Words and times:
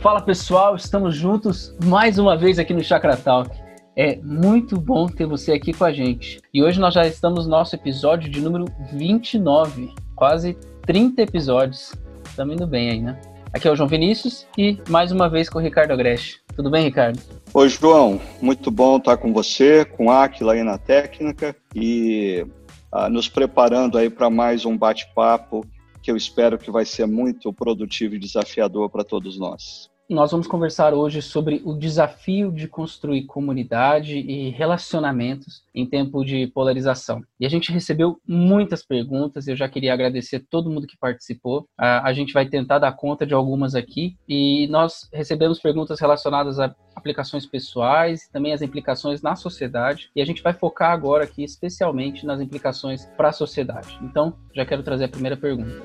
Fala 0.00 0.22
pessoal, 0.22 0.76
estamos 0.76 1.14
juntos 1.14 1.76
mais 1.84 2.18
uma 2.18 2.34
vez 2.34 2.58
aqui 2.58 2.72
no 2.72 2.82
Chakra 2.82 3.18
Talk. 3.18 3.50
É 3.94 4.16
muito 4.16 4.80
bom 4.80 5.06
ter 5.06 5.26
você 5.26 5.52
aqui 5.52 5.74
com 5.74 5.84
a 5.84 5.92
gente. 5.92 6.40
E 6.54 6.62
hoje 6.62 6.80
nós 6.80 6.94
já 6.94 7.06
estamos 7.06 7.44
no 7.44 7.50
nosso 7.50 7.76
episódio 7.76 8.30
de 8.30 8.40
número 8.40 8.64
29, 8.94 9.92
quase 10.16 10.56
30 10.86 11.20
episódios. 11.20 11.92
Estamos 12.24 12.54
indo 12.54 12.66
bem 12.66 12.90
aí, 12.90 13.00
né? 13.02 13.20
Aqui 13.52 13.68
é 13.68 13.70
o 13.70 13.76
João 13.76 13.90
Vinícius 13.90 14.46
e 14.56 14.78
mais 14.88 15.12
uma 15.12 15.28
vez 15.28 15.50
com 15.50 15.58
o 15.58 15.62
Ricardo 15.62 15.92
Agreste. 15.92 16.40
Tudo 16.56 16.70
bem, 16.70 16.84
Ricardo? 16.84 17.20
Oi, 17.52 17.68
João. 17.68 18.18
Muito 18.40 18.70
bom 18.70 18.96
estar 18.96 19.18
com 19.18 19.34
você, 19.34 19.84
com 19.84 20.10
a 20.10 20.24
Aquila 20.24 20.54
aí 20.54 20.62
na 20.62 20.78
técnica 20.78 21.54
e 21.74 22.46
ah, 22.90 23.10
nos 23.10 23.28
preparando 23.28 23.98
aí 23.98 24.08
para 24.08 24.30
mais 24.30 24.64
um 24.64 24.78
bate-papo 24.78 25.62
que 26.02 26.10
eu 26.10 26.16
espero 26.16 26.58
que 26.58 26.70
vai 26.70 26.86
ser 26.86 27.06
muito 27.06 27.52
produtivo 27.52 28.14
e 28.14 28.18
desafiador 28.18 28.88
para 28.88 29.04
todos 29.04 29.38
nós. 29.38 29.89
Nós 30.10 30.32
vamos 30.32 30.48
conversar 30.48 30.92
hoje 30.92 31.22
sobre 31.22 31.62
o 31.64 31.72
desafio 31.72 32.50
de 32.50 32.66
construir 32.66 33.26
comunidade 33.26 34.18
e 34.18 34.50
relacionamentos 34.50 35.62
em 35.72 35.86
tempo 35.86 36.24
de 36.24 36.48
polarização. 36.48 37.22
E 37.38 37.46
a 37.46 37.48
gente 37.48 37.70
recebeu 37.70 38.20
muitas 38.26 38.84
perguntas, 38.84 39.46
eu 39.46 39.54
já 39.54 39.68
queria 39.68 39.94
agradecer 39.94 40.40
todo 40.50 40.68
mundo 40.68 40.88
que 40.88 40.98
participou. 40.98 41.64
A, 41.78 42.12
gente 42.12 42.32
vai 42.32 42.44
tentar 42.44 42.80
dar 42.80 42.90
conta 42.90 43.24
de 43.24 43.34
algumas 43.34 43.76
aqui 43.76 44.16
e 44.28 44.66
nós 44.66 45.08
recebemos 45.12 45.60
perguntas 45.60 46.00
relacionadas 46.00 46.58
a 46.58 46.74
aplicações 46.96 47.46
pessoais 47.46 48.28
também 48.32 48.52
as 48.52 48.62
implicações 48.62 49.22
na 49.22 49.36
sociedade. 49.36 50.10
E 50.16 50.20
a 50.20 50.24
gente 50.24 50.42
vai 50.42 50.52
focar 50.52 50.90
agora 50.90 51.22
aqui 51.22 51.44
especialmente 51.44 52.26
nas 52.26 52.40
implicações 52.40 53.06
para 53.16 53.28
a 53.28 53.32
sociedade. 53.32 53.96
Então, 54.02 54.34
já 54.52 54.66
quero 54.66 54.82
trazer 54.82 55.04
a 55.04 55.08
primeira 55.08 55.36
pergunta. 55.36 55.82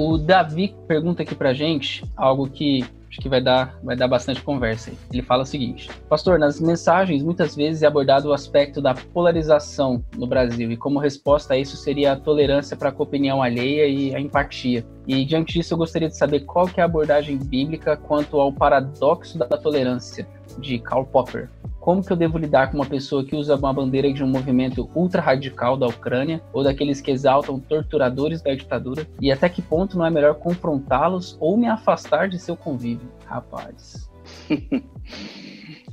O 0.00 0.16
Davi 0.16 0.76
pergunta 0.86 1.24
aqui 1.24 1.34
pra 1.34 1.52
gente 1.52 2.04
algo 2.16 2.48
que 2.48 2.84
acho 3.10 3.20
que 3.20 3.28
vai 3.28 3.42
dar, 3.42 3.76
vai 3.82 3.96
dar 3.96 4.06
bastante 4.06 4.40
conversa. 4.40 4.92
Ele 5.12 5.22
fala 5.24 5.42
o 5.42 5.44
seguinte: 5.44 5.90
Pastor, 6.08 6.38
nas 6.38 6.60
mensagens 6.60 7.20
muitas 7.20 7.56
vezes 7.56 7.82
é 7.82 7.88
abordado 7.88 8.28
o 8.28 8.32
aspecto 8.32 8.80
da 8.80 8.94
polarização 8.94 10.00
no 10.16 10.24
Brasil 10.24 10.70
e 10.70 10.76
como 10.76 11.00
resposta 11.00 11.54
a 11.54 11.58
isso 11.58 11.76
seria 11.76 12.12
a 12.12 12.16
tolerância 12.16 12.76
para 12.76 12.90
a 12.90 12.94
opinião 12.96 13.42
alheia 13.42 13.88
e 13.88 14.14
a 14.14 14.20
empatia. 14.20 14.86
E 15.04 15.24
diante 15.24 15.54
disso 15.54 15.74
eu 15.74 15.78
gostaria 15.78 16.06
de 16.06 16.16
saber 16.16 16.44
qual 16.44 16.68
que 16.68 16.78
é 16.78 16.84
a 16.84 16.86
abordagem 16.86 17.36
bíblica 17.36 17.96
quanto 17.96 18.40
ao 18.40 18.52
paradoxo 18.52 19.36
da 19.36 19.46
tolerância 19.48 20.28
de 20.60 20.78
Karl 20.78 21.04
Popper. 21.04 21.48
Como 21.80 22.04
que 22.04 22.12
eu 22.12 22.16
devo 22.16 22.36
lidar 22.36 22.70
com 22.70 22.76
uma 22.76 22.86
pessoa 22.86 23.24
que 23.24 23.34
usa 23.34 23.56
uma 23.56 23.72
bandeira 23.72 24.12
de 24.12 24.22
um 24.22 24.26
movimento 24.26 24.90
ultra 24.94 25.22
radical 25.22 25.76
da 25.76 25.86
Ucrânia 25.86 26.42
ou 26.52 26.62
daqueles 26.62 27.00
que 27.00 27.10
exaltam 27.10 27.58
torturadores 27.58 28.42
da 28.42 28.54
ditadura? 28.54 29.06
E 29.20 29.32
até 29.32 29.48
que 29.48 29.62
ponto 29.62 29.96
não 29.96 30.04
é 30.04 30.10
melhor 30.10 30.34
confrontá-los 30.34 31.36
ou 31.40 31.56
me 31.56 31.66
afastar 31.66 32.28
de 32.28 32.38
seu 32.38 32.56
convívio, 32.56 33.08
rapaz. 33.26 34.10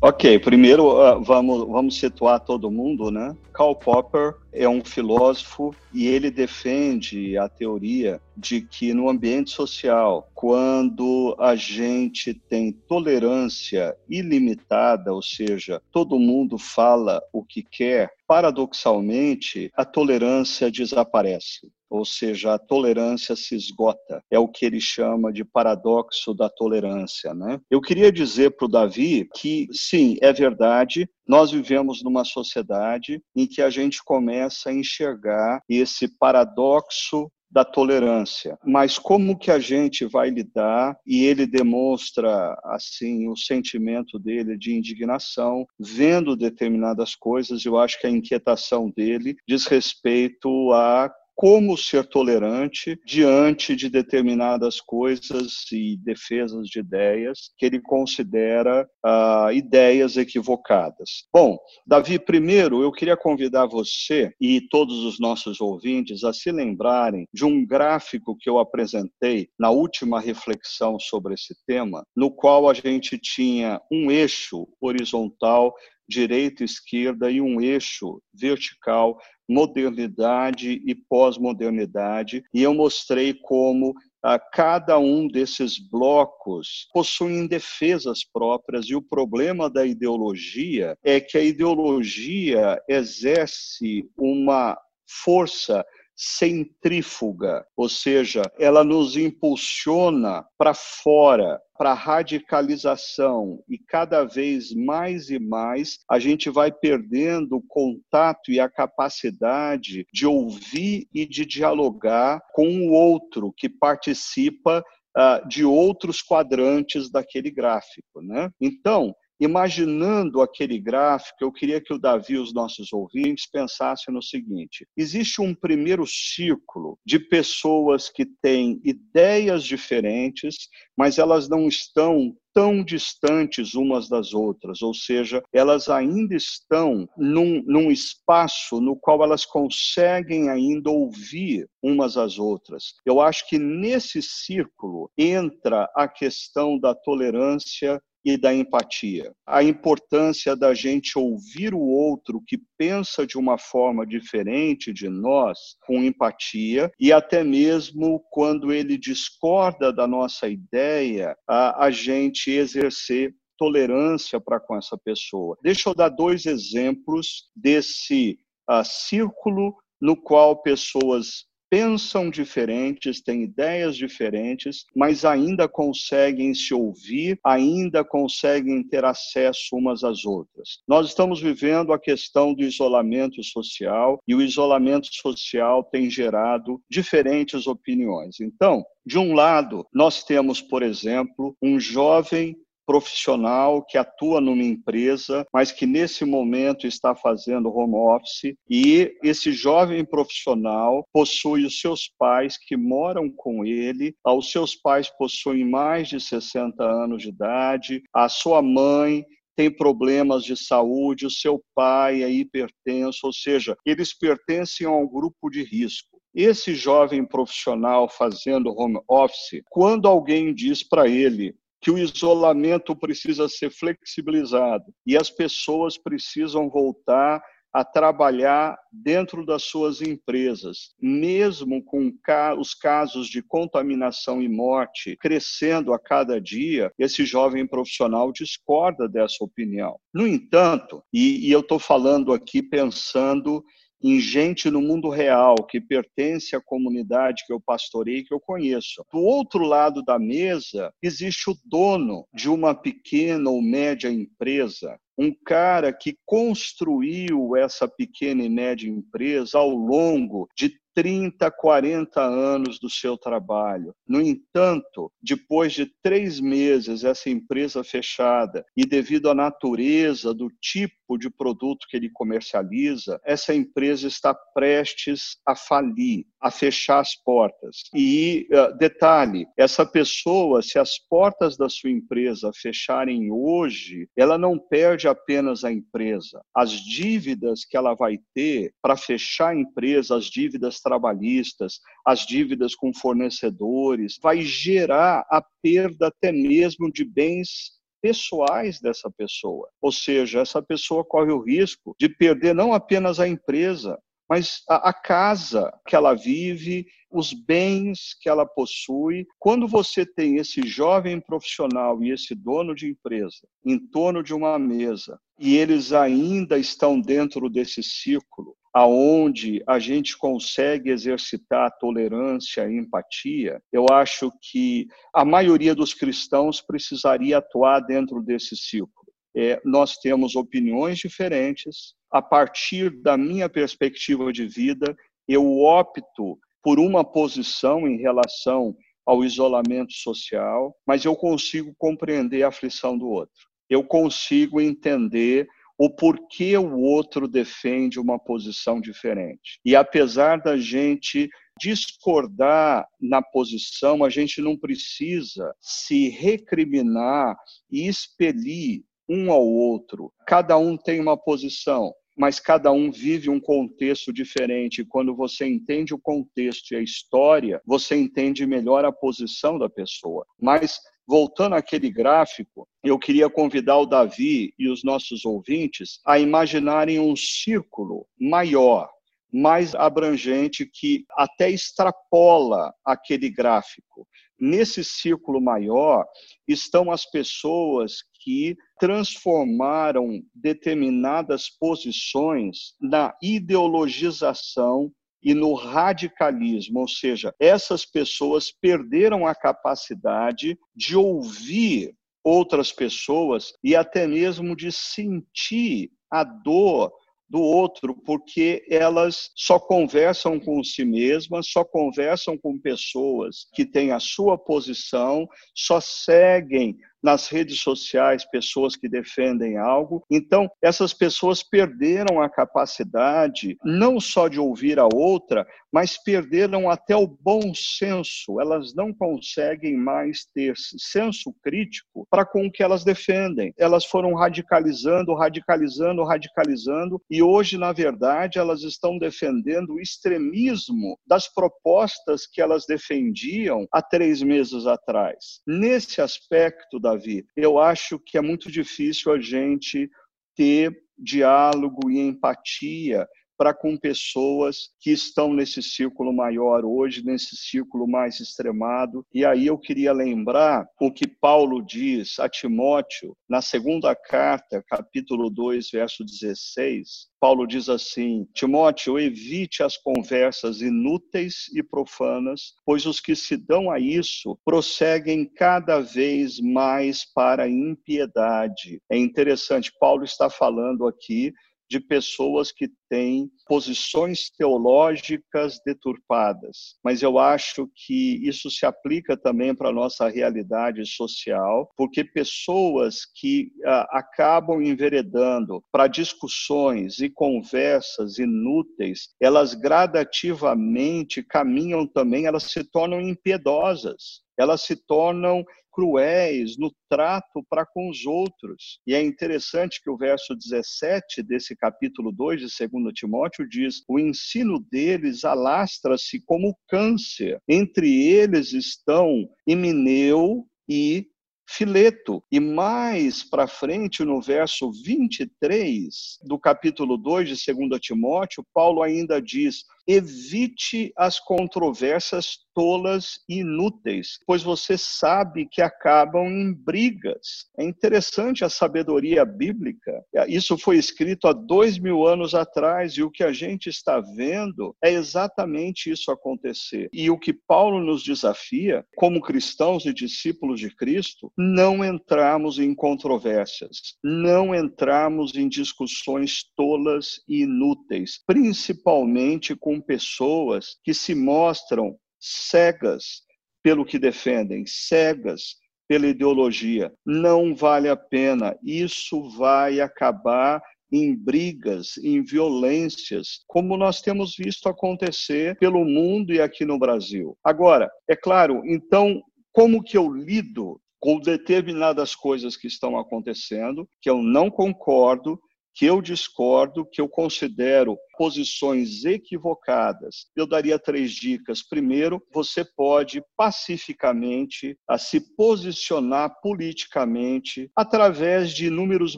ok, 0.08 0.38
primeiro 0.38 0.86
uh, 0.86 1.20
vamos, 1.24 1.68
vamos 1.68 1.98
situar 1.98 2.40
todo 2.40 2.70
mundo, 2.70 3.10
né? 3.10 3.36
Karl 3.52 3.74
Popper 3.74 4.36
é 4.54 4.70
um 4.70 4.86
filósofo 4.86 5.74
e 5.92 6.06
ele 6.06 6.30
defende 6.30 7.36
a 7.40 7.50
teoria 7.50 8.22
de 8.38 8.62
que 8.62 8.94
no 8.94 9.10
ambiente 9.10 9.50
social, 9.50 10.30
quando 10.36 11.36
a 11.40 11.56
gente 11.56 12.36
tem 12.36 12.72
tolerância 12.72 13.98
ilimitada, 14.08 15.12
ou 15.12 15.24
seja, 15.24 15.82
todo 15.92 16.20
mundo 16.20 16.60
fala 16.60 17.20
o 17.34 17.44
que 17.44 17.64
quer, 17.64 18.12
paradoxalmente, 18.28 19.72
a 19.76 19.84
tolerância 19.84 20.70
desaparece 20.70 21.72
ou 21.90 22.06
seja, 22.06 22.54
a 22.54 22.60
tolerância 22.60 23.36
se 23.36 23.56
esgota. 23.56 24.22
É 24.30 24.40
o 24.40 24.48
que 24.48 24.66
ele 24.66 24.80
chama 24.80 25.32
de 25.32 25.44
paradoxo 25.44 26.34
da 26.34 26.50
tolerância. 26.50 27.34
Né? 27.34 27.60
Eu 27.70 27.82
queria 27.82 28.12
dizer 28.12 28.56
para 28.56 28.66
o 28.66 28.70
Davi 28.70 29.28
que, 29.36 29.68
sim, 29.72 30.18
é 30.22 30.32
verdade, 30.34 31.10
nós 31.28 31.52
vivemos 31.52 32.04
numa 32.04 32.24
sociedade 32.24 33.22
em 33.36 33.48
que 33.48 33.62
a 33.62 33.70
gente 33.70 34.04
começa 34.04 34.70
a 34.70 34.74
enxergar 34.74 35.62
esse 35.70 36.08
paradoxo 36.18 37.30
da 37.56 37.64
tolerância. 37.64 38.58
Mas 38.66 39.00
como 39.00 39.38
que 39.38 39.50
a 39.50 39.60
gente 39.60 40.06
vai 40.06 40.30
lidar? 40.30 40.98
E 41.06 41.24
ele 41.24 41.48
demonstra 41.48 42.54
assim 42.66 43.30
o 43.30 43.38
sentimento 43.38 44.20
dele 44.20 44.58
de 44.58 44.74
indignação, 44.74 45.66
vendo 45.80 46.36
determinadas 46.36 47.16
coisas. 47.16 47.64
Eu 47.64 47.78
acho 47.78 48.00
que 48.02 48.08
a 48.08 48.10
inquietação 48.10 48.92
dele 48.94 49.38
diz 49.48 49.68
respeito 49.68 50.74
a 50.74 51.10
como 51.36 51.78
ser 51.78 52.06
tolerante 52.08 52.98
diante 53.06 53.76
de 53.76 53.90
determinadas 53.90 54.80
coisas 54.80 55.66
e 55.72 55.98
defesas 55.98 56.68
de 56.68 56.80
ideias 56.80 57.52
que 57.58 57.66
ele 57.66 57.82
considera 57.82 58.88
ah, 59.04 59.50
ideias 59.54 60.16
equivocadas. 60.16 61.26
Bom, 61.34 61.58
Davi, 61.86 62.18
primeiro 62.18 62.82
eu 62.82 62.92
queria 62.92 63.18
convidar 63.18 63.66
você 63.66 64.32
e 64.40 64.62
todos 64.62 65.04
os 65.04 65.20
nossos 65.20 65.60
ouvintes 65.60 66.24
a 66.24 66.32
se 66.32 66.52
lembrarem 66.52 67.28
de 67.34 67.44
um 67.44 67.66
gráfico 67.66 68.38
que 68.40 68.50
eu 68.50 68.58
apresentei 68.58 69.50
na 69.60 69.70
última 69.70 70.22
reflexão 70.22 70.98
sobre 71.00 71.34
esse 71.34 71.54
tema, 71.68 72.04
no 72.16 72.32
qual 72.32 72.70
a 72.70 72.74
gente 72.74 73.18
tinha 73.18 73.82
um 73.92 74.10
eixo 74.10 74.68
horizontal 74.80 75.74
direita 76.08 76.64
e 76.64 76.66
esquerda 76.66 77.30
e 77.30 77.42
um 77.42 77.60
eixo 77.62 78.22
vertical 78.34 79.18
modernidade 79.48 80.82
e 80.86 80.96
pós-modernidade, 80.96 82.44
e 82.54 82.64
eu 82.64 82.74
mostrei 82.74 83.34
como 83.34 83.94
a 84.24 84.34
ah, 84.34 84.40
cada 84.40 84.98
um 84.98 85.28
desses 85.28 85.78
blocos 85.78 86.88
possuem 86.92 87.46
defesas 87.46 88.24
próprias, 88.24 88.88
e 88.88 88.96
o 88.96 89.02
problema 89.02 89.70
da 89.70 89.86
ideologia 89.86 90.98
é 91.04 91.20
que 91.20 91.38
a 91.38 91.44
ideologia 91.44 92.82
exerce 92.90 94.10
uma 94.18 94.76
força 95.08 95.86
centrífuga, 96.16 97.66
ou 97.76 97.90
seja, 97.90 98.42
ela 98.58 98.84
nos 98.84 99.18
impulsiona 99.18 100.46
para 100.58 100.74
fora, 100.74 101.60
para 101.78 101.94
radicalização 101.94 103.62
e 103.68 103.78
cada 103.78 104.24
vez 104.24 104.74
mais 104.74 105.30
e 105.30 105.38
mais 105.38 106.00
a 106.10 106.18
gente 106.18 106.50
vai 106.50 106.72
perdendo 106.72 107.58
o 107.58 107.64
contato 107.68 108.50
e 108.50 108.60
a 108.60 108.70
capacidade 108.70 110.08
de 110.14 110.26
ouvir 110.26 111.08
e 111.14 111.26
de 111.26 111.46
dialogar 111.46 112.42
com 112.54 112.88
o 112.88 112.94
outro 112.94 113.54
que 113.56 113.68
participa 113.68 114.84
uh, 115.18 115.48
de 115.48 115.66
outros 115.66 116.22
quadrantes 116.22 117.12
daquele 117.12 117.52
gráfico, 117.52 118.22
né? 118.22 118.50
Então 118.62 119.14
Imaginando 119.40 120.42
aquele 120.42 120.80
gráfico, 120.80 121.38
eu 121.42 121.52
queria 121.52 121.82
que 121.82 121.94
o 121.94 122.00
Davi 122.00 122.34
e 122.34 122.38
os 122.38 122.54
nossos 122.54 122.94
ouvintes 122.94 123.50
pensassem 123.50 124.14
no 124.14 124.22
seguinte: 124.22 124.88
existe 124.96 125.42
um 125.42 125.54
primeiro 125.54 126.06
círculo 126.08 126.98
de 127.06 127.20
pessoas 127.20 128.10
que 128.10 128.26
têm 128.26 128.80
ideias 128.84 129.64
diferentes, 129.64 130.70
mas 130.98 131.18
elas 131.18 131.50
não 131.50 131.68
estão 131.68 132.34
tão 132.56 132.82
distantes 132.82 133.74
umas 133.74 134.08
das 134.08 134.34
outras, 134.34 134.82
ou 134.82 134.94
seja, 134.94 135.44
elas 135.52 135.90
ainda 135.90 136.34
estão 136.34 137.06
num, 137.18 137.62
num, 137.66 137.92
espaço 137.92 138.80
no 138.80 138.96
qual 138.96 139.22
elas 139.22 139.44
conseguem 139.44 140.50
ainda 140.50 140.90
ouvir 140.90 141.68
umas 141.84 142.16
às 142.16 142.40
outras. 142.40 142.94
Eu 143.06 143.20
acho 143.20 143.46
que 143.50 143.60
nesse 143.60 144.22
círculo 144.22 145.12
entra 145.18 145.90
a 145.94 146.08
questão 146.08 146.80
da 146.80 146.96
tolerância 146.96 148.02
e 148.26 148.36
da 148.36 148.52
empatia. 148.52 149.32
A 149.46 149.64
importância 149.64 150.56
da 150.56 150.74
gente 150.74 151.18
ouvir 151.18 151.76
o 151.76 151.80
outro 151.80 152.42
que 152.46 152.58
pensa 152.76 153.26
de 153.28 153.38
uma 153.38 153.58
forma 153.58 154.06
diferente 154.06 154.92
de 154.92 155.08
nós, 155.08 155.78
com 155.86 156.04
empatia, 156.04 156.92
e 157.00 157.14
até 157.14 157.44
mesmo 157.44 158.20
quando 158.32 158.74
ele 158.74 158.98
discorda 158.98 159.94
da 159.94 160.08
nossa 160.08 160.50
ideia, 160.50 161.38
a, 161.48 161.86
a 161.86 161.92
gente 161.92 162.50
exercer 162.50 163.36
tolerância 163.58 164.42
para 164.42 164.60
com 164.60 164.76
essa 164.76 164.98
pessoa. 164.98 165.58
Deixa 165.62 165.90
eu 165.90 165.94
dar 165.94 166.10
dois 166.10 166.46
exemplos 166.46 167.46
desse 167.56 168.40
uh, 168.70 168.84
círculo 168.84 169.78
no 170.02 170.16
qual 170.16 170.62
pessoas 170.62 171.46
pensam 171.70 172.30
diferentes, 172.30 173.22
têm 173.22 173.44
ideias 173.44 173.96
diferentes, 173.96 174.86
mas 174.96 175.26
ainda 175.26 175.68
conseguem 175.68 176.54
se 176.54 176.74
ouvir, 176.74 177.40
ainda 177.44 178.04
conseguem 178.04 178.84
ter 178.84 179.04
acesso 179.04 179.76
umas 179.76 180.04
às 180.04 180.26
outras. 180.26 180.80
Nós 180.88 181.08
estamos 181.08 181.42
vivendo 181.42 181.94
a 181.94 182.00
questão 182.00 182.54
do 182.54 182.64
isolamento 182.64 183.44
social 183.44 184.20
e 184.28 184.36
o 184.36 184.42
isolamento 184.42 185.08
social 185.12 185.84
tem 185.84 186.10
gerado 186.10 186.82
diferentes 186.90 187.68
opiniões. 187.68 188.40
Então, 188.40 188.84
de 189.06 189.20
um 189.20 189.34
lado, 189.34 189.86
nós 189.94 190.24
temos, 190.24 190.62
por 190.62 190.82
exemplo, 190.82 191.56
um 191.62 191.80
jovem 191.80 192.58
profissional 192.86 193.84
que 193.84 193.98
atua 193.98 194.40
numa 194.40 194.64
empresa, 194.64 195.46
mas 195.54 195.72
que 195.72 195.86
nesse 195.86 196.24
momento 196.24 196.88
está 196.88 197.16
fazendo 197.16 197.76
home 197.76 197.96
office, 197.96 198.56
e 198.70 199.12
esse 199.24 199.52
jovem 199.52 200.06
profissional 200.06 201.06
possui 201.12 201.66
os 201.66 201.80
seus 201.80 202.10
pais 202.18 202.58
que 202.58 202.78
moram 202.78 203.30
com 203.30 203.66
ele, 203.66 204.16
os 204.26 204.52
seus 204.52 204.76
pais 204.76 205.10
possuem 205.10 205.66
mais 205.66 206.08
de 206.08 206.20
60 206.20 206.84
anos 206.84 207.24
de 207.24 207.30
idade, 207.30 208.04
a 208.14 208.30
sua 208.30 208.62
mãe 208.62 209.26
tem 209.56 209.72
problemas 209.72 210.44
de 210.44 210.56
saúde, 210.58 211.26
o 211.26 211.32
seu 211.32 211.64
pai 211.74 212.24
é 212.24 212.30
hipertenso, 212.30 213.26
ou 213.26 213.34
seja, 213.34 213.76
eles 213.86 214.14
pertencem 214.14 214.86
a 214.86 214.92
um 214.92 215.08
grupo 215.08 215.50
de 215.50 215.64
risco. 215.64 216.20
Esse 216.34 216.76
jovem 216.76 217.26
profissional 217.26 218.10
fazendo 218.10 218.78
home 218.78 219.00
office, 219.08 219.62
quando 219.70 220.08
alguém 220.08 220.54
diz 220.54 220.84
para 220.84 221.08
ele 221.08 221.56
que 221.86 221.92
o 221.92 222.00
isolamento 222.00 222.96
precisa 222.96 223.48
ser 223.48 223.70
flexibilizado 223.70 224.86
e 225.06 225.16
as 225.16 225.30
pessoas 225.30 226.00
precisam 226.00 226.68
voltar 226.68 227.40
a 227.72 227.86
trabalhar 227.86 228.76
dentro 228.92 229.46
das 229.46 229.66
suas 229.66 230.02
empresas, 230.02 230.96
mesmo 231.00 231.84
com 231.84 232.12
os 232.58 232.74
casos 232.74 233.28
de 233.28 233.44
contaminação 233.44 234.42
e 234.42 234.50
morte 234.50 235.16
crescendo 235.18 235.94
a 235.94 236.00
cada 236.00 236.42
dia, 236.42 236.92
esse 236.98 237.24
jovem 237.24 237.68
profissional 237.68 238.32
discorda 238.32 239.08
dessa 239.08 239.44
opinião. 239.44 240.00
No 240.12 240.26
entanto, 240.26 241.04
e, 241.14 241.48
e 241.48 241.52
eu 241.52 241.60
estou 241.60 241.78
falando 241.78 242.34
aqui 242.34 242.64
pensando 242.64 243.64
em 244.06 244.20
gente 244.20 244.70
no 244.70 244.84
mundo 244.84 245.10
real 245.10 245.56
que 245.68 245.82
pertence 245.82 246.56
à 246.56 246.62
comunidade 246.62 247.44
que 247.48 247.52
eu 247.52 247.60
pastorei, 247.60 248.24
que 248.24 248.32
eu 248.32 248.40
conheço. 248.40 249.04
Do 249.12 249.20
outro 249.20 249.64
lado 249.64 250.04
da 250.04 250.20
mesa, 250.20 250.94
existe 251.02 251.50
o 251.50 251.58
dono 251.66 252.28
de 252.32 252.48
uma 252.48 252.76
pequena 252.76 253.50
ou 253.50 253.64
média 253.64 254.08
empresa, 254.08 255.00
um 255.18 255.34
cara 255.34 255.92
que 255.92 256.16
construiu 256.24 257.56
essa 257.56 257.88
pequena 257.88 258.44
e 258.44 258.50
média 258.50 258.88
empresa 258.88 259.58
ao 259.58 259.72
longo 259.72 260.48
de 260.56 260.78
30, 260.96 261.52
40 261.52 262.22
anos 262.22 262.80
do 262.80 262.90
seu 262.90 263.18
trabalho. 263.18 263.94
No 264.08 264.22
entanto, 264.22 265.12
depois 265.22 265.74
de 265.74 265.92
três 266.02 266.40
meses, 266.40 267.04
essa 267.04 267.30
empresa 267.30 267.84
fechada, 267.84 268.66
e 268.78 268.86
devido 268.86 269.30
à 269.30 269.36
natureza 269.36 270.34
do 270.34 270.50
tipo 270.62 271.18
de 271.18 271.30
produto 271.30 271.86
que 271.90 271.98
ele 271.98 272.10
comercializa, 272.10 273.20
essa 273.26 273.54
empresa 273.54 274.08
está 274.08 274.34
prestes 274.34 275.38
a 275.46 275.56
falir, 275.56 276.26
a 276.42 276.50
fechar 276.50 277.00
as 277.00 277.14
portas. 277.16 277.84
E, 277.94 278.48
uh, 278.52 278.78
detalhe, 278.78 279.46
essa 279.58 279.86
pessoa, 279.86 280.62
se 280.62 280.80
as 280.80 280.98
portas 280.98 281.58
da 281.58 281.68
sua 281.68 281.90
empresa 281.90 282.52
fecharem 282.56 283.32
hoje, 283.32 284.08
ela 284.16 284.38
não 284.38 284.58
perde 284.58 285.08
apenas 285.08 285.64
a 285.64 285.72
empresa. 285.72 286.42
As 286.56 286.72
dívidas 286.72 287.66
que 287.66 287.76
ela 287.76 287.94
vai 287.94 288.18
ter 288.34 288.74
para 288.82 288.96
fechar 288.96 289.50
a 289.50 289.56
empresa, 289.56 290.16
as 290.16 290.26
dívidas 290.26 290.80
trabalhistas, 290.86 291.80
as 292.06 292.20
dívidas 292.26 292.76
com 292.76 292.94
fornecedores, 292.94 294.20
vai 294.22 294.42
gerar 294.42 295.26
a 295.32 295.44
perda 295.64 296.08
até 296.08 296.32
mesmo 296.32 296.92
de 296.92 297.04
bens 297.04 297.74
pessoais 298.02 298.80
dessa 298.80 299.10
pessoa. 299.18 299.68
Ou 299.82 299.92
seja, 299.92 300.42
essa 300.42 300.62
pessoa 300.62 301.04
corre 301.04 301.32
o 301.32 301.42
risco 301.42 301.96
de 302.00 302.08
perder 302.08 302.54
não 302.54 302.72
apenas 302.72 303.20
a 303.20 303.28
empresa, 303.28 303.98
mas 304.30 304.62
a, 304.68 304.94
casa 304.94 305.72
que 305.88 305.96
ela 305.96 306.14
vive, 306.14 306.86
os 307.12 307.34
bens 307.34 308.16
que 308.20 308.30
ela 308.30 308.46
possui. 308.46 309.26
Quando 309.40 309.68
você 309.68 310.06
tem 310.06 310.38
esse 310.38 310.68
jovem 310.68 311.20
profissional 311.20 312.04
e 312.04 312.12
esse 312.12 312.36
dono 312.36 312.76
de 312.76 312.90
empresa 312.90 313.48
em 313.64 313.80
torno 313.80 314.24
de 314.24 314.34
uma 314.34 314.58
mesa 314.60 315.20
e 315.40 315.56
eles 315.56 315.92
ainda 315.92 316.58
estão 316.58 317.00
dentro 317.00 317.50
desse 317.50 317.84
círculo, 317.84 318.56
aonde 318.76 319.64
a 319.66 319.80
gente 319.80 320.18
consegue 320.18 320.90
exercitar 320.90 321.68
a 321.68 321.72
tolerância 321.72 322.70
e 322.70 322.78
empatia, 322.78 323.62
eu 323.72 323.86
acho 323.90 324.30
que 324.42 324.86
a 325.14 325.24
maioria 325.24 325.74
dos 325.74 325.94
cristãos 325.94 326.60
precisaria 326.60 327.38
atuar 327.38 327.80
dentro 327.80 328.22
desse 328.22 328.54
círculo. 328.58 329.08
É, 329.34 329.62
nós 329.64 329.96
temos 329.96 330.36
opiniões 330.36 330.98
diferentes. 330.98 331.94
A 332.12 332.22
partir 332.22 332.90
da 333.02 333.16
minha 333.16 333.48
perspectiva 333.48 334.34
de 334.34 334.46
vida, 334.46 334.94
eu 335.26 335.58
opto 335.60 336.38
por 336.62 336.78
uma 336.78 337.02
posição 337.02 337.88
em 337.88 337.96
relação 337.96 338.76
ao 339.06 339.24
isolamento 339.24 339.94
social, 339.94 340.76
mas 340.86 341.06
eu 341.06 341.16
consigo 341.16 341.74
compreender 341.78 342.44
a 342.44 342.50
aflição 342.50 342.98
do 342.98 343.08
outro. 343.08 343.48
Eu 343.70 343.86
consigo 343.86 344.60
entender 344.60 345.48
o 345.78 345.90
porquê 345.90 346.58
o 346.58 346.80
outro 346.80 347.28
defende 347.28 348.00
uma 348.00 348.18
posição 348.18 348.80
diferente. 348.80 349.60
E 349.64 349.76
apesar 349.76 350.42
da 350.42 350.58
gente 350.58 351.30
discordar 351.60 352.88
na 353.00 353.22
posição, 353.22 354.04
a 354.04 354.10
gente 354.10 354.42
não 354.42 354.58
precisa 354.58 355.54
se 355.60 356.10
recriminar 356.10 357.38
e 357.72 357.88
expelir 357.88 358.84
um 359.08 359.32
ao 359.32 359.46
outro. 359.46 360.12
Cada 360.26 360.58
um 360.58 360.78
tem 360.78 361.00
uma 361.00 361.16
posição, 361.16 361.94
mas 362.18 362.40
cada 362.40 362.72
um 362.72 362.92
vive 362.92 363.30
um 363.30 363.40
contexto 363.40 364.12
diferente. 364.12 364.86
Quando 364.86 365.16
você 365.16 365.46
entende 365.46 365.94
o 365.94 366.00
contexto 366.00 366.72
e 366.72 366.78
a 366.78 366.82
história, 366.82 367.62
você 367.66 367.96
entende 367.96 368.46
melhor 368.46 368.86
a 368.86 368.92
posição 368.92 369.60
da 369.60 369.70
pessoa. 369.70 370.26
Mas 370.40 370.80
Voltando 371.08 371.54
àquele 371.54 371.92
gráfico, 371.92 372.68
eu 372.84 372.98
queria 372.98 373.30
convidar 373.30 373.78
o 373.78 373.86
Davi 373.86 374.54
e 374.58 374.68
os 374.68 374.84
nossos 374.84 375.24
ouvintes 375.24 376.00
a 376.06 376.18
imaginarem 376.18 377.00
um 377.00 377.16
círculo 377.16 378.08
maior, 378.20 378.90
mais 379.32 379.76
abrangente, 379.76 380.66
que 380.66 381.06
até 381.12 381.50
extrapola 381.50 382.74
aquele 382.84 383.30
gráfico. 383.30 384.08
Nesse 384.40 384.84
círculo 384.84 385.40
maior 385.40 386.06
estão 386.48 386.92
as 386.92 387.06
pessoas 387.06 387.98
que 388.22 388.58
transformaram 388.80 390.22
determinadas 390.34 391.50
posições 391.50 392.74
na 392.82 393.16
ideologização 393.22 394.92
e 395.26 395.34
no 395.34 395.56
radicalismo, 395.56 396.82
ou 396.82 396.88
seja, 396.88 397.34
essas 397.40 397.84
pessoas 397.84 398.52
perderam 398.52 399.26
a 399.26 399.34
capacidade 399.34 400.56
de 400.76 400.96
ouvir 400.96 401.96
outras 402.24 402.72
pessoas 402.72 403.52
e 403.64 403.76
até 403.76 404.06
mesmo 404.06 404.56
de 404.56 404.72
sentir 404.72 405.90
a 406.12 406.24
dor 406.24 406.94
do 407.28 407.42
outro, 407.42 407.96
porque 408.06 408.64
elas 408.70 409.32
só 409.36 409.60
conversam 409.60 410.40
com 410.40 410.64
si 410.64 410.86
mesmas, 410.86 411.48
só 411.48 411.66
conversam 411.66 412.38
com 412.38 412.60
pessoas 412.60 413.48
que 413.52 413.66
têm 413.66 413.92
a 413.92 414.00
sua 414.00 414.38
posição, 414.38 415.28
só 415.56 415.82
seguem 415.82 416.78
nas 417.06 417.28
redes 417.28 417.62
sociais 417.62 418.26
pessoas 418.26 418.76
que 418.76 418.90
defendem 418.90 419.58
algo. 419.58 420.04
Então, 420.10 420.50
essas 420.62 420.92
pessoas 420.92 421.44
perderam 421.44 422.20
a 422.20 422.28
capacidade 422.28 423.56
não 423.64 424.00
só 424.00 424.28
de 424.28 424.40
ouvir 424.40 424.80
a 424.80 424.90
outra, 424.92 425.46
mas 425.72 426.02
perderam 426.02 426.70
até 426.70 426.96
o 426.96 427.06
bom 427.06 427.54
senso. 427.54 428.40
Elas 428.42 428.74
não 428.74 428.92
conseguem 428.92 429.78
mais 429.78 430.26
ter 430.34 430.56
senso 430.58 431.32
crítico 431.44 432.08
para 432.10 432.26
com 432.26 432.48
o 432.48 432.52
que 432.52 432.64
elas 432.64 432.84
defendem. 432.84 433.54
Elas 433.58 433.86
foram 433.86 434.16
radicalizando, 434.16 435.14
radicalizando, 435.14 436.04
radicalizando, 436.04 437.02
e 437.10 437.22
hoje, 437.22 437.58
na 437.58 437.72
verdade, 437.72 438.40
elas 438.40 438.64
estão 438.64 438.98
defendendo 438.98 439.74
o 439.74 439.80
extremismo 439.80 440.98
das 441.06 441.32
propostas 441.32 442.26
que 442.26 442.42
elas 442.42 442.66
defendiam 442.66 443.68
há 443.72 443.82
três 443.82 444.24
meses 444.24 444.66
atrás. 444.66 445.42
Nesse 445.46 446.02
aspecto 446.02 446.80
da 446.80 446.95
Davi. 446.96 447.26
Eu 447.36 447.60
acho 447.60 448.00
que 448.00 448.18
é 448.18 448.22
muito 448.22 448.52
difícil 448.52 449.12
a 449.12 449.20
gente 449.20 449.90
ter 450.36 450.76
diálogo 450.98 451.90
e 451.90 452.00
empatia 452.00 453.08
para 453.38 453.54
com 453.54 453.78
pessoas 453.78 454.70
que 454.80 454.92
estão 454.92 455.34
nesse 455.34 455.62
círculo 455.62 456.14
maior 456.14 456.66
hoje, 456.66 457.04
nesse 457.04 457.36
círculo 457.36 457.88
mais 457.88 458.20
extremado. 458.20 459.06
E 459.14 459.26
aí 459.26 459.48
eu 459.48 459.58
queria 459.58 459.94
lembrar 459.94 460.68
o 460.80 460.92
que 460.92 461.08
Paulo 461.08 461.62
diz 461.62 462.20
a 462.20 462.30
Timóteo 462.30 463.16
na 463.28 463.42
segunda 463.42 463.96
carta, 463.96 464.64
capítulo 464.68 465.30
2, 465.30 465.70
verso 465.72 466.04
16. 466.04 467.08
Paulo 467.20 467.48
diz 467.48 467.70
assim: 467.70 468.28
Timóteo, 468.34 469.00
evite 469.00 469.64
as 469.64 469.78
conversas 469.78 470.62
inúteis 470.62 471.46
e 471.56 471.64
profanas, 471.64 472.54
pois 472.66 472.86
os 472.86 473.00
que 473.00 473.16
se 473.16 473.36
dão 473.36 473.72
a 473.72 473.80
isso 473.80 474.38
prosseguem 474.46 475.26
cada 475.26 475.80
vez 475.80 476.40
mais 476.40 477.04
para 477.04 477.44
a 477.44 477.50
impiedade. 477.50 478.82
É 478.90 478.98
interessante, 478.98 479.72
Paulo 479.80 480.04
está 480.04 480.30
falando 480.30 480.88
aqui 480.88 481.34
de 481.70 481.80
pessoas 481.80 482.52
que 482.52 482.70
tem 482.90 483.30
posições 483.48 484.30
teológicas 484.30 485.60
deturpadas, 485.66 486.76
mas 486.84 487.02
eu 487.02 487.18
acho 487.20 487.70
que 487.76 488.28
isso 488.28 488.50
se 488.50 488.66
aplica 488.66 489.16
também 489.16 489.54
para 489.54 489.70
a 489.70 489.74
nossa 489.74 490.10
realidade 490.10 490.86
social, 490.86 491.70
porque 491.78 492.04
pessoas 492.04 493.00
que 493.16 493.52
ah, 493.66 493.88
acabam 493.92 494.62
enveredando 494.62 495.64
para 495.72 495.88
discussões 495.88 497.00
e 497.00 497.10
conversas 497.10 498.18
inúteis, 498.18 499.10
elas 499.22 499.54
gradativamente 499.54 501.24
caminham 501.24 501.88
também, 501.88 502.26
elas 502.26 502.44
se 502.44 502.64
tornam 502.64 503.02
impiedosas 503.02 504.26
elas 504.38 504.64
se 504.64 504.76
tornam 504.76 505.46
cruéis 505.76 506.58
no 506.58 506.74
trato 506.90 507.46
para 507.50 507.66
com 507.66 507.90
os 507.90 508.06
outros. 508.06 508.80
E 508.88 508.96
é 508.96 509.02
interessante 509.02 509.82
que 509.84 509.90
o 509.90 509.98
verso 509.98 510.34
17 510.34 511.22
desse 511.22 511.54
capítulo 511.56 512.14
2 512.14 512.40
de 512.40 512.50
2 512.82 512.94
Timóteo 512.94 513.48
diz: 513.48 513.84
o 513.88 514.00
ensino 514.00 514.60
deles 514.72 515.24
alastra-se 515.24 516.22
como 516.26 516.58
câncer. 516.68 517.42
Entre 517.48 518.04
eles 518.04 518.54
estão 518.54 519.30
Emineu 519.48 520.46
e 520.68 521.08
Fileto. 521.48 522.24
E 522.32 522.40
mais 522.40 523.24
para 523.24 523.48
frente, 523.48 524.04
no 524.04 524.20
verso 524.20 524.72
23 524.84 526.20
do 526.24 526.40
capítulo 526.40 526.98
2 526.98 527.30
de 527.30 527.54
2 527.54 527.80
Timóteo, 527.80 528.46
Paulo 528.54 528.82
ainda 528.82 529.22
diz: 529.22 529.64
evite 529.88 530.92
as 530.98 531.20
controvérsias 531.20 532.46
tolas 532.54 533.20
e 533.28 533.40
inúteis, 533.40 534.18
pois 534.26 534.42
você 534.42 534.78
sabe 534.78 535.46
que 535.52 535.62
acabam 535.62 536.26
em 536.28 536.54
brigas. 536.54 537.48
É 537.58 537.64
interessante 537.64 538.46
a 538.46 538.50
sabedoria 538.50 539.26
bíblica. 539.26 540.02
Isso 540.28 540.58
foi 540.58 540.78
escrito 540.78 541.28
há 541.28 541.34
dois 541.34 541.78
mil 541.78 542.08
anos 542.08 542.34
atrás 542.34 542.94
e 542.94 543.04
o 543.04 543.12
que 543.12 543.24
a 543.24 543.34
gente 543.34 543.68
está 543.68 544.00
vendo 544.00 544.76
é 544.82 544.92
exatamente 544.92 545.92
isso 545.92 546.10
acontecer. 546.12 546.90
E 546.94 547.10
o 547.10 547.20
que 547.20 547.34
Paulo 547.34 547.82
nos 547.82 548.04
desafia, 548.04 548.86
como 548.96 549.22
cristãos 549.22 549.86
e 549.86 549.94
discípulos 549.94 550.60
de 550.60 550.74
Cristo, 550.74 551.32
não 551.38 551.84
entrarmos 551.84 552.58
em 552.58 552.74
controvérsias, 552.74 553.98
não 554.02 554.56
entrarmos 554.56 555.36
em 555.36 555.50
discussões 555.50 556.46
tolas 556.56 557.20
e 557.28 557.42
inúteis, 557.44 558.22
principalmente 558.26 559.56
com 559.56 559.75
pessoas 559.82 560.78
que 560.84 560.94
se 560.94 561.14
mostram 561.16 561.98
cegas 562.20 563.24
pelo 563.64 563.86
que 563.86 563.98
defendem, 563.98 564.64
cegas 564.66 565.56
pela 565.88 566.08
ideologia. 566.08 566.92
Não 567.06 567.56
vale 567.56 567.90
a 567.90 567.96
pena. 567.96 568.58
Isso 568.64 569.30
vai 569.38 569.80
acabar 569.80 570.62
em 570.92 571.16
brigas, 571.16 571.98
em 571.98 572.24
violências, 572.24 573.44
como 573.48 573.76
nós 573.76 574.02
temos 574.02 574.36
visto 574.38 574.70
acontecer 574.70 575.58
pelo 575.58 575.84
mundo 575.84 576.32
e 576.32 576.40
aqui 576.40 576.64
no 576.64 576.80
Brasil. 576.80 577.38
Agora, 577.44 577.90
é 578.08 578.16
claro, 578.16 578.62
então, 578.66 579.22
como 579.52 579.84
que 579.84 579.98
eu 579.98 580.12
lido 580.12 580.80
com 581.00 581.20
determinadas 581.20 582.16
coisas 582.16 582.56
que 582.56 582.68
estão 582.68 582.98
acontecendo, 582.98 583.88
que 584.02 584.10
eu 584.10 584.22
não 584.22 584.50
concordo, 584.50 585.40
que 585.76 585.86
eu 585.86 586.02
discordo, 586.02 586.86
que 586.90 587.02
eu 587.02 587.10
considero 587.10 587.98
posições 588.18 589.04
equivocadas. 589.04 590.28
Eu 590.34 590.48
daria 590.48 590.80
três 590.80 591.12
dicas. 591.12 591.62
Primeiro, 591.62 592.24
você 592.34 592.64
pode 592.64 593.22
pacificamente 593.38 594.78
a 594.88 594.98
se 594.98 595.20
posicionar 595.36 596.34
politicamente 596.42 597.70
através 597.76 598.52
de 598.52 598.68
inúmeros 598.68 599.18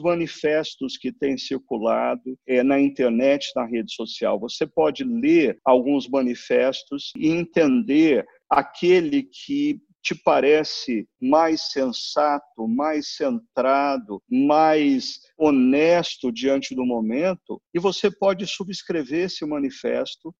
manifestos 0.00 0.96
que 0.96 1.12
têm 1.12 1.38
circulado 1.38 2.36
é, 2.46 2.64
na 2.64 2.80
internet, 2.80 3.52
na 3.54 3.64
rede 3.64 3.94
social. 3.94 4.40
Você 4.40 4.66
pode 4.66 5.04
ler 5.04 5.58
alguns 5.64 6.08
manifestos 6.08 7.12
e 7.16 7.28
entender 7.28 8.26
aquele 8.50 9.22
que 9.22 9.80
te 10.02 10.14
parece 10.14 11.08
mais 11.20 11.70
sensato, 11.70 12.66
mais 12.68 13.16
centrado, 13.16 14.22
mais 14.30 15.20
honesto 15.36 16.32
diante 16.32 16.74
do 16.74 16.84
momento, 16.84 17.60
e 17.74 17.78
você 17.78 18.10
pode 18.10 18.46
subscrever 18.46 19.26
esse 19.26 19.44
manifesto 19.44 20.34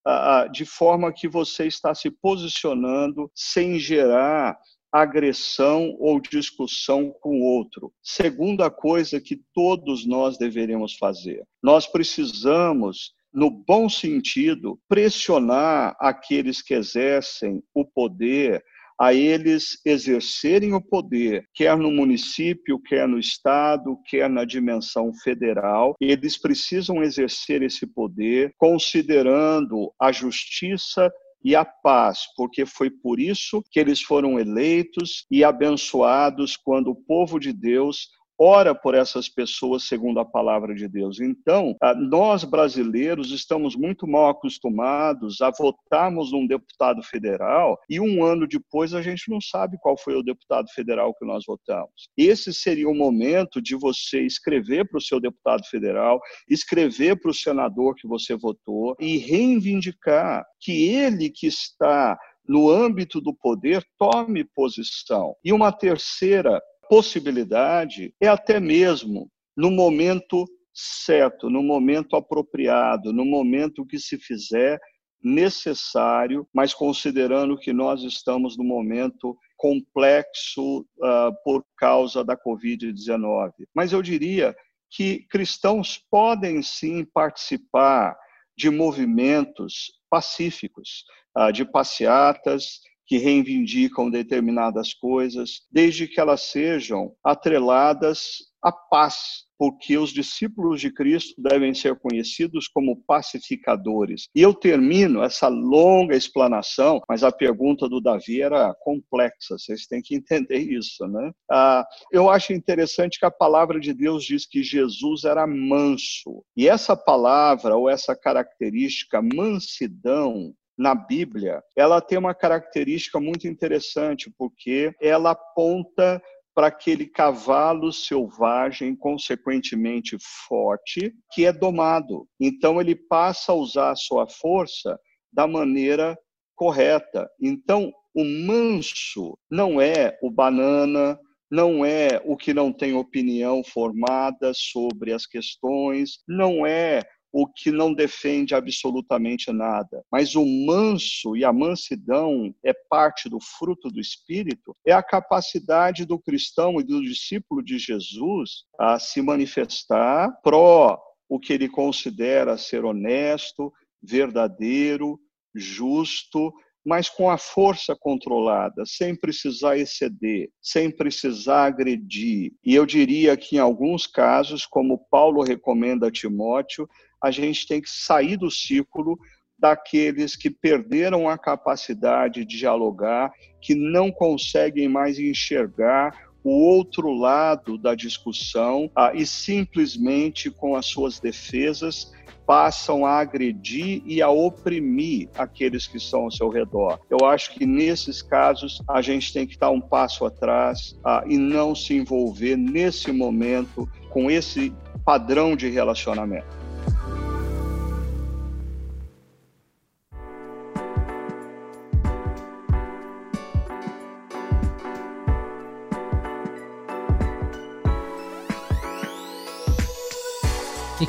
de 0.53 0.65
forma 0.65 1.13
que 1.13 1.29
você 1.29 1.67
está 1.67 1.95
se 1.95 2.11
posicionando 2.11 3.31
sem 3.35 3.79
gerar 3.79 4.59
agressão 4.91 5.95
ou 5.99 6.19
discussão 6.19 7.15
com 7.21 7.43
outro. 7.43 7.93
Segunda 8.03 8.71
coisa 8.71 9.21
que 9.21 9.43
todos 9.53 10.07
nós 10.07 10.39
deveríamos 10.39 10.95
fazer. 10.97 11.45
Nós 11.63 11.87
precisamos 11.87 13.13
no 13.31 13.51
bom 13.51 13.91
sentido, 13.91 14.81
pressionar 14.89 15.95
aqueles 16.01 16.63
que 16.63 16.73
exercem 16.73 17.63
o 17.75 17.85
poder 17.85 18.65
a 19.01 19.15
eles 19.15 19.81
exercerem 19.85 20.75
o 20.75 20.81
poder, 20.81 21.45
quer 21.55 21.77
no 21.77 21.91
município, 21.91 22.81
quer 22.81 23.07
no 23.07 23.19
estado, 23.19 23.99
quer 24.07 24.29
na 24.29 24.45
dimensão 24.45 25.13
federal. 25.23 25.95
Eles 26.01 26.37
precisam 26.37 27.03
exercer 27.03 27.63
esse 27.63 27.87
poder 27.87 28.53
considerando 28.59 29.93
a 30.01 30.11
justiça 30.11 31.11
e 31.45 31.55
a 31.55 31.65
paz, 31.65 32.21
porque 32.37 32.67
foi 32.67 32.91
por 32.91 33.21
isso 33.21 33.63
que 33.71 33.79
eles 33.79 34.03
foram 34.03 34.39
eleitos 34.39 35.25
e 35.31 35.45
abençoados 35.45 36.57
quando 36.57 36.91
o 36.91 36.97
povo 36.97 37.39
de 37.39 37.53
Deus 37.53 38.09
ora 38.39 38.75
por 38.75 38.95
essas 38.95 39.29
pessoas 39.29 39.85
segundo 39.85 40.21
a 40.21 40.25
palavra 40.25 40.75
de 40.75 40.87
Deus. 40.87 41.21
Então, 41.21 41.75
ah, 41.83 41.95
nós 41.95 42.45
brasileiros 42.45 43.33
estamos 43.33 43.75
muito 43.75 44.07
mal 44.07 44.29
acostumados 44.29 45.41
a 45.41 45.51
votarmos 45.51 46.33
num 46.33 46.47
deputado 46.47 47.03
federal 47.03 47.79
e 47.89 47.99
um 47.99 48.25
ano 48.25 48.47
depois 48.47 48.95
a 48.95 49.03
gente 49.03 49.31
não 49.31 49.41
sabe 49.41 49.77
qual 49.81 49.97
foi 49.99 50.15
o 50.15 50.23
deputado 50.23 50.69
federal 50.71 51.15
que 51.15 51.25
nós 51.25 51.45
votamos. 51.47 52.09
Esse 52.17 52.55
seria 52.55 52.89
o 52.89 52.95
momento 52.95 53.61
de 53.61 53.75
você 53.75 54.23
escrever 54.23 54.89
para 54.89 54.99
o 54.99 55.03
seu 55.03 55.21
deputado 55.21 55.65
federal, 55.67 56.21
escrever 56.49 57.21
para 57.21 57.31
o 57.31 57.35
senador 57.35 57.95
que 57.95 58.07
você 58.07 58.37
votou 58.37 58.97
e 59.01 59.19
reivindicar 59.19 60.45
que 60.61 60.89
ele 60.89 61.31
que 61.31 61.47
está 61.47 62.19
no 62.49 62.71
âmbito 62.71 63.21
do 63.21 63.35
poder 63.35 63.85
tome 63.99 64.43
posição. 64.43 65.35
E 65.45 65.53
uma 65.53 65.71
terceira 65.71 66.61
possibilidade 66.89 68.15
é 68.21 68.29
até 68.29 68.59
mesmo 68.59 69.31
no 69.57 69.71
momento 69.71 70.47
certo, 70.73 71.51
no 71.51 71.63
momento 71.63 72.17
apropriado, 72.17 73.13
no 73.13 73.25
momento 73.25 73.85
que 73.85 73.99
se 73.99 74.17
fizer 74.17 74.79
necessário, 75.23 76.47
mas 76.55 76.73
considerando 76.73 77.59
que 77.59 77.73
nós 77.73 78.03
estamos 78.03 78.57
no 78.57 78.63
momento 78.63 79.37
complexo 79.57 80.81
uh, 80.81 81.35
por 81.43 81.65
causa 81.77 82.25
da 82.25 82.37
Covid-19. 82.37 83.51
Mas 83.75 83.93
eu 83.93 84.01
diria 84.01 84.55
que 84.91 85.27
cristãos 85.29 86.01
podem 86.11 86.63
sim 86.63 87.05
participar 87.05 88.17
de 88.57 88.71
movimentos 88.71 89.93
pacíficos, 90.09 91.05
uh, 91.37 91.53
de 91.53 91.65
passeatas, 91.65 92.81
que 93.09 93.17
reivindicam 93.17 94.11
determinadas 94.11 94.93
coisas, 94.93 95.63
desde 95.73 96.07
que 96.07 96.21
elas 96.21 96.43
sejam 96.43 97.15
atreladas 97.25 98.47
à 98.63 98.71
paz, 98.71 99.47
porque 99.57 99.97
os 99.97 100.11
discípulos 100.11 100.81
de 100.81 100.93
Cristo 100.93 101.41
devem 101.41 101.73
ser 101.73 101.99
conhecidos 101.99 102.69
como 102.69 103.03
pacificadores. 103.07 104.29
E 104.35 104.43
eu 104.43 104.53
termino 104.53 105.23
essa 105.23 105.49
longa 105.49 106.15
explanação, 106.15 107.01
mas 107.09 107.25
a 107.25 107.33
pergunta 107.33 107.89
do 107.89 108.01
Davi 108.01 108.43
era 108.43 108.75
complexa, 108.81 109.57
vocês 109.59 109.87
têm 109.87 110.03
que 110.03 110.15
entender 110.15 110.59
isso, 110.59 111.07
né? 111.09 111.33
Ah, 111.51 111.87
eu 112.13 112.29
acho 112.29 112.53
interessante 112.53 113.19
que 113.19 113.27
a 113.27 113.31
palavra 113.31 113.81
de 113.81 113.95
Deus 113.95 114.25
diz 114.25 114.47
que 114.47 114.63
Jesus 114.63 115.25
era 115.25 115.47
manso. 115.47 116.45
E 116.57 116.69
essa 116.69 116.97
palavra, 116.97 117.75
ou 117.75 117.89
essa 117.89 118.15
característica, 118.15 119.23
mansidão, 119.23 120.53
na 120.79 120.95
Bíblia, 120.95 121.63
ela 121.77 122.01
tem 122.01 122.17
uma 122.17 122.35
característica 122.35 123.19
muito 123.19 123.49
interessante, 123.49 124.33
porque 124.39 124.95
ela 125.01 125.33
aponta 125.33 126.23
para 126.55 126.69
aquele 126.69 127.07
cavalo 127.07 127.93
selvagem, 127.93 128.95
consequentemente 128.95 130.17
forte, 130.49 131.13
que 131.33 131.45
é 131.45 131.53
domado. 131.53 132.27
Então, 132.41 132.81
ele 132.81 132.95
passa 132.95 133.53
a 133.53 133.55
usar 133.55 133.91
a 133.91 133.97
sua 133.97 134.27
força 134.29 134.99
da 135.33 135.47
maneira 135.47 136.19
correta. 136.57 137.29
Então, 137.41 137.93
o 138.15 138.25
manso 138.25 139.39
não 139.51 139.81
é 139.81 140.19
o 140.23 140.31
banana, 140.31 141.19
não 141.51 141.85
é 141.85 142.21
o 142.25 142.37
que 142.37 142.53
não 142.53 142.73
tem 142.73 142.93
opinião 142.93 143.63
formada 143.65 144.53
sobre 144.55 145.13
as 145.13 145.27
questões, 145.27 146.19
não 146.27 146.67
é 146.67 147.03
o 147.33 147.47
que 147.47 147.71
não 147.71 147.93
defende 147.93 148.55
absolutamente 148.55 149.53
nada. 149.53 150.03
Mas 150.11 150.35
o 150.35 150.45
manso 150.45 151.37
e 151.37 151.45
a 151.45 151.53
mansidão 151.53 152.55
é 152.65 152.73
parte 152.73 153.29
do 153.29 153.39
fruto 153.41 153.91
do 153.91 154.01
Espírito, 154.01 154.75
é 154.87 154.93
a 154.93 155.03
capacidade 155.03 156.05
do 156.05 156.19
cristão 156.19 156.81
e 156.81 156.85
do 156.85 157.03
discípulo 157.03 157.63
de 157.63 157.79
Jesus 157.79 158.65
a 158.79 158.99
se 158.99 159.21
manifestar 159.21 160.31
pró 160.43 160.99
o 161.29 161.39
que 161.39 161.53
ele 161.53 161.69
considera 161.69 162.57
ser 162.57 162.85
honesto, 162.85 163.73
verdadeiro, 164.03 165.21
justo, 165.55 166.53
mas 166.89 167.09
com 167.11 167.29
a 167.31 167.37
força 167.37 167.95
controlada, 167.95 168.85
sem 168.87 169.15
precisar 169.15 169.77
exceder, 169.77 170.49
sem 170.59 170.91
precisar 170.91 171.67
agredir. 171.67 172.53
E 172.65 172.75
eu 172.75 172.87
diria 172.87 173.37
que 173.37 173.57
em 173.57 173.59
alguns 173.59 174.07
casos, 174.07 174.65
como 174.65 175.05
Paulo 175.11 175.43
recomenda 175.43 176.09
a 176.09 176.11
Timóteo, 176.11 176.89
a 177.23 177.31
gente 177.31 177.67
tem 177.67 177.81
que 177.81 177.91
sair 177.91 178.37
do 178.37 178.51
círculo 178.51 179.19
daqueles 179.59 180.37
que 180.37 180.51
perderam 180.51 181.29
a 181.29 181.37
capacidade 181.37 182.45
de 182.45 182.59
dialogar, 182.59 183.33
que 183.61 183.75
não 183.75 184.11
conseguem 184.11 184.89
mais 184.89 185.19
enxergar 185.19 186.29
o 186.45 186.51
outro 186.51 187.13
lado 187.13 187.77
da 187.77 187.95
discussão 187.95 188.91
ah, 188.95 189.13
e 189.13 189.27
simplesmente 189.27 190.51
com 190.51 190.77
as 190.77 190.87
suas 190.87 191.19
defesas 191.19 192.13
passam 192.47 193.05
a 193.05 193.19
agredir 193.19 194.01
e 194.07 194.23
a 194.23 194.31
oprimir 194.31 195.29
aqueles 195.37 195.87
que 195.87 195.99
estão 195.99 196.23
ao 196.23 196.31
seu 196.31 196.49
redor. 196.49 196.99
Eu 197.11 197.27
acho 197.27 197.53
que 197.53 197.67
nesses 197.67 198.23
casos 198.23 198.81
a 198.89 199.03
gente 199.03 199.35
tem 199.35 199.47
que 199.47 199.59
dar 199.59 199.71
um 199.71 199.81
passo 199.81 200.25
atrás 200.25 200.99
ah, 201.05 201.23
e 201.27 201.37
não 201.37 201.75
se 201.75 201.95
envolver 201.95 202.57
nesse 202.57 203.13
momento 203.13 203.87
com 204.09 204.31
esse 204.31 204.73
padrão 205.05 205.55
de 205.55 205.69
relacionamento. 205.69 206.68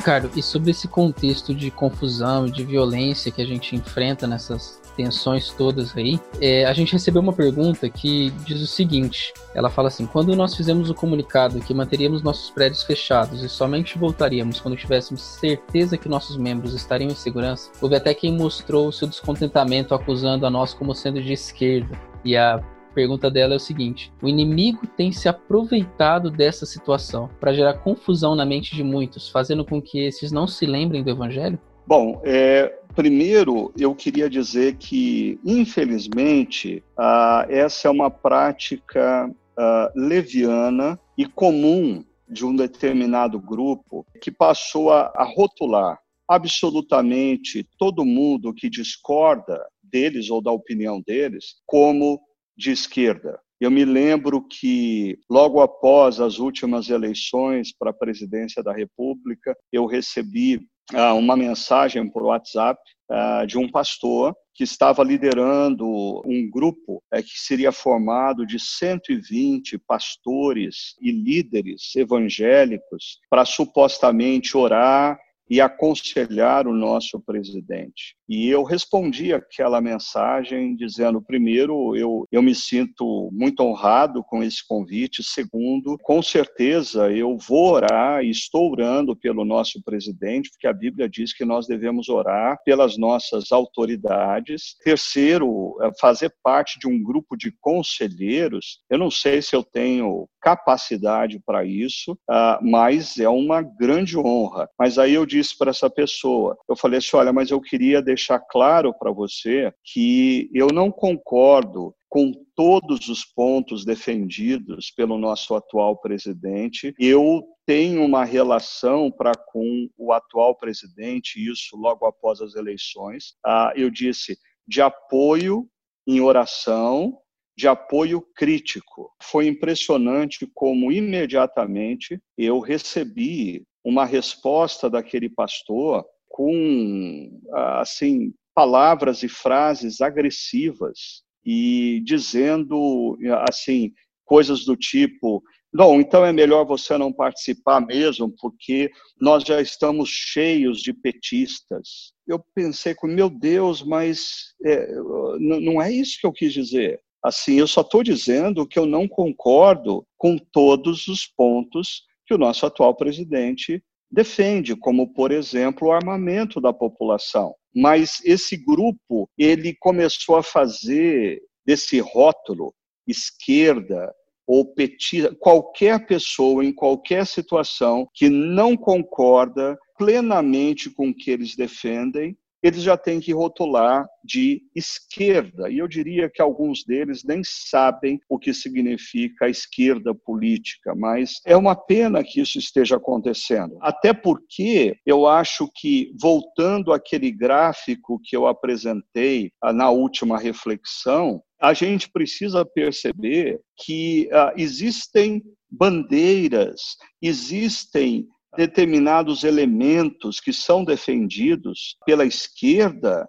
Ricardo, 0.00 0.30
e 0.34 0.42
sobre 0.42 0.70
esse 0.70 0.88
contexto 0.88 1.54
de 1.54 1.70
confusão 1.70 2.46
de 2.46 2.64
violência 2.64 3.30
que 3.30 3.42
a 3.42 3.44
gente 3.44 3.76
enfrenta 3.76 4.26
nessas 4.26 4.80
tensões 4.96 5.50
todas 5.50 5.94
aí, 5.94 6.18
é, 6.40 6.64
a 6.64 6.72
gente 6.72 6.94
recebeu 6.94 7.20
uma 7.20 7.34
pergunta 7.34 7.86
que 7.90 8.30
diz 8.46 8.62
o 8.62 8.66
seguinte: 8.66 9.34
ela 9.54 9.68
fala 9.68 9.88
assim, 9.88 10.06
quando 10.06 10.34
nós 10.34 10.56
fizemos 10.56 10.88
o 10.88 10.94
comunicado 10.94 11.60
que 11.60 11.74
manteríamos 11.74 12.22
nossos 12.22 12.48
prédios 12.48 12.82
fechados 12.82 13.42
e 13.42 13.48
somente 13.48 13.98
voltaríamos 13.98 14.58
quando 14.58 14.74
tivéssemos 14.74 15.20
certeza 15.20 15.98
que 15.98 16.08
nossos 16.08 16.38
membros 16.38 16.72
estariam 16.72 17.10
em 17.10 17.14
segurança, 17.14 17.70
houve 17.78 17.94
até 17.94 18.14
quem 18.14 18.34
mostrou 18.34 18.90
seu 18.90 19.06
descontentamento 19.06 19.94
acusando 19.94 20.46
a 20.46 20.50
nós 20.50 20.72
como 20.72 20.94
sendo 20.94 21.22
de 21.22 21.34
esquerda. 21.34 21.94
E 22.24 22.38
a 22.38 22.58
pergunta 22.90 23.30
dela 23.30 23.54
é 23.54 23.56
o 23.56 23.60
seguinte: 23.60 24.12
o 24.22 24.28
inimigo 24.28 24.86
tem 24.86 25.12
se 25.12 25.28
aproveitado 25.28 26.30
dessa 26.30 26.66
situação 26.66 27.28
para 27.40 27.52
gerar 27.52 27.74
confusão 27.74 28.34
na 28.34 28.44
mente 28.44 28.74
de 28.74 28.84
muitos, 28.84 29.28
fazendo 29.28 29.64
com 29.64 29.80
que 29.80 30.00
esses 30.00 30.30
não 30.32 30.46
se 30.46 30.66
lembrem 30.66 31.02
do 31.02 31.10
evangelho? 31.10 31.58
Bom, 31.86 32.20
é, 32.24 32.68
primeiro 32.94 33.72
eu 33.76 33.94
queria 33.94 34.28
dizer 34.30 34.76
que, 34.76 35.40
infelizmente, 35.44 36.84
ah, 36.96 37.46
essa 37.48 37.88
é 37.88 37.90
uma 37.90 38.10
prática 38.10 39.30
ah, 39.56 39.92
leviana 39.94 40.98
e 41.16 41.26
comum 41.26 42.04
de 42.28 42.46
um 42.46 42.54
determinado 42.54 43.40
grupo 43.40 44.06
que 44.22 44.30
passou 44.30 44.92
a, 44.92 45.12
a 45.14 45.24
rotular 45.24 45.98
absolutamente 46.28 47.66
todo 47.76 48.04
mundo 48.04 48.54
que 48.54 48.70
discorda 48.70 49.60
deles 49.82 50.30
ou 50.30 50.40
da 50.40 50.52
opinião 50.52 51.02
deles 51.04 51.56
como 51.66 52.20
de 52.60 52.70
esquerda. 52.70 53.40
Eu 53.58 53.70
me 53.70 53.84
lembro 53.84 54.46
que, 54.46 55.18
logo 55.28 55.60
após 55.60 56.20
as 56.20 56.38
últimas 56.38 56.90
eleições 56.90 57.74
para 57.76 57.90
a 57.90 57.94
presidência 57.94 58.62
da 58.62 58.72
República, 58.72 59.56
eu 59.72 59.86
recebi 59.86 60.60
ah, 60.92 61.14
uma 61.14 61.36
mensagem 61.36 62.08
por 62.10 62.22
WhatsApp 62.22 62.78
ah, 63.10 63.46
de 63.46 63.56
um 63.56 63.70
pastor 63.70 64.34
que 64.54 64.64
estava 64.64 65.02
liderando 65.02 65.86
um 66.26 66.50
grupo 66.50 67.02
é, 67.10 67.22
que 67.22 67.38
seria 67.38 67.72
formado 67.72 68.44
de 68.46 68.58
120 68.58 69.78
pastores 69.78 70.94
e 71.00 71.10
líderes 71.10 71.96
evangélicos 71.96 73.18
para 73.30 73.46
supostamente 73.46 74.54
orar 74.56 75.18
e 75.50 75.60
aconselhar 75.60 76.68
o 76.68 76.72
nosso 76.72 77.20
presidente. 77.20 78.14
E 78.28 78.48
eu 78.48 78.62
respondi 78.62 79.34
aquela 79.34 79.80
mensagem 79.80 80.76
dizendo: 80.76 81.20
primeiro, 81.20 81.96
eu, 81.96 82.24
eu 82.30 82.40
me 82.40 82.54
sinto 82.54 83.28
muito 83.32 83.60
honrado 83.64 84.22
com 84.22 84.44
esse 84.44 84.64
convite. 84.66 85.24
Segundo, 85.24 85.98
com 86.02 86.22
certeza 86.22 87.10
eu 87.10 87.36
vou 87.36 87.72
orar 87.72 88.22
e 88.22 88.30
estou 88.30 88.70
orando 88.70 89.16
pelo 89.16 89.44
nosso 89.44 89.82
presidente, 89.82 90.50
porque 90.50 90.68
a 90.68 90.72
Bíblia 90.72 91.08
diz 91.08 91.34
que 91.34 91.44
nós 91.44 91.66
devemos 91.66 92.08
orar 92.08 92.56
pelas 92.64 92.96
nossas 92.96 93.50
autoridades. 93.50 94.76
Terceiro, 94.84 95.76
é 95.82 95.90
fazer 96.00 96.32
parte 96.44 96.78
de 96.78 96.86
um 96.86 97.02
grupo 97.02 97.36
de 97.36 97.52
conselheiros. 97.60 98.78
Eu 98.88 98.98
não 98.98 99.10
sei 99.10 99.42
se 99.42 99.56
eu 99.56 99.64
tenho 99.64 100.28
capacidade 100.40 101.40
para 101.44 101.64
isso, 101.64 102.16
ah, 102.28 102.60
mas 102.62 103.18
é 103.18 103.28
uma 103.28 103.60
grande 103.60 104.16
honra. 104.16 104.68
Mas 104.78 104.96
aí 104.96 105.14
eu 105.14 105.26
disse 105.26 105.39
para 105.56 105.70
essa 105.70 105.90
pessoa, 105.90 106.56
eu 106.68 106.76
falei 106.76 106.98
assim, 106.98 107.16
olha, 107.16 107.32
mas 107.32 107.50
eu 107.50 107.60
queria 107.60 108.02
deixar 108.02 108.38
claro 108.38 108.92
para 108.92 109.10
você 109.10 109.72
que 109.84 110.50
eu 110.54 110.68
não 110.68 110.90
concordo 110.90 111.94
com 112.08 112.32
todos 112.56 113.08
os 113.08 113.24
pontos 113.24 113.84
defendidos 113.84 114.90
pelo 114.90 115.16
nosso 115.16 115.54
atual 115.54 115.96
presidente. 115.96 116.92
Eu 116.98 117.42
tenho 117.64 118.04
uma 118.04 118.24
relação 118.24 119.10
para 119.12 119.32
com 119.34 119.88
o 119.96 120.12
atual 120.12 120.56
presidente, 120.56 121.38
isso 121.38 121.76
logo 121.76 122.04
após 122.04 122.40
as 122.40 122.56
eleições. 122.56 123.34
Ah, 123.46 123.72
eu 123.76 123.88
disse 123.88 124.36
de 124.66 124.82
apoio 124.82 125.68
em 126.06 126.20
oração, 126.20 127.16
de 127.56 127.68
apoio 127.68 128.20
crítico. 128.34 129.12
Foi 129.22 129.46
impressionante 129.46 130.50
como 130.52 130.90
imediatamente 130.90 132.20
eu 132.36 132.58
recebi 132.58 133.64
uma 133.84 134.04
resposta 134.04 134.88
daquele 134.88 135.28
pastor 135.28 136.04
com 136.28 137.40
assim 137.52 138.32
palavras 138.54 139.22
e 139.22 139.28
frases 139.28 140.00
agressivas 140.00 141.22
e 141.44 142.02
dizendo 142.04 143.16
assim 143.48 143.92
coisas 144.24 144.64
do 144.64 144.76
tipo 144.76 145.42
Bom, 145.72 146.00
então 146.00 146.24
é 146.26 146.32
melhor 146.32 146.66
você 146.66 146.98
não 146.98 147.12
participar 147.12 147.80
mesmo, 147.80 148.34
porque 148.40 148.90
nós 149.20 149.44
já 149.44 149.60
estamos 149.60 150.08
cheios 150.08 150.80
de 150.82 150.92
petistas. 150.92 152.12
Eu 152.26 152.44
pensei 152.54 152.92
com, 152.92 153.06
meu 153.06 153.30
Deus, 153.30 153.80
mas 153.80 154.52
é, 154.64 154.92
não 155.38 155.80
é 155.80 155.92
isso 155.92 156.18
que 156.20 156.26
eu 156.26 156.32
quis 156.32 156.52
dizer. 156.52 157.00
Assim, 157.22 157.54
eu 157.54 157.68
só 157.68 157.82
estou 157.82 158.02
dizendo 158.02 158.66
que 158.66 158.80
eu 158.80 158.86
não 158.86 159.06
concordo 159.06 160.04
com 160.18 160.36
todos 160.36 161.06
os 161.06 161.24
pontos 161.24 162.02
que 162.30 162.34
o 162.34 162.38
nosso 162.38 162.64
atual 162.64 162.94
presidente 162.94 163.82
defende, 164.08 164.76
como, 164.76 165.12
por 165.12 165.32
exemplo, 165.32 165.88
o 165.88 165.92
armamento 165.92 166.60
da 166.60 166.72
população. 166.72 167.56
Mas 167.74 168.22
esse 168.24 168.56
grupo, 168.56 169.28
ele 169.36 169.74
começou 169.80 170.36
a 170.36 170.42
fazer 170.42 171.42
desse 171.66 171.98
rótulo 171.98 172.72
esquerda 173.04 174.14
ou 174.46 174.64
petista, 174.64 175.34
qualquer 175.40 176.06
pessoa 176.06 176.64
em 176.64 176.72
qualquer 176.72 177.26
situação 177.26 178.08
que 178.14 178.28
não 178.28 178.76
concorda 178.76 179.76
plenamente 179.98 180.88
com 180.88 181.08
o 181.08 181.14
que 181.14 181.32
eles 181.32 181.56
defendem, 181.56 182.38
eles 182.62 182.82
já 182.82 182.96
têm 182.96 183.20
que 183.20 183.32
rotular 183.32 184.06
de 184.24 184.62
esquerda. 184.74 185.70
E 185.70 185.78
eu 185.78 185.88
diria 185.88 186.30
que 186.30 186.42
alguns 186.42 186.84
deles 186.84 187.24
nem 187.24 187.42
sabem 187.44 188.20
o 188.28 188.38
que 188.38 188.52
significa 188.52 189.48
esquerda 189.48 190.14
política, 190.14 190.94
mas 190.94 191.40
é 191.46 191.56
uma 191.56 191.74
pena 191.74 192.22
que 192.22 192.40
isso 192.40 192.58
esteja 192.58 192.96
acontecendo. 192.96 193.76
Até 193.80 194.12
porque 194.12 194.96
eu 195.06 195.26
acho 195.26 195.70
que, 195.74 196.12
voltando 196.20 196.92
àquele 196.92 197.30
gráfico 197.30 198.20
que 198.22 198.36
eu 198.36 198.46
apresentei 198.46 199.50
ah, 199.62 199.72
na 199.72 199.90
última 199.90 200.38
reflexão, 200.38 201.42
a 201.60 201.74
gente 201.74 202.10
precisa 202.10 202.64
perceber 202.64 203.60
que 203.76 204.28
uh, 204.32 204.52
existem 204.56 205.42
bandeiras, 205.70 206.80
existem 207.20 208.26
determinados 208.56 209.44
elementos 209.44 210.40
que 210.40 210.52
são 210.52 210.84
defendidos 210.84 211.96
pela 212.04 212.24
esquerda 212.24 213.28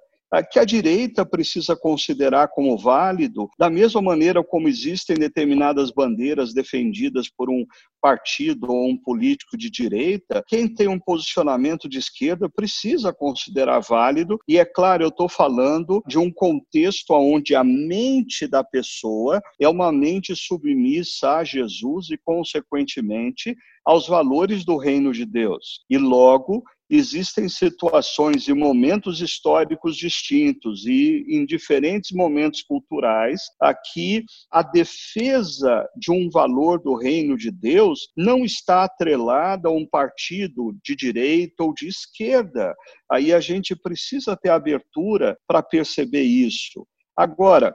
que 0.52 0.60
a 0.60 0.64
direita 0.64 1.26
precisa 1.26 1.76
considerar 1.76 2.48
como 2.50 2.78
válido, 2.78 3.50
da 3.58 3.70
mesma 3.70 4.02
maneira 4.02 4.44
como 4.44 4.68
existem 4.68 5.18
determinadas 5.18 5.92
bandeiras 5.92 6.54
defendidas 6.54 7.28
por 7.28 7.50
um 7.50 7.66
partido 8.02 8.72
ou 8.72 8.90
um 8.90 8.98
político 8.98 9.58
de 9.58 9.70
direita, 9.70 10.44
quem 10.48 10.68
tem 10.68 10.88
um 10.88 11.00
posicionamento 11.00 11.88
de 11.88 12.00
esquerda 12.00 12.50
precisa 12.50 13.14
considerar 13.14 13.80
válido. 13.80 14.40
E 14.48 14.58
é 14.58 14.66
claro, 14.66 15.04
eu 15.04 15.10
estou 15.10 15.30
falando 15.30 16.02
de 16.08 16.18
um 16.18 16.32
contexto 16.32 17.14
onde 17.14 17.54
a 17.54 17.64
mente 17.64 18.48
da 18.48 18.64
pessoa 18.64 19.42
é 19.60 19.68
uma 19.68 19.92
mente 19.92 20.36
submissa 20.36 21.38
a 21.38 21.44
Jesus 21.44 22.10
e, 22.10 22.18
consequentemente, 22.18 23.56
aos 23.86 24.08
valores 24.08 24.64
do 24.64 24.78
reino 24.78 25.12
de 25.12 25.26
Deus. 25.26 25.84
E 25.90 25.98
logo 25.98 26.64
existem 26.92 27.48
situações 27.48 28.50
e 28.50 28.54
momentos 28.54 29.22
históricos 29.22 29.96
distintos 29.96 30.86
e 30.86 31.26
em 31.30 31.46
diferentes 31.46 32.12
momentos 32.12 32.62
culturais, 32.62 33.44
aqui 33.62 34.26
a 34.52 34.62
defesa 34.62 35.88
de 35.96 36.12
um 36.12 36.30
valor 36.30 36.82
do 36.82 36.94
reino 36.94 37.38
de 37.38 37.50
Deus 37.50 38.10
não 38.16 38.44
está 38.44 38.84
atrelada 38.84 39.70
a 39.70 39.72
um 39.72 39.88
partido 39.88 40.76
de 40.84 40.94
direita 40.94 41.64
ou 41.64 41.74
de 41.74 41.88
esquerda. 41.88 42.76
Aí 43.10 43.34
a 43.34 43.40
gente 43.40 43.74
precisa 43.74 44.36
ter 44.36 44.50
abertura 44.50 45.38
para 45.48 45.64
perceber 45.64 46.24
isso. 46.24 46.86
Agora, 47.16 47.74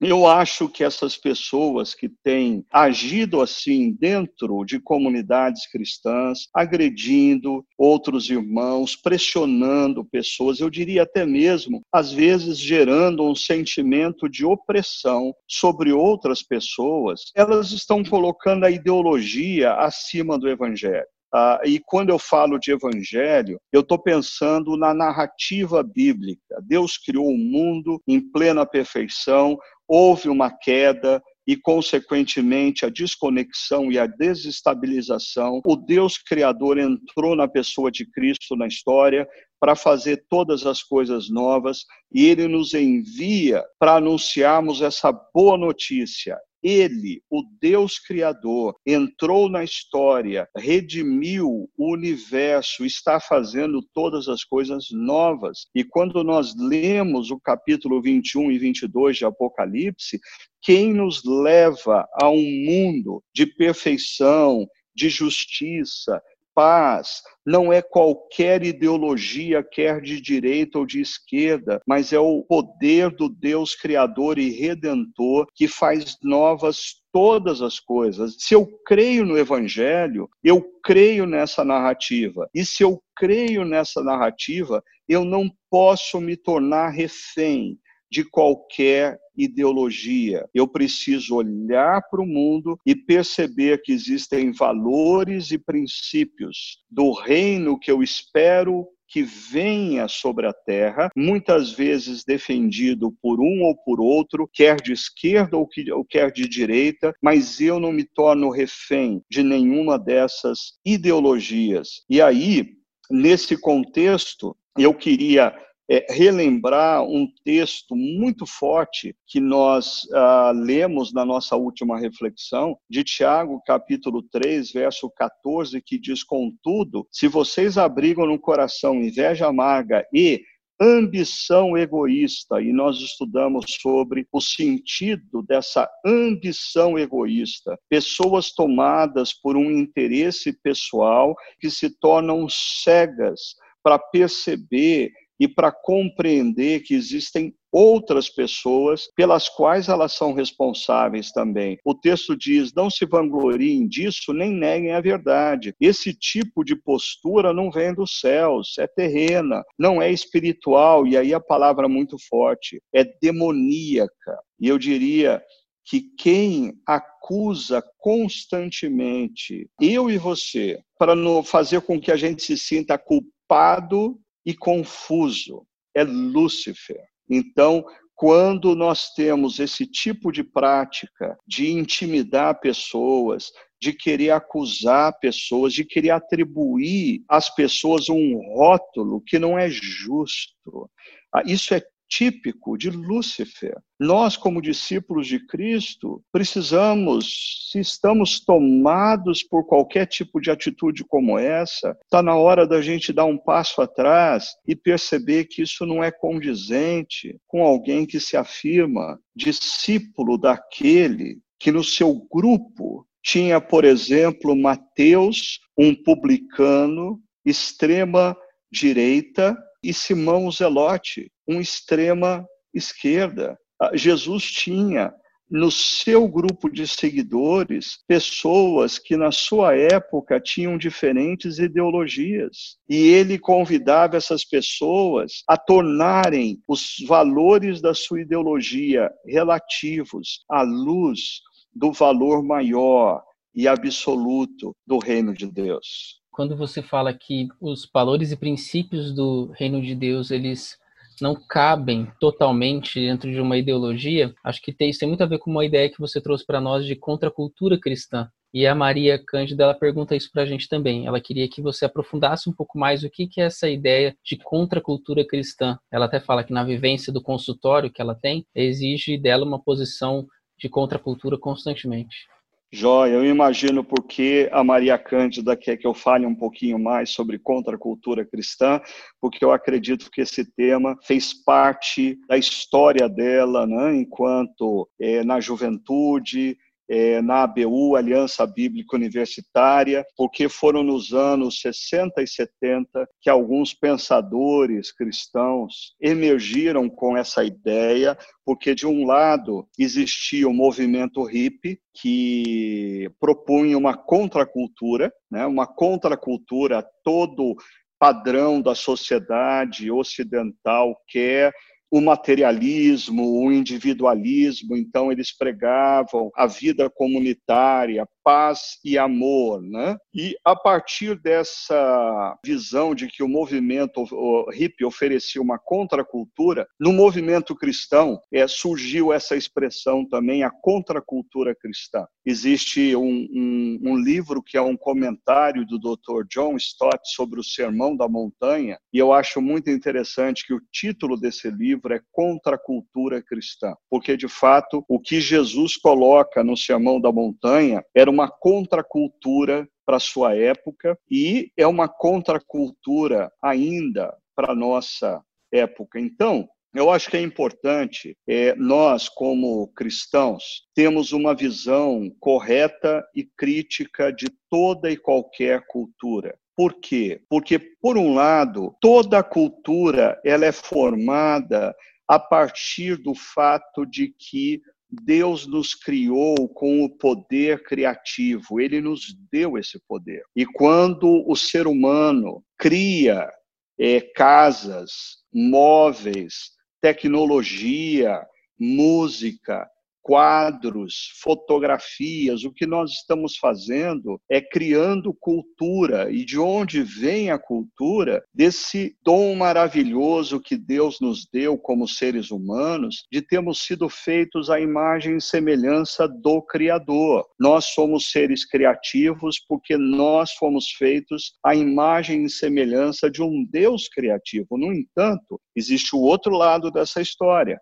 eu 0.00 0.26
acho 0.26 0.68
que 0.68 0.84
essas 0.84 1.16
pessoas 1.16 1.94
que 1.94 2.08
têm 2.08 2.64
agido 2.70 3.40
assim 3.40 3.92
dentro 3.92 4.64
de 4.64 4.78
comunidades 4.78 5.66
cristãs, 5.70 6.48
agredindo 6.54 7.64
outros 7.76 8.30
irmãos, 8.30 8.94
pressionando 8.94 10.04
pessoas, 10.04 10.60
eu 10.60 10.70
diria 10.70 11.02
até 11.02 11.26
mesmo, 11.26 11.82
às 11.92 12.12
vezes 12.12 12.58
gerando 12.58 13.24
um 13.24 13.34
sentimento 13.34 14.28
de 14.28 14.44
opressão 14.44 15.34
sobre 15.46 15.92
outras 15.92 16.42
pessoas, 16.42 17.32
elas 17.34 17.72
estão 17.72 18.04
colocando 18.04 18.64
a 18.64 18.70
ideologia 18.70 19.74
acima 19.74 20.38
do 20.38 20.48
evangelho. 20.48 21.06
Ah, 21.32 21.60
e 21.64 21.78
quando 21.78 22.08
eu 22.08 22.18
falo 22.18 22.58
de 22.58 22.72
evangelho, 22.72 23.60
eu 23.72 23.82
estou 23.82 23.98
pensando 23.98 24.76
na 24.76 24.94
narrativa 24.94 25.82
bíblica. 25.82 26.62
Deus 26.62 26.96
criou 26.96 27.28
o 27.28 27.36
mundo 27.36 28.00
em 28.08 28.20
plena 28.20 28.64
perfeição, 28.64 29.58
houve 29.86 30.28
uma 30.28 30.50
queda 30.50 31.22
e, 31.46 31.56
consequentemente, 31.56 32.84
a 32.84 32.90
desconexão 32.90 33.90
e 33.90 33.98
a 33.98 34.06
desestabilização. 34.06 35.60
O 35.66 35.76
Deus 35.76 36.18
Criador 36.18 36.78
entrou 36.78 37.34
na 37.34 37.48
pessoa 37.48 37.90
de 37.90 38.04
Cristo 38.10 38.56
na 38.56 38.66
história 38.66 39.26
para 39.60 39.74
fazer 39.74 40.24
todas 40.28 40.66
as 40.66 40.82
coisas 40.82 41.28
novas 41.30 41.84
e 42.12 42.26
ele 42.26 42.46
nos 42.46 42.74
envia 42.74 43.64
para 43.78 43.96
anunciarmos 43.96 44.82
essa 44.82 45.10
boa 45.34 45.56
notícia. 45.56 46.38
Ele, 46.62 47.22
o 47.30 47.42
Deus 47.60 47.98
Criador, 47.98 48.74
entrou 48.86 49.48
na 49.48 49.62
história, 49.62 50.48
redimiu 50.56 51.68
o 51.76 51.92
universo, 51.92 52.84
está 52.84 53.20
fazendo 53.20 53.80
todas 53.94 54.28
as 54.28 54.44
coisas 54.44 54.86
novas. 54.90 55.66
E 55.74 55.84
quando 55.84 56.24
nós 56.24 56.54
lemos 56.56 57.30
o 57.30 57.38
capítulo 57.38 58.02
21 58.02 58.50
e 58.52 58.58
22 58.58 59.18
de 59.18 59.24
Apocalipse, 59.24 60.18
quem 60.60 60.92
nos 60.92 61.22
leva 61.24 62.06
a 62.20 62.28
um 62.28 62.42
mundo 62.42 63.22
de 63.32 63.46
perfeição, 63.46 64.66
de 64.94 65.08
justiça, 65.08 66.20
paz 66.58 67.22
não 67.46 67.72
é 67.72 67.80
qualquer 67.80 68.64
ideologia, 68.64 69.62
quer 69.62 70.00
de 70.00 70.20
direita 70.20 70.76
ou 70.80 70.84
de 70.84 71.00
esquerda, 71.00 71.80
mas 71.86 72.12
é 72.12 72.18
o 72.18 72.42
poder 72.42 73.10
do 73.10 73.28
Deus 73.28 73.76
Criador 73.76 74.40
e 74.40 74.50
Redentor 74.50 75.46
que 75.54 75.68
faz 75.68 76.16
novas 76.20 76.96
todas 77.12 77.62
as 77.62 77.78
coisas. 77.78 78.34
Se 78.40 78.56
eu 78.56 78.66
creio 78.84 79.24
no 79.24 79.38
Evangelho, 79.38 80.28
eu 80.42 80.60
creio 80.82 81.26
nessa 81.26 81.64
narrativa. 81.64 82.48
E 82.52 82.64
se 82.64 82.82
eu 82.82 83.00
creio 83.16 83.64
nessa 83.64 84.02
narrativa, 84.02 84.82
eu 85.08 85.24
não 85.24 85.48
posso 85.70 86.20
me 86.20 86.36
tornar 86.36 86.88
refém 86.88 87.78
de 88.10 88.24
qualquer 88.24 89.18
ideologia. 89.36 90.44
Eu 90.52 90.66
preciso 90.66 91.36
olhar 91.36 92.02
para 92.10 92.22
o 92.22 92.26
mundo 92.26 92.78
e 92.84 92.94
perceber 92.94 93.82
que 93.82 93.92
existem 93.92 94.52
valores 94.52 95.50
e 95.50 95.58
princípios 95.58 96.78
do 96.90 97.12
reino 97.12 97.78
que 97.78 97.90
eu 97.90 98.02
espero 98.02 98.86
que 99.08 99.22
venha 99.22 100.06
sobre 100.06 100.46
a 100.46 100.52
terra, 100.52 101.08
muitas 101.16 101.72
vezes 101.72 102.24
defendido 102.24 103.10
por 103.22 103.40
um 103.40 103.62
ou 103.62 103.74
por 103.74 104.00
outro, 104.00 104.48
quer 104.52 104.76
de 104.76 104.92
esquerda 104.92 105.56
ou, 105.56 105.66
quer 106.04 106.30
de 106.30 106.46
direita, 106.46 107.14
mas 107.22 107.60
eu 107.60 107.80
não 107.80 107.90
me 107.90 108.04
torno 108.04 108.50
refém 108.50 109.22
de 109.30 109.42
nenhuma 109.42 109.98
dessas 109.98 110.78
ideologias. 110.84 112.04
E 112.08 112.20
aí, 112.20 112.74
nesse 113.10 113.56
contexto, 113.58 114.54
eu 114.76 114.92
queria 114.94 115.54
é, 115.90 116.06
relembrar 116.10 117.02
um 117.02 117.26
texto 117.44 117.96
muito 117.96 118.44
forte 118.44 119.16
que 119.26 119.40
nós 119.40 120.06
ah, 120.12 120.52
lemos 120.54 121.12
na 121.12 121.24
nossa 121.24 121.56
última 121.56 121.98
reflexão, 121.98 122.76
de 122.88 123.02
Tiago, 123.02 123.62
capítulo 123.66 124.22
3, 124.22 124.70
verso 124.72 125.10
14, 125.10 125.80
que 125.80 125.98
diz: 125.98 126.22
Contudo, 126.22 127.06
se 127.10 127.26
vocês 127.26 127.78
abrigam 127.78 128.26
no 128.26 128.38
coração 128.38 128.96
inveja 128.96 129.46
amarga 129.46 130.06
e 130.12 130.42
ambição 130.80 131.76
egoísta, 131.76 132.60
e 132.60 132.72
nós 132.72 132.98
estudamos 132.98 133.64
sobre 133.80 134.28
o 134.30 134.40
sentido 134.40 135.42
dessa 135.42 135.88
ambição 136.06 136.96
egoísta. 136.96 137.76
Pessoas 137.88 138.52
tomadas 138.52 139.32
por 139.32 139.56
um 139.56 139.70
interesse 139.70 140.52
pessoal 140.62 141.34
que 141.58 141.68
se 141.68 141.90
tornam 141.98 142.46
cegas 142.48 143.56
para 143.82 143.98
perceber 143.98 145.10
e 145.38 145.46
para 145.46 145.70
compreender 145.70 146.80
que 146.80 146.94
existem 146.94 147.54
outras 147.70 148.28
pessoas 148.28 149.08
pelas 149.14 149.48
quais 149.48 149.88
elas 149.88 150.12
são 150.14 150.32
responsáveis 150.32 151.30
também. 151.30 151.78
O 151.84 151.94
texto 151.94 152.36
diz: 152.36 152.72
não 152.74 152.90
se 152.90 153.04
vangloriem 153.06 153.86
disso, 153.86 154.32
nem 154.32 154.50
neguem 154.50 154.92
a 154.92 155.00
verdade. 155.00 155.74
Esse 155.80 156.14
tipo 156.14 156.64
de 156.64 156.74
postura 156.74 157.52
não 157.52 157.70
vem 157.70 157.94
dos 157.94 158.18
céus, 158.20 158.76
é 158.78 158.86
terrena, 158.86 159.62
não 159.78 160.00
é 160.00 160.10
espiritual, 160.10 161.06
e 161.06 161.16
aí 161.16 161.34
a 161.34 161.40
palavra 161.40 161.86
é 161.86 161.88
muito 161.88 162.16
forte, 162.28 162.80
é 162.92 163.04
demoníaca. 163.04 164.38
E 164.60 164.68
eu 164.68 164.78
diria 164.78 165.42
que 165.84 166.02
quem 166.18 166.74
acusa 166.86 167.82
constantemente 167.98 169.70
eu 169.80 170.10
e 170.10 170.18
você 170.18 170.78
para 170.98 171.14
fazer 171.44 171.80
com 171.80 171.98
que 171.98 172.12
a 172.12 172.16
gente 172.16 172.42
se 172.42 172.58
sinta 172.58 172.98
culpado 172.98 174.20
e 174.48 174.54
confuso. 174.54 175.66
É 175.94 176.02
Lúcifer. 176.02 177.04
Então, 177.28 177.84
quando 178.14 178.74
nós 178.74 179.12
temos 179.12 179.58
esse 179.58 179.86
tipo 179.86 180.32
de 180.32 180.42
prática 180.42 181.36
de 181.46 181.70
intimidar 181.70 182.58
pessoas, 182.58 183.50
de 183.78 183.92
querer 183.92 184.30
acusar 184.30 185.18
pessoas, 185.20 185.74
de 185.74 185.84
querer 185.84 186.10
atribuir 186.10 187.22
às 187.28 187.54
pessoas 187.54 188.08
um 188.08 188.38
rótulo 188.54 189.22
que 189.26 189.38
não 189.38 189.58
é 189.58 189.68
justo, 189.68 190.90
ah, 191.34 191.42
isso 191.44 191.74
é 191.74 191.82
típico 192.08 192.76
de 192.76 192.90
Lúcifer. 192.90 193.76
Nós, 193.98 194.36
como 194.36 194.62
discípulos 194.62 195.26
de 195.26 195.44
Cristo, 195.46 196.22
precisamos, 196.32 197.68
se 197.70 197.80
estamos 197.80 198.40
tomados 198.40 199.42
por 199.42 199.66
qualquer 199.66 200.06
tipo 200.06 200.40
de 200.40 200.50
atitude 200.50 201.04
como 201.04 201.38
essa, 201.38 201.96
está 202.04 202.22
na 202.22 202.36
hora 202.36 202.66
da 202.66 202.80
gente 202.80 203.12
dar 203.12 203.24
um 203.26 203.36
passo 203.36 203.82
atrás 203.82 204.56
e 204.66 204.74
perceber 204.74 205.44
que 205.44 205.62
isso 205.62 205.84
não 205.84 206.02
é 206.02 206.10
condizente 206.10 207.38
com 207.46 207.62
alguém 207.62 208.06
que 208.06 208.18
se 208.18 208.36
afirma 208.36 209.20
discípulo 209.34 210.38
daquele 210.38 211.38
que 211.58 211.72
no 211.72 211.82
seu 211.82 212.14
grupo 212.30 213.06
tinha, 213.22 213.60
por 213.60 213.84
exemplo, 213.84 214.56
Mateus, 214.56 215.60
um 215.76 215.94
publicano, 215.94 217.20
extrema 217.44 218.36
direita, 218.70 219.56
e 219.82 219.92
Simão 219.92 220.50
Zelote, 220.50 221.30
um 221.46 221.60
extrema 221.60 222.46
esquerda. 222.74 223.58
Ah, 223.80 223.96
Jesus 223.96 224.44
tinha 224.44 225.12
no 225.50 225.70
seu 225.70 226.28
grupo 226.28 226.68
de 226.68 226.86
seguidores 226.86 227.98
pessoas 228.06 228.98
que 228.98 229.16
na 229.16 229.32
sua 229.32 229.74
época 229.74 230.38
tinham 230.38 230.76
diferentes 230.76 231.58
ideologias 231.58 232.76
e 232.88 232.96
ele 232.96 233.38
convidava 233.38 234.16
essas 234.16 234.44
pessoas 234.44 235.42
a 235.48 235.56
tornarem 235.56 236.60
os 236.68 236.96
valores 237.06 237.80
da 237.80 237.94
sua 237.94 238.20
ideologia 238.20 239.10
relativos 239.26 240.44
à 240.50 240.62
luz 240.62 241.40
do 241.74 241.92
valor 241.92 242.42
maior 242.42 243.22
e 243.54 243.66
absoluto 243.66 244.76
do 244.86 244.98
reino 244.98 245.32
de 245.32 245.46
Deus. 245.46 246.20
Quando 246.38 246.54
você 246.54 246.80
fala 246.80 247.12
que 247.12 247.48
os 247.60 247.90
valores 247.92 248.30
e 248.30 248.36
princípios 248.36 249.12
do 249.12 249.50
reino 249.56 249.82
de 249.82 249.92
Deus 249.92 250.30
eles 250.30 250.78
não 251.20 251.34
cabem 251.34 252.06
totalmente 252.20 253.00
dentro 253.00 253.28
de 253.28 253.40
uma 253.40 253.58
ideologia, 253.58 254.32
acho 254.44 254.62
que 254.62 254.72
tem, 254.72 254.88
isso 254.88 255.00
tem 255.00 255.08
muito 255.08 255.24
a 255.24 255.26
ver 255.26 255.40
com 255.40 255.50
uma 255.50 255.64
ideia 255.64 255.90
que 255.90 255.98
você 255.98 256.20
trouxe 256.20 256.46
para 256.46 256.60
nós 256.60 256.86
de 256.86 256.94
contracultura 256.94 257.76
cristã. 257.76 258.30
E 258.54 258.68
a 258.68 258.72
Maria 258.72 259.18
Cândida 259.18 259.64
ela 259.64 259.74
pergunta 259.74 260.14
isso 260.14 260.30
para 260.30 260.42
a 260.42 260.46
gente 260.46 260.68
também. 260.68 261.08
Ela 261.08 261.20
queria 261.20 261.48
que 261.48 261.60
você 261.60 261.86
aprofundasse 261.86 262.48
um 262.48 262.52
pouco 262.52 262.78
mais 262.78 263.02
o 263.02 263.10
que, 263.10 263.26
que 263.26 263.40
é 263.40 263.46
essa 263.46 263.68
ideia 263.68 264.16
de 264.24 264.36
contracultura 264.36 265.26
cristã. 265.26 265.76
Ela 265.90 266.06
até 266.06 266.20
fala 266.20 266.44
que 266.44 266.52
na 266.52 266.62
vivência 266.62 267.12
do 267.12 267.20
consultório 267.20 267.90
que 267.90 268.00
ela 268.00 268.14
tem, 268.14 268.46
exige 268.54 269.18
dela 269.18 269.44
uma 269.44 269.60
posição 269.60 270.24
de 270.56 270.68
contracultura 270.68 271.36
constantemente. 271.36 272.28
Joia, 272.70 273.12
eu 273.14 273.24
imagino 273.24 273.82
porque 273.82 274.46
a 274.52 274.62
Maria 274.62 274.98
Cândida 274.98 275.56
quer 275.56 275.78
que 275.78 275.86
eu 275.86 275.94
fale 275.94 276.26
um 276.26 276.34
pouquinho 276.34 276.78
mais 276.78 277.08
sobre 277.08 277.38
contracultura 277.38 278.26
cristã, 278.26 278.78
porque 279.18 279.42
eu 279.42 279.50
acredito 279.50 280.10
que 280.10 280.20
esse 280.20 280.44
tema 280.44 280.94
fez 281.02 281.32
parte 281.32 282.18
da 282.28 282.36
história 282.36 283.08
dela, 283.08 283.66
né, 283.66 283.96
enquanto 283.96 284.86
é, 285.00 285.24
na 285.24 285.40
juventude, 285.40 286.58
é, 286.88 287.20
na 287.20 287.42
ABU, 287.42 287.96
Aliança 287.96 288.46
Bíblica 288.46 288.96
Universitária, 288.96 290.06
porque 290.16 290.48
foram 290.48 290.82
nos 290.82 291.12
anos 291.12 291.60
60 291.60 292.22
e 292.22 292.26
70 292.26 293.08
que 293.20 293.28
alguns 293.28 293.74
pensadores 293.74 294.90
cristãos 294.90 295.94
emergiram 296.00 296.88
com 296.88 297.16
essa 297.16 297.44
ideia, 297.44 298.16
porque 298.44 298.74
de 298.74 298.86
um 298.86 299.06
lado 299.06 299.68
existia 299.78 300.48
o 300.48 300.54
movimento 300.54 301.22
hippie 301.24 301.78
que 301.94 303.10
propunha 303.20 303.76
uma 303.76 303.96
contracultura, 303.96 305.12
né, 305.30 305.46
uma 305.46 305.66
contracultura 305.66 306.84
todo 307.04 307.56
padrão 307.98 308.62
da 308.62 308.74
sociedade 308.74 309.90
ocidental 309.90 310.96
quer 311.08 311.52
o 311.90 312.00
materialismo, 312.00 313.42
o 313.42 313.50
individualismo, 313.50 314.76
então 314.76 315.10
eles 315.10 315.34
pregavam 315.36 316.30
a 316.34 316.46
vida 316.46 316.90
comunitária, 316.90 318.06
paz 318.28 318.78
e 318.84 318.98
amor, 318.98 319.62
né? 319.62 319.96
E 320.14 320.36
a 320.44 320.54
partir 320.54 321.18
dessa 321.18 322.36
visão 322.44 322.94
de 322.94 323.06
que 323.08 323.22
o 323.22 323.28
movimento 323.28 324.04
hippie 324.52 324.84
oferecia 324.84 325.40
uma 325.40 325.58
contracultura, 325.58 326.68
no 326.78 326.92
movimento 326.92 327.56
cristão 327.56 328.20
é, 328.30 328.46
surgiu 328.46 329.14
essa 329.14 329.34
expressão 329.34 330.06
também, 330.06 330.42
a 330.42 330.50
contracultura 330.50 331.54
cristã. 331.54 332.04
Existe 332.26 332.94
um, 332.94 333.26
um, 333.32 333.78
um 333.82 333.96
livro 333.96 334.42
que 334.42 334.58
é 334.58 334.60
um 334.60 334.76
comentário 334.76 335.64
do 335.64 335.78
Dr. 335.78 336.26
John 336.28 336.56
Stott 336.58 337.00
sobre 337.04 337.40
o 337.40 337.44
Sermão 337.44 337.96
da 337.96 338.06
Montanha, 338.06 338.78
e 338.92 338.98
eu 338.98 339.10
acho 339.10 339.40
muito 339.40 339.70
interessante 339.70 340.46
que 340.46 340.52
o 340.52 340.60
título 340.70 341.18
desse 341.18 341.50
livro 341.50 341.94
é 341.94 342.02
Contracultura 342.12 343.22
Cristã, 343.22 343.74
porque 343.88 344.18
de 344.18 344.28
fato 344.28 344.84
o 344.86 345.00
que 345.00 345.18
Jesus 345.18 345.78
coloca 345.78 346.44
no 346.44 346.58
Sermão 346.58 347.00
da 347.00 347.10
Montanha 347.10 347.82
era 347.94 348.10
uma 348.10 348.17
uma 348.18 348.28
contracultura 348.28 349.68
para 349.86 350.00
sua 350.00 350.34
época 350.34 350.98
e 351.08 351.52
é 351.56 351.64
uma 351.68 351.88
contracultura 351.88 353.32
ainda 353.40 354.12
para 354.34 354.56
nossa 354.56 355.22
época. 355.52 356.00
Então, 356.00 356.48
eu 356.74 356.90
acho 356.90 357.08
que 357.08 357.16
é 357.16 357.22
importante 357.22 358.16
é, 358.28 358.56
nós, 358.56 359.08
como 359.08 359.68
cristãos, 359.68 360.64
temos 360.74 361.12
uma 361.12 361.32
visão 361.32 362.10
correta 362.18 363.06
e 363.14 363.22
crítica 363.22 364.12
de 364.12 364.26
toda 364.50 364.90
e 364.90 364.96
qualquer 364.96 365.64
cultura. 365.68 366.36
Por 366.56 366.74
quê? 366.80 367.22
Porque, 367.28 367.56
por 367.80 367.96
um 367.96 368.14
lado, 368.14 368.74
toda 368.80 369.22
cultura 369.22 370.20
ela 370.24 370.44
é 370.44 370.50
formada 370.50 371.72
a 372.08 372.18
partir 372.18 372.96
do 372.96 373.14
fato 373.14 373.86
de 373.86 374.08
que 374.08 374.60
Deus 374.90 375.46
nos 375.46 375.74
criou 375.74 376.48
com 376.48 376.84
o 376.84 376.88
poder 376.88 377.62
criativo, 377.62 378.60
ele 378.60 378.80
nos 378.80 379.14
deu 379.30 379.58
esse 379.58 379.78
poder. 379.86 380.22
E 380.34 380.46
quando 380.46 381.24
o 381.28 381.36
ser 381.36 381.66
humano 381.66 382.42
cria 382.56 383.30
é, 383.78 384.00
casas, 384.00 385.18
móveis, 385.32 386.52
tecnologia, 386.80 388.20
música, 388.58 389.68
quadros, 390.02 391.12
fotografias, 391.22 392.44
o 392.44 392.52
que 392.52 392.66
nós 392.66 392.92
estamos 392.92 393.36
fazendo 393.36 394.20
é 394.30 394.40
criando 394.40 395.14
cultura. 395.14 396.10
E 396.10 396.24
de 396.24 396.38
onde 396.38 396.82
vem 396.82 397.30
a 397.30 397.38
cultura? 397.38 398.22
Desse 398.32 398.96
dom 399.04 399.34
maravilhoso 399.34 400.40
que 400.40 400.56
Deus 400.56 400.98
nos 401.00 401.26
deu 401.30 401.58
como 401.58 401.86
seres 401.86 402.30
humanos, 402.30 403.04
de 403.12 403.20
termos 403.20 403.60
sido 403.60 403.88
feitos 403.88 404.50
à 404.50 404.60
imagem 404.60 405.16
e 405.16 405.20
semelhança 405.20 406.08
do 406.08 406.40
Criador. 406.42 407.26
Nós 407.38 407.66
somos 407.66 408.10
seres 408.10 408.44
criativos 408.46 409.38
porque 409.46 409.76
nós 409.76 410.32
fomos 410.32 410.70
feitos 410.70 411.34
à 411.44 411.54
imagem 411.54 412.24
e 412.24 412.30
semelhança 412.30 413.10
de 413.10 413.22
um 413.22 413.44
Deus 413.50 413.88
criativo. 413.88 414.56
No 414.56 414.72
entanto, 414.72 415.40
existe 415.54 415.94
o 415.94 416.00
outro 416.00 416.32
lado 416.32 416.70
dessa 416.70 417.00
história 417.00 417.60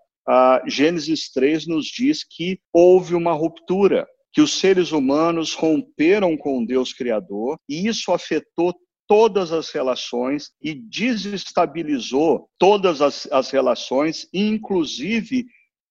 Gênesis 0.67 1.31
3 1.33 1.67
nos 1.67 1.87
diz 1.87 2.25
que 2.25 2.59
houve 2.73 3.15
uma 3.15 3.33
ruptura, 3.33 4.07
que 4.33 4.41
os 4.41 4.59
seres 4.59 4.93
humanos 4.93 5.55
romperam 5.55 6.37
com 6.37 6.65
Deus 6.65 6.93
Criador, 6.93 7.57
e 7.69 7.87
isso 7.87 8.13
afetou 8.13 8.75
todas 9.09 9.53
as 9.53 9.71
relações 9.71 10.51
e 10.61 10.75
desestabilizou 10.75 12.49
todas 12.59 13.01
as, 13.01 13.27
as 13.31 13.51
relações, 13.51 14.29
inclusive 14.33 15.47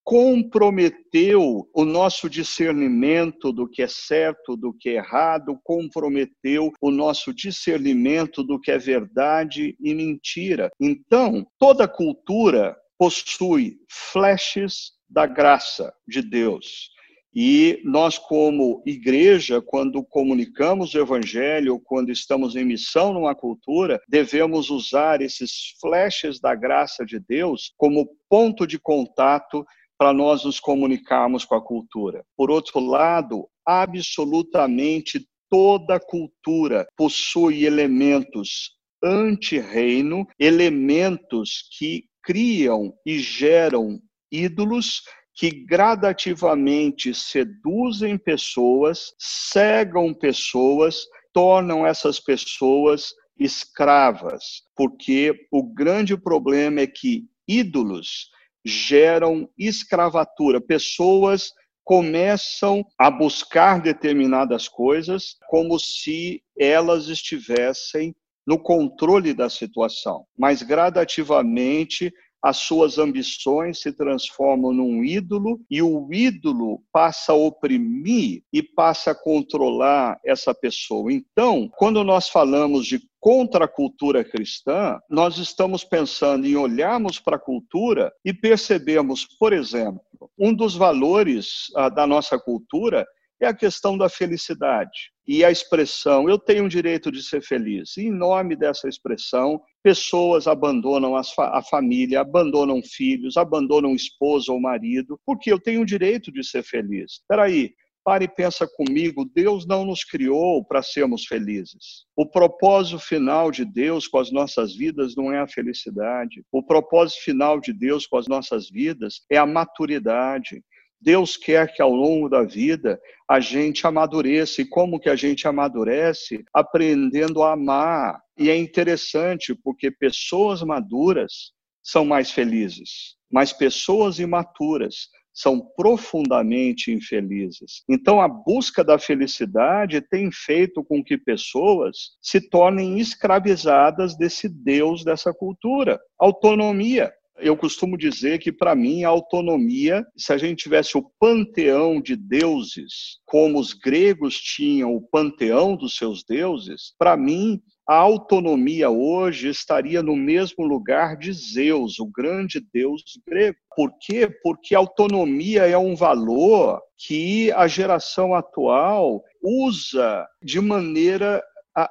comprometeu 0.05 1.67
o 1.73 1.83
nosso 1.83 2.29
discernimento 2.29 3.51
do 3.51 3.67
que 3.67 3.81
é 3.81 3.87
certo, 3.87 4.55
do 4.55 4.71
que 4.71 4.89
é 4.89 4.93
errado, 4.97 5.59
comprometeu 5.63 6.71
o 6.79 6.91
nosso 6.91 7.33
discernimento 7.33 8.43
do 8.43 8.59
que 8.59 8.69
é 8.69 8.77
verdade 8.77 9.75
e 9.79 9.95
mentira. 9.95 10.69
Então, 10.79 11.43
toda 11.57 11.87
cultura 11.87 12.77
possui 12.97 13.77
flashes 13.89 14.91
da 15.10 15.25
graça 15.25 15.93
de 16.08 16.21
Deus. 16.21 16.89
E 17.38 17.81
nós, 17.84 18.17
como 18.17 18.81
igreja, 18.86 19.62
quando 19.62 20.01
comunicamos 20.01 20.93
o 20.93 20.99
evangelho, 20.99 21.81
quando 21.84 22.10
estamos 22.10 22.55
em 22.55 22.63
missão 22.63 23.12
numa 23.12 23.36
cultura, 23.36 23.99
devemos 24.08 24.69
usar 24.69 25.21
esses 25.21 25.75
flashes 25.81 26.39
da 26.39 26.55
graça 26.55 27.05
de 27.05 27.19
Deus 27.19 27.73
como 27.75 28.08
ponto 28.29 28.65
de 28.65 28.79
contato 28.79 29.65
para 29.97 30.13
nós 30.13 30.45
nos 30.45 30.62
comunicarmos 30.62 31.43
com 31.43 31.55
a 31.55 31.62
cultura. 31.62 32.23
Por 32.38 32.49
outro 32.49 32.79
lado, 32.79 33.49
absolutamente 33.65 35.27
toda 35.49 35.99
cultura 35.99 36.88
possui 36.95 37.65
elementos 37.65 38.71
anti-reino, 39.03 40.25
elementos 40.39 41.67
que 41.77 42.05
criam 42.25 42.93
e 43.05 43.19
geram 43.19 44.01
ídolos 44.31 45.03
que 45.35 45.51
gradativamente 45.51 47.13
seduzem 47.13 48.17
pessoas, 48.17 49.13
cegam 49.19 50.13
pessoas, 50.13 51.05
tornam 51.31 51.85
essas 51.85 52.19
pessoas 52.19 53.13
escravas, 53.38 54.63
porque 54.75 55.47
o 55.51 55.61
grande 55.61 56.17
problema 56.17 56.81
é 56.81 56.88
que 56.88 57.25
ídolos 57.47 58.29
geram 58.65 59.47
escravatura, 59.57 60.59
pessoas 60.59 61.51
começam 61.83 62.83
a 62.97 63.11
buscar 63.11 63.79
determinadas 63.79 64.67
coisas 64.67 65.35
como 65.47 65.77
se 65.77 66.41
elas 66.57 67.09
estivessem 67.09 68.15
no 68.45 68.60
controle 68.60 69.34
da 69.34 69.49
situação, 69.49 70.25
mas 70.38 70.62
gradativamente 70.62 72.13
as 72.45 72.58
suas 72.58 72.99
ambições 72.99 73.81
se 73.81 73.91
transformam 73.91 74.71
num 74.71 75.03
ídolo 75.03 75.60
e 75.67 75.81
o 75.81 76.08
ídolo 76.13 76.79
passa 76.93 77.31
a 77.31 77.36
oprimir 77.36 78.43
e 78.53 78.62
passa 78.62 79.12
a 79.12 79.15
controlar 79.15 80.19
essa 80.23 80.53
pessoa. 80.53 81.12
Então, 81.12 81.67
quando 81.75 82.03
nós 82.03 82.29
falamos 82.29 82.86
de 82.86 83.01
contracultura 83.19 84.23
cristã, 84.23 84.99
nós 85.10 85.39
estamos 85.39 85.84
pensando 85.84 86.45
em 86.45 86.55
olharmos 86.55 87.19
para 87.19 87.38
a 87.38 87.39
cultura 87.39 88.13
e 88.23 88.31
percebemos, 88.31 89.25
por 89.39 89.51
exemplo, 89.51 89.99
um 90.38 90.53
dos 90.53 90.75
valores 90.75 91.71
ah, 91.75 91.89
da 91.89 92.05
nossa 92.05 92.38
cultura 92.38 93.08
é 93.39 93.47
a 93.47 93.53
questão 93.53 93.97
da 93.97 94.09
felicidade 94.09 95.11
e 95.27 95.43
a 95.43 95.51
expressão 95.51 96.29
eu 96.29 96.37
tenho 96.37 96.65
o 96.65 96.69
direito 96.69 97.11
de 97.11 97.23
ser 97.23 97.41
feliz. 97.41 97.97
E, 97.97 98.03
em 98.03 98.11
nome 98.11 98.55
dessa 98.55 98.87
expressão, 98.87 99.59
pessoas 99.83 100.47
abandonam 100.47 101.15
a 101.15 101.61
família, 101.63 102.21
abandonam 102.21 102.81
filhos, 102.83 103.37
abandonam 103.37 103.95
esposa 103.95 104.51
ou 104.51 104.59
marido, 104.59 105.19
porque 105.25 105.51
eu 105.51 105.59
tenho 105.59 105.81
o 105.81 105.85
direito 105.85 106.31
de 106.31 106.43
ser 106.43 106.63
feliz. 106.63 107.13
Espera 107.13 107.43
aí, 107.43 107.73
pare 108.03 108.25
e 108.25 108.27
pensa 108.27 108.67
comigo, 108.67 109.25
Deus 109.25 109.65
não 109.65 109.83
nos 109.83 110.03
criou 110.03 110.63
para 110.63 110.83
sermos 110.83 111.25
felizes. 111.25 112.05
O 112.15 112.25
propósito 112.27 112.99
final 112.99 113.49
de 113.49 113.65
Deus 113.65 114.07
com 114.07 114.19
as 114.19 114.31
nossas 114.31 114.75
vidas 114.75 115.15
não 115.15 115.33
é 115.33 115.39
a 115.39 115.47
felicidade. 115.47 116.43
O 116.51 116.61
propósito 116.61 117.23
final 117.23 117.59
de 117.59 117.73
Deus 117.73 118.05
com 118.05 118.17
as 118.17 118.27
nossas 118.27 118.69
vidas 118.69 119.21
é 119.27 119.37
a 119.37 119.45
maturidade. 119.45 120.63
Deus 121.05 121.37
quer 121.37 121.71
que 121.71 121.83
ao 121.83 121.91
longo 121.91 122.27
da 122.27 122.41
vida 122.41 122.99
a 123.29 123.39
gente 123.39 123.85
amadureça. 123.85 124.63
E 124.63 124.65
como 124.65 124.99
que 124.99 125.07
a 125.07 125.15
gente 125.15 125.47
amadurece? 125.47 126.43
Aprendendo 126.51 127.43
a 127.43 127.53
amar. 127.53 128.19
E 128.35 128.49
é 128.49 128.57
interessante 128.57 129.53
porque 129.53 129.91
pessoas 129.91 130.63
maduras 130.63 131.51
são 131.83 132.03
mais 132.03 132.31
felizes, 132.31 133.15
mas 133.31 133.53
pessoas 133.53 134.17
imaturas 134.17 135.07
são 135.31 135.61
profundamente 135.75 136.91
infelizes. 136.91 137.83
Então, 137.87 138.19
a 138.19 138.27
busca 138.27 138.83
da 138.83 138.97
felicidade 138.97 140.01
tem 140.01 140.31
feito 140.31 140.83
com 140.83 141.03
que 141.03 141.17
pessoas 141.17 142.17
se 142.21 142.41
tornem 142.49 142.97
escravizadas 142.97 144.17
desse 144.17 144.49
Deus, 144.49 145.03
dessa 145.03 145.33
cultura. 145.33 145.99
Autonomia. 146.17 147.13
Eu 147.37 147.57
costumo 147.57 147.97
dizer 147.97 148.39
que, 148.39 148.51
para 148.51 148.73
mim, 148.75 149.03
a 149.03 149.09
autonomia, 149.09 150.05
se 150.15 150.31
a 150.31 150.37
gente 150.37 150.63
tivesse 150.63 150.97
o 150.97 151.09
panteão 151.19 152.01
de 152.01 152.15
deuses, 152.15 153.19
como 153.25 153.59
os 153.59 153.73
gregos 153.73 154.35
tinham 154.37 154.95
o 154.95 155.01
panteão 155.01 155.75
dos 155.75 155.95
seus 155.97 156.23
deuses, 156.23 156.93
para 156.97 157.17
mim, 157.17 157.61
a 157.87 157.97
autonomia 157.97 158.89
hoje 158.89 159.49
estaria 159.49 160.01
no 160.01 160.15
mesmo 160.15 160.65
lugar 160.65 161.17
de 161.17 161.31
Zeus, 161.31 161.99
o 161.99 162.07
grande 162.07 162.59
deus 162.73 163.03
grego. 163.27 163.57
Por 163.75 163.91
quê? 163.99 164.27
Porque 164.41 164.73
autonomia 164.73 165.67
é 165.67 165.77
um 165.77 165.95
valor 165.95 166.81
que 166.97 167.51
a 167.51 167.67
geração 167.67 168.33
atual 168.33 169.21
usa 169.43 170.25
de 170.41 170.59
maneira 170.59 171.43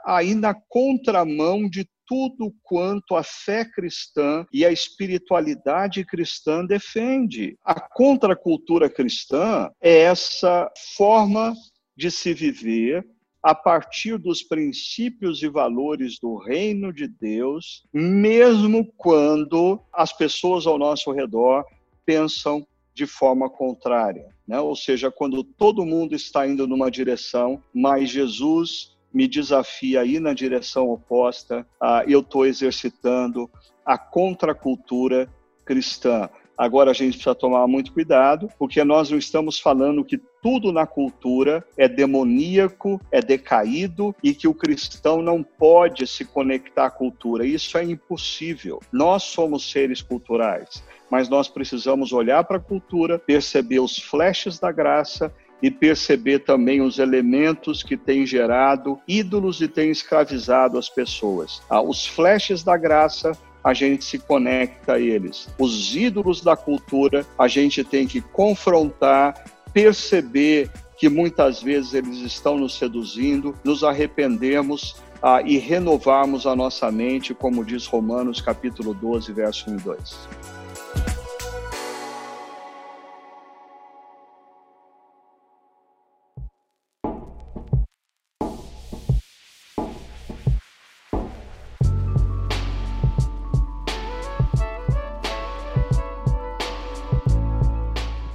aí 0.04 0.34
na 0.34 0.54
contramão 0.54 1.68
de 1.68 1.86
tudo 2.06 2.54
quanto 2.62 3.16
a 3.16 3.22
fé 3.22 3.64
cristã 3.64 4.46
e 4.52 4.64
a 4.64 4.70
espiritualidade 4.70 6.04
cristã 6.04 6.64
defende. 6.64 7.56
A 7.64 7.80
contracultura 7.80 8.88
cristã 8.88 9.70
é 9.80 10.00
essa 10.00 10.70
forma 10.96 11.54
de 11.96 12.10
se 12.10 12.34
viver 12.34 13.06
a 13.42 13.54
partir 13.54 14.16
dos 14.16 14.42
princípios 14.42 15.42
e 15.42 15.48
valores 15.48 16.18
do 16.18 16.36
reino 16.36 16.90
de 16.92 17.06
Deus, 17.06 17.84
mesmo 17.92 18.90
quando 18.96 19.78
as 19.92 20.12
pessoas 20.14 20.66
ao 20.66 20.78
nosso 20.78 21.12
redor 21.12 21.64
pensam 22.06 22.66
de 22.94 23.06
forma 23.06 23.50
contrária, 23.50 24.28
né? 24.46 24.58
Ou 24.60 24.74
seja, 24.74 25.10
quando 25.10 25.42
todo 25.44 25.84
mundo 25.84 26.14
está 26.14 26.46
indo 26.46 26.66
numa 26.66 26.90
direção, 26.90 27.62
mas 27.74 28.08
Jesus 28.08 28.93
me 29.14 29.28
desafia 29.28 30.00
a 30.00 30.04
ir 30.04 30.20
na 30.20 30.34
direção 30.34 30.90
oposta, 30.90 31.64
ah, 31.80 32.02
eu 32.06 32.18
estou 32.18 32.44
exercitando 32.44 33.48
a 33.86 33.96
contracultura 33.96 35.28
cristã. 35.64 36.28
Agora 36.56 36.90
a 36.90 36.94
gente 36.94 37.14
precisa 37.14 37.34
tomar 37.34 37.66
muito 37.66 37.92
cuidado, 37.92 38.48
porque 38.58 38.82
nós 38.84 39.10
não 39.10 39.18
estamos 39.18 39.58
falando 39.58 40.04
que 40.04 40.20
tudo 40.40 40.72
na 40.72 40.86
cultura 40.86 41.64
é 41.76 41.88
demoníaco, 41.88 43.00
é 43.10 43.20
decaído 43.20 44.14
e 44.22 44.32
que 44.32 44.46
o 44.46 44.54
cristão 44.54 45.20
não 45.20 45.42
pode 45.42 46.06
se 46.06 46.24
conectar 46.24 46.86
à 46.86 46.90
cultura. 46.90 47.44
Isso 47.44 47.76
é 47.76 47.82
impossível. 47.82 48.80
Nós 48.92 49.24
somos 49.24 49.68
seres 49.70 50.00
culturais, 50.00 50.84
mas 51.10 51.28
nós 51.28 51.48
precisamos 51.48 52.12
olhar 52.12 52.44
para 52.44 52.58
a 52.58 52.60
cultura, 52.60 53.18
perceber 53.18 53.80
os 53.80 53.98
flashes 53.98 54.58
da 54.58 54.70
graça 54.70 55.34
e 55.64 55.70
perceber 55.70 56.40
também 56.40 56.82
os 56.82 56.98
elementos 56.98 57.82
que 57.82 57.96
têm 57.96 58.26
gerado 58.26 59.00
ídolos 59.08 59.62
e 59.62 59.66
têm 59.66 59.90
escravizado 59.90 60.76
as 60.76 60.90
pessoas. 60.90 61.62
Ah, 61.70 61.80
os 61.80 62.06
flashes 62.06 62.62
da 62.62 62.76
graça 62.76 63.32
a 63.64 63.72
gente 63.72 64.04
se 64.04 64.18
conecta 64.18 64.92
a 64.92 65.00
eles. 65.00 65.48
Os 65.58 65.96
ídolos 65.96 66.42
da 66.42 66.54
cultura, 66.54 67.24
a 67.38 67.48
gente 67.48 67.82
tem 67.82 68.06
que 68.06 68.20
confrontar, 68.20 69.42
perceber 69.72 70.70
que 70.98 71.08
muitas 71.08 71.62
vezes 71.62 71.94
eles 71.94 72.18
estão 72.18 72.58
nos 72.58 72.76
seduzindo, 72.76 73.54
nos 73.64 73.82
arrependemos 73.82 74.96
ah, 75.22 75.40
e 75.40 75.56
renovarmos 75.56 76.46
a 76.46 76.54
nossa 76.54 76.92
mente, 76.92 77.32
como 77.32 77.64
diz 77.64 77.86
Romanos 77.86 78.38
capítulo 78.38 78.92
12, 78.92 79.32
verso 79.32 79.70
1 79.70 79.76
e 79.76 79.80
2. 79.80 80.53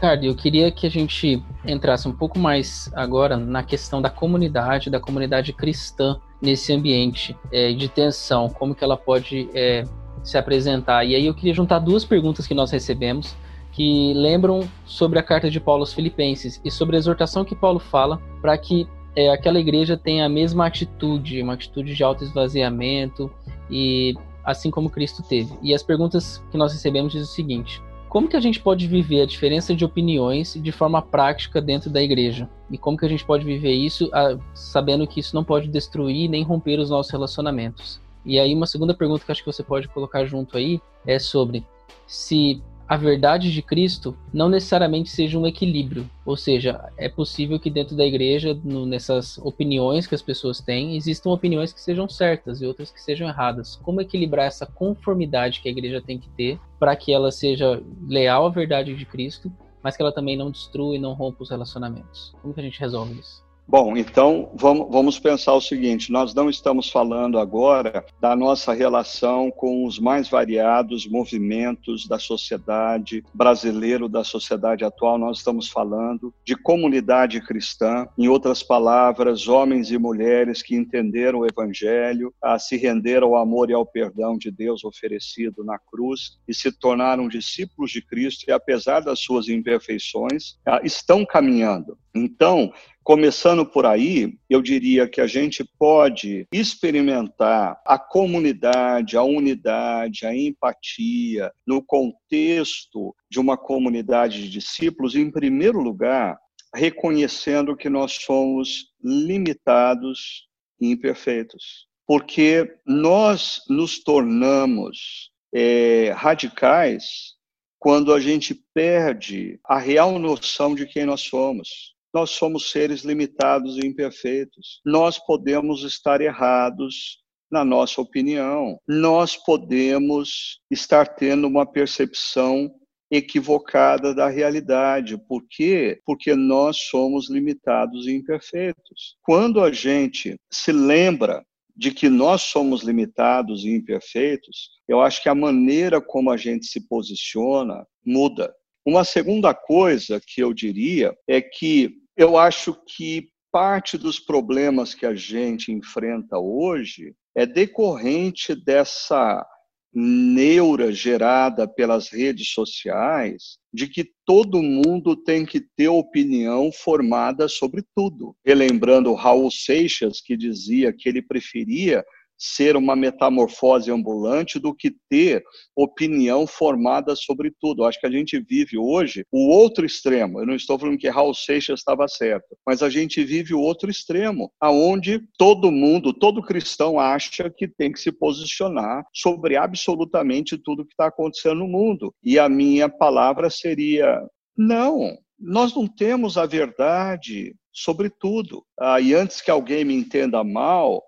Ricardo, 0.10 0.26
eu 0.26 0.34
queria 0.34 0.72
que 0.72 0.88
a 0.88 0.90
gente 0.90 1.44
entrasse 1.64 2.08
um 2.08 2.12
pouco 2.12 2.40
mais 2.40 2.92
agora 2.96 3.38
na 3.38 3.62
questão 3.62 4.02
da 4.02 4.10
comunidade, 4.10 4.90
da 4.90 5.00
comunidade 5.00 5.54
cristã 5.54 6.20
nesse 6.42 6.74
ambiente 6.74 7.38
é, 7.52 7.74
de 7.74 7.88
tensão, 7.88 8.50
como 8.50 8.74
que 8.74 8.84
ela 8.84 8.98
pode 8.98 9.48
é, 9.54 9.84
se 10.24 10.36
apresentar. 10.36 11.06
E 11.06 11.14
aí 11.14 11.28
eu 11.28 11.34
queria 11.36 11.54
juntar 11.54 11.78
duas 11.78 12.04
perguntas 12.04 12.48
que 12.48 12.56
nós 12.56 12.72
recebemos 12.72 13.36
que 13.72 14.12
lembram 14.16 14.68
sobre 14.84 15.20
a 15.20 15.24
carta 15.24 15.48
de 15.48 15.60
Paulo 15.60 15.84
aos 15.84 15.94
Filipenses 15.94 16.60
e 16.66 16.72
sobre 16.72 16.96
a 16.96 17.00
exortação 17.00 17.46
que 17.46 17.56
Paulo 17.56 17.78
fala 17.78 18.20
para 18.42 18.58
que 18.58 18.88
é, 19.16 19.30
aquela 19.30 19.60
igreja 19.60 19.96
tenha 19.96 20.26
a 20.26 20.30
mesma 20.30 20.66
atitude, 20.66 21.40
uma 21.40 21.54
atitude 21.54 21.94
de 21.94 22.04
autoesvaziamento 22.04 23.32
e 23.70 24.16
assim 24.44 24.72
como 24.72 24.90
Cristo 24.90 25.22
teve. 25.22 25.54
E 25.62 25.72
as 25.72 25.84
perguntas 25.84 26.44
que 26.50 26.58
nós 26.58 26.74
recebemos 26.74 27.14
diz 27.14 27.22
o 27.22 27.32
seguinte: 27.32 27.80
como 28.10 28.28
que 28.28 28.36
a 28.36 28.40
gente 28.40 28.60
pode 28.60 28.88
viver 28.88 29.22
a 29.22 29.26
diferença 29.26 29.76
de 29.76 29.86
opiniões 29.86 30.56
de 30.56 30.72
forma 30.72 31.00
prática 31.00 31.62
dentro 31.62 31.92
da 31.92 32.02
igreja? 32.02 32.50
E 32.70 32.78
como 32.78 32.98
que 32.98 33.06
a 33.06 33.10
gente 33.10 33.24
pode 33.24 33.46
viver 33.46 33.72
isso 33.72 34.10
ah, 34.12 34.36
sabendo 34.54 35.08
que 35.08 35.20
isso 35.20 35.36
não 35.36 35.44
pode 35.44 35.68
destruir 35.68 36.28
nem 36.28 36.44
romper 36.44 36.80
os 36.80 36.90
nossos 36.90 37.12
relacionamentos? 37.12 38.02
E 38.26 38.40
aí 38.40 38.54
uma 38.54 38.66
segunda 38.66 38.96
pergunta 38.96 39.24
que 39.24 39.32
acho 39.32 39.44
que 39.44 39.52
você 39.52 39.64
pode 39.64 39.88
colocar 39.88 40.26
junto 40.26 40.58
aí 40.58 40.82
é 41.06 41.20
sobre 41.20 41.64
se 42.08 42.62
a 42.90 42.98
verdade 42.98 43.52
de 43.52 43.62
Cristo 43.62 44.18
não 44.34 44.50
necessariamente 44.50 45.12
seja 45.12 45.38
um 45.38 45.46
equilíbrio. 45.46 46.10
Ou 46.26 46.36
seja, 46.36 46.92
é 46.98 47.08
possível 47.08 47.60
que 47.60 47.70
dentro 47.70 47.96
da 47.96 48.04
igreja, 48.04 48.60
no, 48.64 48.84
nessas 48.84 49.38
opiniões 49.38 50.08
que 50.08 50.16
as 50.16 50.24
pessoas 50.24 50.60
têm, 50.60 50.98
existam 50.98 51.30
opiniões 51.30 51.72
que 51.72 51.80
sejam 51.80 52.10
certas 52.10 52.62
e 52.62 52.66
outras 52.66 52.90
que 52.90 53.00
sejam 53.00 53.28
erradas. 53.28 53.76
Como 53.84 54.02
equilibrar 54.02 54.48
essa 54.48 54.66
conformidade 54.66 55.62
que 55.62 55.70
a 55.70 55.72
igreja 55.72 56.02
tem 56.02 56.18
que 56.18 56.30
ter 56.30 56.60
para 56.80 56.96
que 56.96 57.14
ela 57.14 57.32
seja 57.32 57.80
leal 58.08 58.48
à 58.48 58.50
verdade 58.50 58.96
de 58.96 59.06
Cristo, 59.06 59.52
mas 59.84 59.96
que 59.96 60.02
ela 60.02 60.12
também 60.12 60.36
não 60.36 60.50
destrua 60.50 60.96
e 60.96 61.00
não 61.00 61.14
rompa 61.14 61.44
os 61.44 61.52
relacionamentos? 61.52 62.34
Como 62.42 62.56
que 62.56 62.60
a 62.60 62.64
gente 62.64 62.80
resolve 62.80 63.20
isso? 63.20 63.49
Bom, 63.72 63.96
então 63.96 64.50
vamos, 64.56 64.88
vamos 64.90 65.20
pensar 65.20 65.54
o 65.54 65.62
seguinte: 65.62 66.12
nós 66.12 66.34
não 66.34 66.50
estamos 66.50 66.90
falando 66.90 67.38
agora 67.38 68.04
da 68.20 68.36
nossa 68.36 68.74
relação 68.74 69.52
com 69.52 69.86
os 69.86 70.00
mais 70.00 70.28
variados 70.28 71.08
movimentos 71.08 72.08
da 72.08 72.18
sociedade 72.18 73.24
brasileira, 73.32 74.10
da 74.10 74.24
sociedade 74.24 74.84
atual, 74.84 75.20
nós 75.20 75.38
estamos 75.38 75.70
falando 75.70 76.34
de 76.44 76.56
comunidade 76.56 77.40
cristã, 77.42 78.08
em 78.18 78.28
outras 78.28 78.64
palavras, 78.64 79.48
homens 79.48 79.92
e 79.92 80.00
mulheres 80.00 80.64
que 80.64 80.76
entenderam 80.76 81.42
o 81.42 81.46
Evangelho, 81.46 82.34
a 82.42 82.58
se 82.58 82.76
renderam 82.76 83.36
ao 83.36 83.44
amor 83.44 83.70
e 83.70 83.74
ao 83.74 83.86
perdão 83.86 84.36
de 84.36 84.50
Deus 84.50 84.84
oferecido 84.84 85.64
na 85.64 85.78
cruz 85.78 86.40
e 86.48 86.56
se 86.56 86.72
tornaram 86.72 87.28
discípulos 87.28 87.92
de 87.92 88.02
Cristo 88.02 88.46
e, 88.48 88.52
apesar 88.52 89.02
das 89.02 89.20
suas 89.20 89.48
imperfeições, 89.48 90.58
estão 90.84 91.24
caminhando. 91.24 91.96
Então, 92.16 92.72
Começando 93.10 93.66
por 93.66 93.88
aí, 93.88 94.38
eu 94.48 94.62
diria 94.62 95.10
que 95.10 95.20
a 95.20 95.26
gente 95.26 95.68
pode 95.80 96.46
experimentar 96.54 97.82
a 97.84 97.98
comunidade, 97.98 99.18
a 99.18 99.24
unidade, 99.24 100.28
a 100.28 100.36
empatia 100.36 101.52
no 101.66 101.82
contexto 101.82 103.16
de 103.28 103.40
uma 103.40 103.58
comunidade 103.58 104.44
de 104.44 104.50
discípulos, 104.52 105.16
em 105.16 105.32
primeiro 105.32 105.82
lugar, 105.82 106.38
reconhecendo 106.76 107.76
que 107.76 107.90
nós 107.90 108.14
somos 108.14 108.92
limitados 109.04 110.48
e 110.80 110.92
imperfeitos. 110.92 111.88
Porque 112.06 112.76
nós 112.86 113.60
nos 113.68 114.04
tornamos 114.04 115.32
é, 115.52 116.12
radicais 116.16 117.34
quando 117.80 118.14
a 118.14 118.20
gente 118.20 118.54
perde 118.72 119.60
a 119.66 119.80
real 119.80 120.20
noção 120.20 120.76
de 120.76 120.86
quem 120.86 121.08
nós 121.08 121.22
somos. 121.22 121.98
Nós 122.14 122.32
somos 122.32 122.72
seres 122.72 123.04
limitados 123.04 123.78
e 123.78 123.86
imperfeitos. 123.86 124.82
Nós 124.86 125.20
podemos 125.20 125.84
estar 125.84 126.22
errados 126.22 127.20
na 127.52 127.64
nossa 127.64 128.02
opinião. 128.02 128.80
Nós 128.88 129.36
podemos 129.36 130.60
estar 130.72 131.06
tendo 131.08 131.48
uma 131.48 131.66
percepção 131.66 132.70
equivocada 133.12 134.14
da 134.14 134.30
realidade. 134.30 135.18
Por 135.28 135.44
quê? 135.50 136.00
Porque 136.06 136.36
nós 136.36 136.78
somos 136.90 137.30
limitados 137.30 138.08
e 138.08 138.12
imperfeitos. 138.12 139.18
Quando 139.22 139.62
a 139.64 139.72
gente 139.72 140.36
se 140.52 140.72
lembra 140.72 141.44
de 141.76 141.92
que 141.92 142.10
nós 142.10 142.42
somos 142.42 142.84
limitados 142.84 143.64
e 143.64 143.70
imperfeitos, 143.70 144.70
eu 144.88 145.02
acho 145.02 145.24
que 145.24 145.30
a 145.30 145.36
maneira 145.36 146.02
como 146.02 146.30
a 146.30 146.38
gente 146.38 146.66
se 146.66 146.88
posiciona 146.88 147.86
muda. 148.06 148.54
Uma 148.86 149.04
segunda 149.04 149.54
coisa 149.54 150.22
que 150.26 150.42
eu 150.42 150.54
diria 150.54 151.16
é 151.28 151.42
que 151.42 151.98
eu 152.18 152.38
acho 152.38 152.74
que 152.88 153.30
parte 153.52 153.98
dos 153.98 154.20
problemas 154.20 154.94
que 154.94 155.06
a 155.06 155.16
gente 155.16 155.72
enfrenta 155.72 156.38
hoje 156.38 157.14
é 157.36 157.46
decorrente 157.46 158.56
dessa 158.56 159.46
neura 159.92 160.92
gerada 160.92 161.68
pelas 161.68 162.10
redes 162.10 162.52
sociais 162.52 163.58
de 163.74 163.88
que 163.88 164.12
todo 164.26 164.62
mundo 164.62 165.16
tem 165.16 165.46
que 165.46 165.60
ter 165.76 165.88
opinião 165.88 166.72
formada 166.72 167.48
sobre 167.48 167.84
tudo. 167.96 168.36
Relembrando 168.46 169.14
Raul 169.14 169.50
Seixas, 169.50 170.22
que 170.22 170.38
dizia 170.38 170.94
que 170.94 171.10
ele 171.10 171.22
preferia 171.22 172.06
ser 172.40 172.78
uma 172.78 172.96
metamorfose 172.96 173.92
ambulante 173.92 174.58
do 174.58 174.74
que 174.74 174.96
ter 175.10 175.44
opinião 175.76 176.48
formada 176.48 177.16
sobre 177.16 177.52
tudo. 177.60 177.84
Acho 177.84 178.00
que 178.00 178.08
a 178.08 178.12
gente 178.12 178.40
vive 178.40 178.78
hoje 178.78 179.26
o 179.32 179.50
outro 179.50 179.86
extremo. 179.86 180.40
Eu 180.40 180.48
não 180.48 180.56
estou 180.56 180.80
falando 180.80 180.98
que 180.98 181.10
Raul 181.10 181.34
Seixas 181.34 181.80
estava 181.80 182.08
certo, 182.08 182.56
mas 182.66 182.82
a 182.82 182.90
gente 182.90 183.24
vive 183.24 183.54
o 183.54 183.60
outro 183.60 183.92
extremo, 183.92 184.52
aonde 184.60 185.22
todo 185.38 185.72
mundo, 185.72 186.14
todo 186.14 186.42
cristão 186.42 187.00
acha 187.00 187.50
que 187.50 187.68
tem 187.68 187.92
que 187.92 188.00
se 188.00 188.12
posicionar 188.12 189.04
sobre 189.14 189.58
absolutamente 189.58 190.58
tudo 190.58 190.86
que 190.86 190.94
está 190.94 191.08
acontecendo 191.08 191.60
no 191.60 191.68
mundo. 191.68 192.14
E 192.24 192.40
a 192.40 192.48
minha 192.48 192.88
palavra 192.88 193.50
seria: 193.50 194.22
não, 194.58 195.18
nós 195.38 195.76
não 195.76 195.88
temos 195.88 196.38
a 196.38 196.46
verdade 196.46 197.56
sobre 197.72 198.10
tudo. 198.10 198.64
Ah, 198.80 199.00
e 199.00 199.14
antes 199.14 199.42
que 199.42 199.52
alguém 199.52 199.86
me 199.86 199.94
entenda 199.94 200.44
mal, 200.44 201.02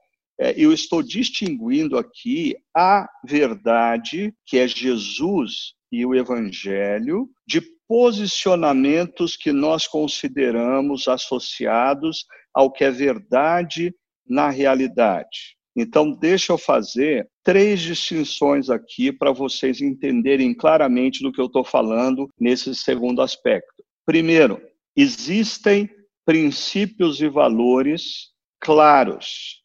eu 0.58 0.74
estou 0.74 1.04
distinguindo 1.04 1.98
aqui 1.98 2.56
a 2.76 3.08
verdade, 3.24 4.34
que 4.46 4.58
é 4.58 4.68
Jesus 4.68 5.74
e 5.92 6.04
o 6.06 6.16
Evangelho, 6.16 7.30
de 7.46 7.62
posicionamentos 7.88 9.36
que 9.36 9.52
nós 9.52 9.86
consideramos 9.86 11.08
associados 11.08 12.26
ao 12.54 12.72
que 12.72 12.84
é 12.84 12.90
verdade 12.90 13.94
na 14.28 14.50
realidade. 14.50 15.58
Então, 15.76 16.12
deixa 16.12 16.54
eu 16.54 16.58
fazer 16.58 17.30
três 17.44 17.80
distinções 17.80 18.70
aqui 18.70 19.12
para 19.12 19.32
vocês 19.32 19.80
entenderem 19.80 20.54
claramente 20.54 21.22
do 21.22 21.32
que 21.32 21.40
eu 21.40 21.46
estou 21.46 21.64
falando 21.64 22.30
nesse 22.40 22.74
segundo 22.74 23.22
aspecto. 23.22 23.84
Primeiro, 24.06 24.62
existem 24.96 25.90
princípios 26.26 27.22
e 27.22 27.30
valores 27.30 28.32
claros 28.60 29.61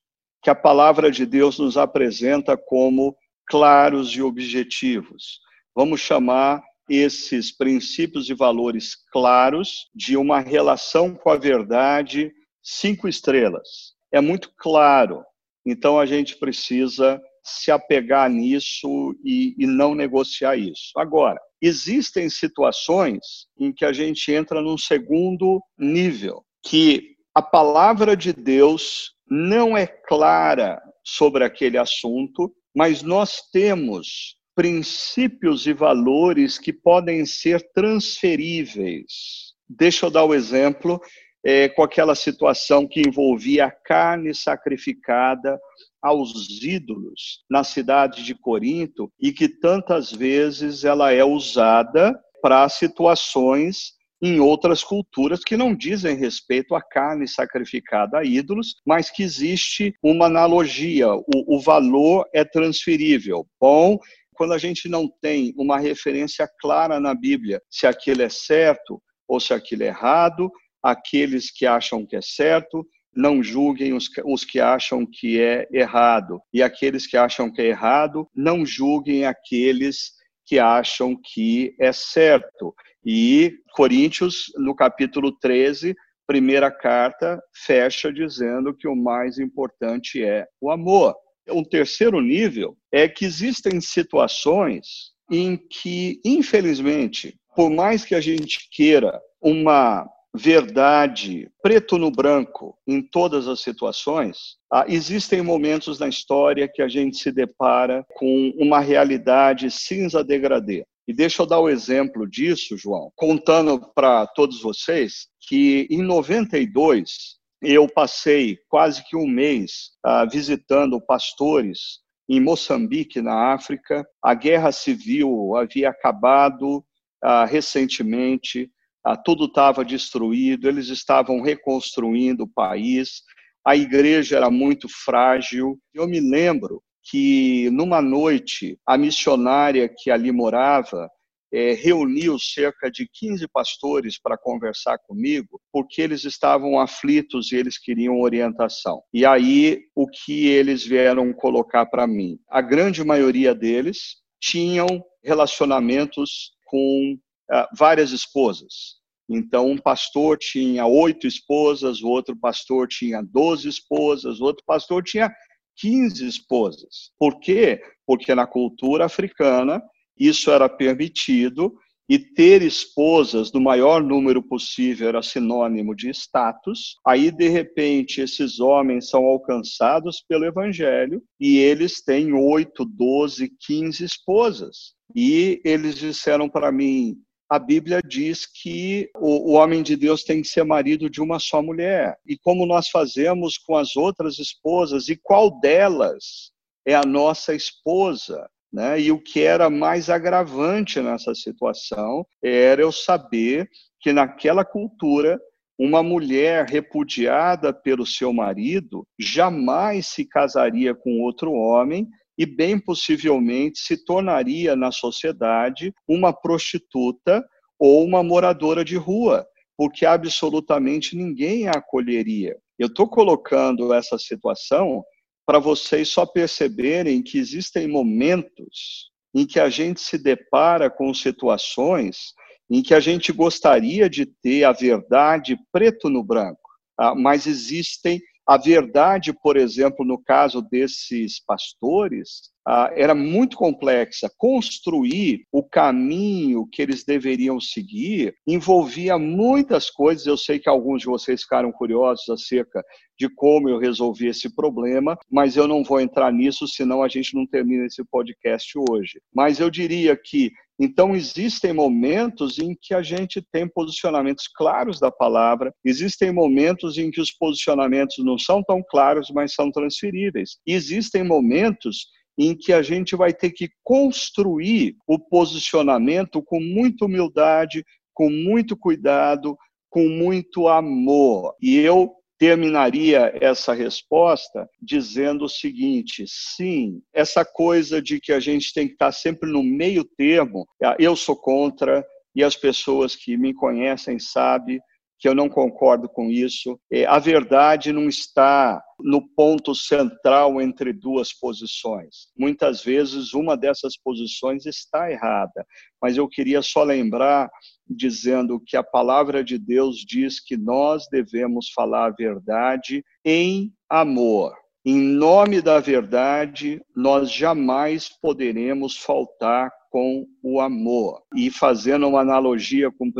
que 0.47 0.51
a 0.51 0.55
palavra 0.55 1.11
de 1.11 1.27
Deus 1.27 1.59
nos 1.59 1.77
apresenta 1.77 2.57
como 2.57 3.17
claros 3.49 4.11
e 4.11 4.23
objetivos. 4.23 5.41
Vamos 5.75 6.01
chamar 6.01 6.63
esses 6.89 7.51
princípios 7.51 8.31
e 8.31 8.35
valores 8.35 8.95
claros 9.11 9.89
de 9.93 10.17
uma 10.17 10.39
relação 10.39 11.17
com 11.17 11.31
a 11.31 11.37
verdade 11.37 12.33
cinco 12.63 13.09
estrelas. 13.09 13.97
É 14.13 14.21
muito 14.21 14.53
claro. 14.57 15.25
Então 15.67 15.99
a 15.99 16.07
gente 16.07 16.39
precisa 16.39 17.21
se 17.43 17.73
apegar 17.73 18.31
nisso 18.31 19.17
e, 19.25 19.53
e, 19.59 19.67
não 19.67 19.97
negociar 19.97 20.57
isso. 20.57 20.93
Agora, 20.97 21.41
existem 21.61 22.31
situações 22.31 23.49
em 23.59 23.73
que 23.73 23.85
a 23.85 23.93
gente 23.93 24.31
entra 24.31 24.63
num 24.63 24.79
segundo 24.79 25.61
nível, 25.77 26.45
que 26.65 27.16
a 27.37 27.43
palavra 27.43 28.17
de 28.17 28.33
Deus 28.33 29.13
não 29.29 29.77
é 29.77 29.87
clara 29.87 30.81
sobre 31.05 31.45
aquele 31.45 31.77
assunto, 31.77 32.51
mas 32.75 33.03
nós 33.03 33.43
temos 33.53 34.39
princípios 34.55 35.67
e 35.67 35.75
valores 35.75 36.59
que 36.59 36.73
podem 36.73 37.27
ser 37.27 37.61
transferíveis. 37.75 39.53
Deixa 39.69 40.07
eu 40.07 40.11
dar 40.11 40.25
o 40.25 40.31
um 40.31 40.35
exemplo 40.35 40.99
é, 41.45 41.69
com 41.69 41.83
aquela 41.83 42.15
situação 42.15 42.89
que 42.89 43.03
envolvia 43.07 43.67
a 43.67 43.71
carne 43.71 44.35
sacrificada 44.35 45.61
aos 46.01 46.63
ídolos 46.63 47.45
na 47.51 47.63
cidade 47.63 48.25
de 48.25 48.35
Corinto 48.35 49.13
e 49.21 49.31
que 49.31 49.47
tantas 49.47 50.11
vezes 50.11 50.85
ela 50.85 51.13
é 51.13 51.23
usada 51.23 52.19
para 52.41 52.67
situações 52.71 53.96
em 54.23 54.41
outras 54.41 54.83
culturas 54.83 55.41
que 55.45 55.57
não 55.57 55.75
dizem 55.75 56.17
respeito 56.17 56.75
à 56.75 56.83
carne 56.83 57.29
sacrificada 57.29 58.19
a 58.19 58.25
ídolos, 58.25 58.77
mas 58.87 59.11
que 59.11 59.23
existe 59.23 59.95
uma 60.03 60.27
analogia, 60.27 61.13
o, 61.13 61.57
o 61.57 61.61
valor 61.61 62.27
é 62.35 62.45
transferível. 62.45 63.47
Bom, 63.61 63.99
quando 64.33 64.53
a 64.53 64.59
gente 64.59 64.89
não 64.89 65.09
tem 65.21 65.53
uma 65.57 65.79
referência 65.79 66.49
clara 66.61 67.01
na 67.01 67.15
Bíblia 67.15 67.61
se 67.71 67.87
aquilo 67.87 68.23
é 68.23 68.29
certo 68.29 69.03
ou 69.27 69.41
se 69.41 69.53
aquilo 69.53 69.83
é 69.83 69.87
errado, 69.87 70.51
aqueles 70.83 71.51
que 71.51 71.67
acham 71.67 72.07
que 72.07 72.17
é 72.17 72.23
certo 72.23 72.87
não 73.17 73.43
julguem 73.43 73.95
os, 73.95 74.11
os 74.27 74.45
que 74.45 74.61
acham 74.61 75.07
que 75.11 75.41
é 75.41 75.67
errado, 75.73 76.39
e 76.53 76.63
aqueles 76.63 77.07
que 77.07 77.17
acham 77.17 77.51
que 77.51 77.63
é 77.63 77.69
errado 77.69 78.29
não 78.35 78.65
julguem 78.67 79.25
aqueles 79.25 80.13
que 80.45 80.59
acham 80.59 81.17
que 81.33 81.75
é 81.81 81.91
certo. 81.93 82.75
E 83.09 83.61
Coríntios, 83.73 84.47
no 84.57 84.75
capítulo 84.75 85.31
13, 85.31 85.95
primeira 86.27 86.73
carta, 86.73 87.41
fecha 87.55 88.13
dizendo 88.13 88.75
que 88.75 88.89
o 88.89 88.97
mais 88.97 89.39
importante 89.39 90.25
é 90.25 90.45
o 90.61 90.73
amor. 90.73 91.15
Um 91.49 91.63
terceiro 91.63 92.21
nível 92.21 92.77
é 92.91 93.09
que 93.09 93.25
existem 93.25 93.81
situações 93.81 95.13
em 95.31 95.57
que, 95.57 96.21
infelizmente, 96.25 97.39
por 97.55 97.71
mais 97.71 98.05
que 98.05 98.17
a 98.17 98.21
gente 98.21 98.69
queira 98.73 99.21
uma 99.41 100.05
verdade 100.35 101.49
preto 101.63 101.99
no 101.99 102.11
branco 102.11 102.77
em 102.89 103.01
todas 103.01 103.47
as 103.47 103.61
situações, 103.61 104.57
ah, 104.71 104.85
existem 104.89 105.43
momentos 105.43 106.01
na 106.01 106.09
história 106.09 106.69
que 106.69 106.83
a 106.83 106.89
gente 106.89 107.19
se 107.19 107.31
depara 107.31 108.05
com 108.17 108.53
uma 108.59 108.81
realidade 108.81 109.71
cinza 109.71 110.25
degradê. 110.25 110.85
E 111.09 111.13
deixa 111.13 111.43
eu 111.43 111.47
dar 111.47 111.61
o 111.61 111.69
exemplo 111.69 112.29
disso, 112.29 112.77
João, 112.77 113.13
contando 113.15 113.81
para 113.95 114.27
todos 114.27 114.61
vocês 114.61 115.29
que 115.41 115.87
em 115.89 116.03
92 116.03 117.37
eu 117.63 117.89
passei 117.89 118.59
quase 118.69 119.05
que 119.05 119.17
um 119.17 119.27
mês 119.27 119.91
uh, 120.05 120.29
visitando 120.29 121.01
pastores 121.01 122.01
em 122.29 122.41
Moçambique, 122.41 123.21
na 123.21 123.55
África. 123.55 124.05
A 124.21 124.35
guerra 124.35 124.73
civil 124.73 125.55
havia 125.57 125.91
acabado 125.91 126.79
uh, 127.25 127.47
recentemente, 127.49 128.71
uh, 129.07 129.17
tudo 129.25 129.45
estava 129.45 129.85
destruído, 129.85 130.69
eles 130.69 130.89
estavam 130.89 131.41
reconstruindo 131.41 132.45
o 132.45 132.53
país, 132.53 133.23
a 133.65 133.77
igreja 133.77 134.37
era 134.37 134.51
muito 134.51 134.89
frágil. 134.89 135.79
Eu 135.93 136.07
me 136.07 136.21
lembro 136.21 136.83
que 137.11 137.71
numa 137.71 138.03
noite 138.03 138.79
a 138.87 138.99
missionária 138.99 139.89
que 139.89 140.11
ali 140.11 140.33
morava 140.33 141.09
é, 141.53 141.73
reuniu 141.73 142.39
cerca 142.39 142.91
de 142.91 143.09
15 143.13 143.47
pastores 143.49 144.21
para 144.21 144.37
conversar 144.37 144.99
comigo, 144.99 145.61
porque 145.73 146.03
eles 146.03 146.25
estavam 146.25 146.79
aflitos 146.79 147.53
e 147.53 147.57
eles 147.57 147.79
queriam 147.79 148.21
orientação. 148.21 149.03
E 149.15 149.25
aí, 149.25 149.81
o 149.95 150.07
que 150.07 150.49
eles 150.49 150.85
vieram 150.85 151.33
colocar 151.33 151.87
para 151.87 152.07
mim? 152.07 152.39
A 152.49 152.61
grande 152.61 153.05
maioria 153.05 153.55
deles 153.55 154.17
tinham 154.41 154.87
relacionamentos 155.25 156.53
com 156.67 157.17
ah, 157.51 157.69
várias 157.77 158.11
esposas. 158.11 158.97
Então, 159.29 159.71
um 159.71 159.79
pastor 159.79 160.39
tinha 160.39 160.87
oito 160.87 161.27
esposas, 161.27 162.01
o 162.01 162.09
outro 162.09 162.37
pastor 162.37 162.87
tinha 162.87 163.23
doze 163.23 163.69
esposas, 163.69 164.41
outro 164.41 164.63
pastor 164.65 165.03
tinha 165.03 165.33
15 165.77 166.27
esposas. 166.27 167.13
Por 167.19 167.39
quê? 167.39 167.81
Porque 168.07 168.35
na 168.35 168.47
cultura 168.47 169.05
africana 169.05 169.83
isso 170.19 170.51
era 170.51 170.69
permitido 170.69 171.75
e 172.09 172.19
ter 172.19 172.63
esposas 172.63 173.51
do 173.51 173.61
maior 173.61 174.03
número 174.03 174.41
possível 174.43 175.09
era 175.09 175.23
sinônimo 175.23 175.95
de 175.95 176.09
status. 176.11 176.97
Aí, 177.05 177.31
de 177.31 177.49
repente, 177.49 178.21
esses 178.21 178.61
homens 178.61 179.09
são 179.09 179.25
alcançados 179.25 180.25
pelo 180.29 180.45
evangelho 180.45 181.23
e 181.41 181.59
eles 181.59 182.03
têm 182.03 182.33
8, 182.33 182.85
12, 182.85 183.53
15 183.67 184.05
esposas. 184.05 184.95
E 185.15 185.61
eles 185.65 185.97
disseram 185.97 186.49
para 186.49 186.71
mim: 186.71 187.17
a 187.49 187.59
Bíblia 187.59 188.01
diz 188.03 188.45
que 188.45 189.09
o, 189.17 189.53
o, 189.53 189.55
homem 189.55 189.83
de 189.83 189.97
Deus 189.97 190.25
tem 190.25 190.43
que 190.43 190.49
ser 190.49 190.65
marido 190.65 191.09
de 191.09 191.21
uma 191.21 191.39
só 191.39 191.63
mulher. 191.63 192.19
E 192.27 192.37
como 192.37 192.67
nós 192.67 192.89
fazemos 192.89 193.57
com 193.57 193.77
as 193.77 193.97
outras 193.97 194.39
esposas, 194.39 195.09
e 195.09 195.17
qual 195.17 195.61
delas 195.61 196.51
é 196.85 196.95
a 196.95 197.05
nossa 197.05 197.55
esposa? 197.55 198.49
Né? 198.73 199.01
E 199.01 199.13
o 199.13 199.21
que 199.21 199.43
era 199.43 199.71
mais 199.71 200.11
agravante 200.11 201.01
nessa 201.01 201.35
situação 201.35 202.27
era 202.43 202.83
eu 202.83 202.91
saber 202.91 203.69
que 204.01 204.13
naquela 204.13 204.65
cultura 204.65 205.41
uma 205.79 206.03
mulher 206.03 206.67
repudiada 206.67 207.73
pelo 207.73 208.07
seu 208.07 208.33
marido 208.33 209.07
jamais 209.19 210.07
se 210.07 210.25
casaria 210.25 210.95
com 210.95 211.21
outro 211.21 211.53
homem 211.53 212.09
e, 212.39 212.45
bem 212.45 212.79
possivelmente, 212.79 213.79
se 213.79 214.05
tornaria 214.05 214.77
na 214.77 214.93
sociedade 214.93 215.93
uma 216.07 216.33
prostituta 216.33 217.45
ou 217.79 218.05
uma 218.05 218.23
moradora 218.23 218.85
de 218.85 218.97
rua, 218.97 219.47
porque 219.77 220.07
absolutamente 220.07 221.17
ninguém 221.17 221.69
a 221.69 221.73
acolheria. 221.73 222.57
Eu 222.79 222.89
estou 222.89 223.09
colocando 223.09 223.93
essa 223.93 224.19
situação 224.19 225.03
para 225.47 225.59
vocês 225.59 226.09
só 226.09 226.27
perceberem 226.27 227.23
que 227.23 227.39
existem 227.39 227.87
momentos 227.87 229.11
em 229.35 229.47
que 229.47 229.61
a 229.61 229.69
gente 229.69 230.01
se 230.01 230.19
depara 230.19 230.91
com 230.91 231.13
situações 231.15 232.35
em 232.69 232.83
que 232.83 232.95
a 232.95 233.01
gente 233.01 233.33
gostaria 233.33 234.11
de 234.11 234.27
ter 234.27 234.65
a 234.65 234.73
verdade 234.73 235.57
preto 235.71 236.09
no 236.09 236.25
branco, 236.25 236.69
ah, 236.99 237.15
mas 237.15 237.47
existem 237.47 238.21
a 238.47 238.57
verdade, 238.57 239.33
por 239.33 239.57
exemplo, 239.57 240.05
no 240.05 240.23
caso 240.23 240.63
desses 240.63 241.43
pastores, 241.45 242.53
ah, 242.65 242.91
era 242.95 243.15
muito 243.15 243.57
complexa. 243.57 244.31
Construir 244.37 245.45
o 245.51 245.63
caminho 245.63 246.67
que 246.71 246.81
eles 246.81 247.05
deveriam 247.05 247.61
seguir 247.61 248.35
envolvia 248.47 249.19
muitas 249.19 249.91
coisas. 249.91 250.27
Eu 250.27 250.37
sei 250.37 250.61
que 250.61 250.69
alguns 250.69 251.03
de 251.03 251.07
vocês 251.07 251.43
ficaram 251.43 251.73
curiosos 251.73 252.29
acerca 252.29 252.85
de 253.19 253.29
como 253.29 253.69
eu 253.69 253.79
resolvi 253.79 254.29
esse 254.29 254.55
problema, 254.55 255.19
mas 255.31 255.57
eu 255.57 255.67
não 255.67 255.83
vou 255.83 256.01
entrar 256.01 256.33
nisso, 256.33 256.69
senão 256.69 257.03
a 257.03 257.09
gente 257.09 257.35
não 257.35 257.47
termina 257.47 257.87
esse 257.87 258.05
podcast 258.05 258.73
hoje. 258.91 259.21
Mas 259.35 259.59
eu 259.59 259.71
diria 259.71 260.17
que 260.17 260.53
então, 260.79 261.17
existem 261.17 261.73
momentos 261.73 262.59
em 262.59 262.77
que 262.79 262.93
a 262.93 263.03
gente 263.03 263.43
tem 263.51 263.67
posicionamentos 263.67 264.47
claros 264.47 265.01
da 265.01 265.11
palavra, 265.11 265.73
existem 265.83 266.31
momentos 266.31 266.99
em 266.99 267.11
que 267.11 267.21
os 267.21 267.33
posicionamentos 267.33 268.17
não 268.19 268.39
são 268.39 268.63
tão 268.63 268.83
claros, 268.87 269.31
mas 269.31 269.55
são 269.55 269.71
transferíveis. 269.71 270.59
Existem 270.67 271.25
momentos 271.25 272.09
em 272.39 272.55
que 272.55 272.75
a 272.75 272.83
gente 272.83 273.17
vai 273.17 273.33
ter 273.33 273.51
que 273.53 273.71
construir 273.83 274.95
o 275.07 275.19
posicionamento 275.19 276.43
com 276.43 276.61
muita 276.61 277.07
humildade, 277.07 277.83
com 278.13 278.29
muito 278.29 278.77
cuidado, 278.77 279.57
com 279.89 280.07
muito 280.07 280.69
amor. 280.69 281.55
E 281.63 281.77
eu 281.79 282.13
terminaria 282.39 283.33
essa 283.41 283.73
resposta 283.73 284.69
dizendo 284.81 285.45
o 285.45 285.49
seguinte: 285.49 286.25
sim, 286.27 287.01
essa 287.13 287.45
coisa 287.45 288.01
de 288.01 288.21
que 288.21 288.33
a 288.33 288.41
gente 288.41 288.73
tem 288.73 288.87
que 288.87 288.95
estar 288.95 289.13
sempre 289.13 289.51
no 289.51 289.63
meio 289.63 290.05
termo, 290.05 290.67
eu 290.99 291.17
sou 291.17 291.37
contra 291.37 292.05
e 292.35 292.45
as 292.45 292.55
pessoas 292.55 293.17
que 293.17 293.37
me 293.37 293.55
conhecem 293.55 294.19
sabem 294.19 294.79
que 295.19 295.29
eu 295.29 295.35
não 295.35 295.49
concordo 295.49 296.09
com 296.09 296.31
isso. 296.31 296.79
É, 296.91 297.07
a 297.07 297.19
verdade 297.19 297.93
não 297.93 298.09
está 298.09 298.83
no 298.99 299.23
ponto 299.35 299.75
central 299.75 300.61
entre 300.61 300.93
duas 300.93 301.33
posições. 301.33 302.29
Muitas 302.37 302.83
vezes 302.83 303.35
uma 303.35 303.57
dessas 303.57 303.97
posições 303.97 304.67
está 304.67 305.11
errada, 305.11 305.67
mas 306.01 306.17
eu 306.17 306.29
queria 306.29 306.63
só 306.63 306.83
lembrar 306.83 307.51
dizendo 307.89 308.61
que 308.61 308.77
a 308.77 308.83
palavra 308.83 309.45
de 309.45 309.59
Deus 309.59 309.99
diz 309.99 310.41
que 310.41 310.57
nós 310.57 311.07
devemos 311.11 311.71
falar 311.75 312.07
a 312.07 312.15
verdade 312.15 313.05
em 313.25 313.73
amor. 313.89 314.55
Em 314.85 315.01
nome 315.01 315.61
da 315.61 315.81
verdade, 315.81 316.81
nós 316.95 317.33
jamais 317.33 318.09
poderemos 318.23 318.97
faltar 318.97 319.69
com 319.91 320.27
o 320.43 320.61
amor. 320.61 321.23
E 321.35 321.51
fazendo 321.51 322.07
uma 322.07 322.21
analogia 322.21 322.91
com 322.93 323.07
1 323.07 323.13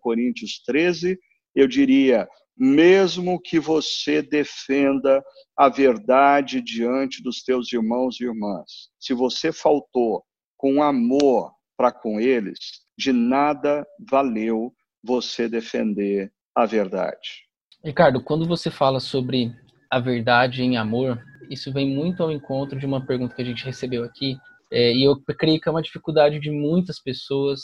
Coríntios 0.00 0.60
13, 0.66 1.18
eu 1.54 1.68
diria, 1.68 2.28
mesmo 2.56 3.40
que 3.40 3.58
você 3.58 4.22
defenda 4.22 5.22
a 5.56 5.68
verdade 5.68 6.60
diante 6.60 7.22
dos 7.22 7.42
teus 7.42 7.72
irmãos 7.72 8.20
e 8.20 8.24
irmãs, 8.24 8.90
se 8.98 9.12
você 9.12 9.52
faltou 9.52 10.24
com 10.56 10.82
amor 10.82 11.52
para 11.76 11.92
com 11.92 12.20
eles, 12.20 12.58
de 12.96 13.12
nada 13.12 13.84
valeu 14.08 14.72
você 15.02 15.48
defender 15.48 16.32
a 16.54 16.64
verdade. 16.64 17.44
Ricardo, 17.84 18.22
quando 18.22 18.46
você 18.46 18.70
fala 18.70 19.00
sobre 19.00 19.52
a 19.90 19.98
verdade 19.98 20.62
em 20.62 20.76
amor, 20.76 21.22
isso 21.50 21.72
vem 21.72 21.94
muito 21.94 22.22
ao 22.22 22.32
encontro 22.32 22.78
de 22.78 22.86
uma 22.86 23.04
pergunta 23.04 23.34
que 23.34 23.42
a 23.42 23.44
gente 23.44 23.64
recebeu 23.64 24.04
aqui, 24.04 24.36
é, 24.72 24.92
e 24.92 25.04
eu 25.04 25.20
creio 25.38 25.60
que 25.60 25.68
é 25.68 25.72
uma 25.72 25.82
dificuldade 25.82 26.40
de 26.40 26.50
muitas 26.50 26.98
pessoas, 26.98 27.60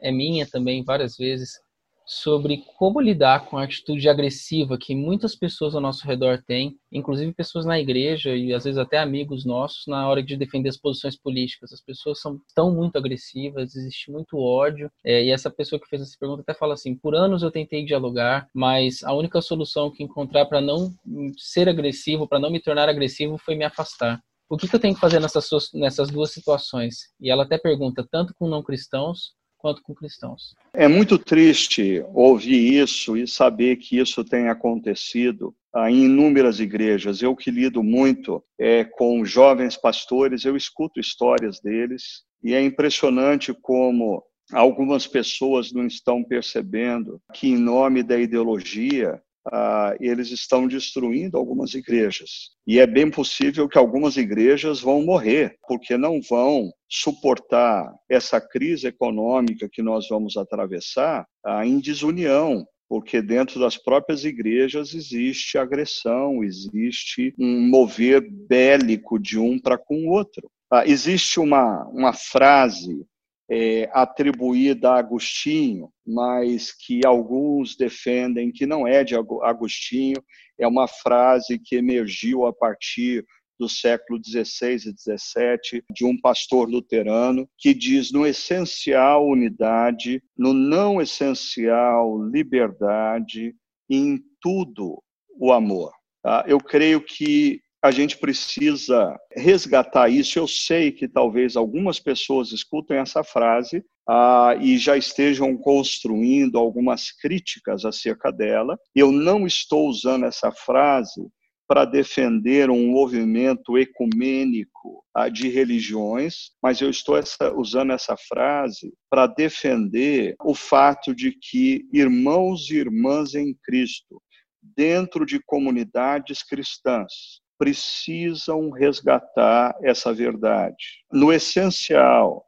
é 0.00 0.12
minha 0.12 0.46
também, 0.46 0.84
várias 0.84 1.16
vezes, 1.16 1.58
sobre 2.06 2.62
como 2.78 3.00
lidar 3.00 3.46
com 3.46 3.58
a 3.58 3.64
atitude 3.64 4.08
agressiva 4.08 4.78
que 4.78 4.94
muitas 4.94 5.34
pessoas 5.34 5.74
ao 5.74 5.80
nosso 5.80 6.06
redor 6.06 6.40
têm, 6.46 6.78
inclusive 6.92 7.34
pessoas 7.34 7.66
na 7.66 7.80
igreja 7.80 8.34
e 8.36 8.54
às 8.54 8.64
vezes 8.64 8.78
até 8.78 8.98
amigos 8.98 9.44
nossos, 9.44 9.86
na 9.88 10.08
hora 10.08 10.22
de 10.22 10.36
defender 10.36 10.68
as 10.68 10.76
posições 10.76 11.16
políticas. 11.16 11.72
As 11.72 11.80
pessoas 11.80 12.20
são 12.20 12.40
tão 12.54 12.72
muito 12.72 12.96
agressivas, 12.96 13.74
existe 13.74 14.10
muito 14.12 14.38
ódio. 14.38 14.88
É, 15.04 15.24
e 15.24 15.32
essa 15.32 15.50
pessoa 15.50 15.80
que 15.80 15.88
fez 15.88 16.00
essa 16.00 16.16
pergunta 16.18 16.42
até 16.42 16.54
fala 16.54 16.74
assim: 16.74 16.94
por 16.94 17.14
anos 17.16 17.42
eu 17.42 17.50
tentei 17.50 17.84
dialogar, 17.84 18.48
mas 18.54 19.02
a 19.02 19.12
única 19.12 19.42
solução 19.42 19.90
que 19.90 20.04
encontrar 20.04 20.46
para 20.46 20.60
não 20.60 20.94
ser 21.36 21.68
agressivo, 21.68 22.28
para 22.28 22.38
não 22.38 22.50
me 22.50 22.60
tornar 22.60 22.88
agressivo, 22.88 23.36
foi 23.36 23.56
me 23.56 23.64
afastar. 23.64 24.20
O 24.48 24.56
que, 24.56 24.68
que 24.68 24.76
eu 24.76 24.80
tenho 24.80 24.94
que 24.94 25.00
fazer 25.00 25.18
nessas, 25.18 25.48
nessas 25.74 26.08
duas 26.08 26.32
situações? 26.32 27.08
E 27.20 27.30
ela 27.30 27.42
até 27.42 27.58
pergunta, 27.58 28.06
tanto 28.08 28.32
com 28.38 28.48
não 28.48 28.62
cristãos 28.62 29.34
quanto 29.66 29.82
com 29.82 29.92
cristãos. 29.92 30.54
É 30.72 30.86
muito 30.86 31.18
triste 31.18 32.04
ouvir 32.14 32.80
isso 32.80 33.16
e 33.16 33.26
saber 33.26 33.74
que 33.76 33.98
isso 33.98 34.22
tem 34.22 34.48
acontecido 34.48 35.52
ah, 35.74 35.90
em 35.90 36.04
inúmeras 36.04 36.60
igrejas. 36.60 37.20
Eu 37.20 37.34
que 37.34 37.50
lido 37.50 37.82
muito 37.82 38.40
é, 38.56 38.84
com 38.84 39.24
jovens 39.24 39.76
pastores, 39.76 40.44
eu 40.44 40.56
escuto 40.56 41.00
histórias 41.00 41.58
deles 41.58 42.22
e 42.44 42.54
é 42.54 42.62
impressionante 42.62 43.52
como 43.52 44.22
algumas 44.52 45.04
pessoas 45.04 45.72
não 45.72 45.84
estão 45.84 46.22
percebendo 46.22 47.20
que, 47.34 47.48
em 47.48 47.58
nome 47.58 48.04
da 48.04 48.16
ideologia, 48.16 49.20
ah, 49.52 49.94
eles 50.00 50.30
estão 50.30 50.66
destruindo 50.66 51.36
algumas 51.36 51.74
igrejas. 51.74 52.50
E 52.66 52.78
é 52.78 52.86
bem 52.86 53.10
possível 53.10 53.68
que 53.68 53.78
algumas 53.78 54.16
igrejas 54.16 54.80
vão 54.80 55.02
morrer, 55.02 55.56
porque 55.66 55.96
não 55.96 56.20
vão 56.20 56.70
suportar 56.88 57.92
essa 58.08 58.40
crise 58.40 58.86
econômica 58.86 59.68
que 59.70 59.82
nós 59.82 60.08
vamos 60.08 60.36
atravessar 60.36 61.26
ah, 61.44 61.66
em 61.66 61.78
desunião, 61.78 62.66
porque 62.88 63.20
dentro 63.20 63.58
das 63.58 63.76
próprias 63.76 64.24
igrejas 64.24 64.94
existe 64.94 65.58
agressão, 65.58 66.42
existe 66.44 67.34
um 67.38 67.68
mover 67.68 68.24
bélico 68.30 69.18
de 69.18 69.38
um 69.38 69.58
para 69.58 69.76
com 69.76 70.06
o 70.06 70.10
outro. 70.10 70.50
Ah, 70.70 70.86
existe 70.86 71.38
uma, 71.38 71.84
uma 71.88 72.12
frase 72.12 73.04
é, 73.48 73.88
atribuída 73.92 74.90
a 74.90 74.98
Agostinho, 74.98 75.90
mas 76.06 76.72
que 76.72 77.00
alguns 77.06 77.76
defendem 77.76 78.50
que 78.50 78.66
não 78.66 78.86
é 78.86 79.04
de 79.04 79.14
Agostinho, 79.14 80.22
é 80.58 80.66
uma 80.66 80.88
frase 80.88 81.58
que 81.58 81.76
emergiu 81.76 82.46
a 82.46 82.52
partir 82.52 83.24
do 83.58 83.68
século 83.68 84.20
XVI 84.22 84.74
e 84.74 84.78
XVII, 84.78 85.82
de 85.90 86.04
um 86.04 86.18
pastor 86.20 86.68
luterano, 86.68 87.48
que 87.56 87.72
diz 87.72 88.12
no 88.12 88.26
essencial 88.26 89.26
unidade, 89.26 90.22
no 90.36 90.52
não 90.52 91.00
essencial 91.00 92.22
liberdade, 92.28 93.54
em 93.88 94.20
tudo 94.40 95.02
o 95.38 95.52
amor. 95.52 95.92
Tá? 96.22 96.44
Eu 96.46 96.58
creio 96.58 97.00
que 97.00 97.60
a 97.86 97.90
gente 97.90 98.18
precisa 98.18 99.16
resgatar 99.34 100.08
isso. 100.08 100.38
Eu 100.38 100.48
sei 100.48 100.90
que 100.90 101.06
talvez 101.06 101.56
algumas 101.56 102.00
pessoas 102.00 102.50
escutem 102.52 102.98
essa 102.98 103.22
frase 103.22 103.84
ah, 104.08 104.56
e 104.60 104.76
já 104.76 104.96
estejam 104.96 105.56
construindo 105.56 106.58
algumas 106.58 107.12
críticas 107.12 107.84
acerca 107.84 108.32
dela. 108.32 108.76
Eu 108.94 109.12
não 109.12 109.46
estou 109.46 109.88
usando 109.88 110.26
essa 110.26 110.50
frase 110.50 111.28
para 111.68 111.84
defender 111.84 112.70
um 112.70 112.88
movimento 112.88 113.78
ecumênico 113.78 115.04
ah, 115.14 115.28
de 115.28 115.48
religiões, 115.48 116.50
mas 116.62 116.80
eu 116.80 116.90
estou 116.90 117.16
essa, 117.16 117.52
usando 117.54 117.92
essa 117.92 118.16
frase 118.16 118.92
para 119.08 119.26
defender 119.26 120.34
o 120.44 120.54
fato 120.54 121.14
de 121.14 121.32
que 121.32 121.86
irmãos 121.92 122.68
e 122.70 122.76
irmãs 122.76 123.34
em 123.34 123.56
Cristo, 123.64 124.20
dentro 124.60 125.24
de 125.24 125.40
comunidades 125.44 126.42
cristãs, 126.42 127.40
precisam 127.58 128.70
resgatar 128.70 129.76
essa 129.82 130.12
verdade. 130.12 131.04
No 131.12 131.32
essencial, 131.32 132.44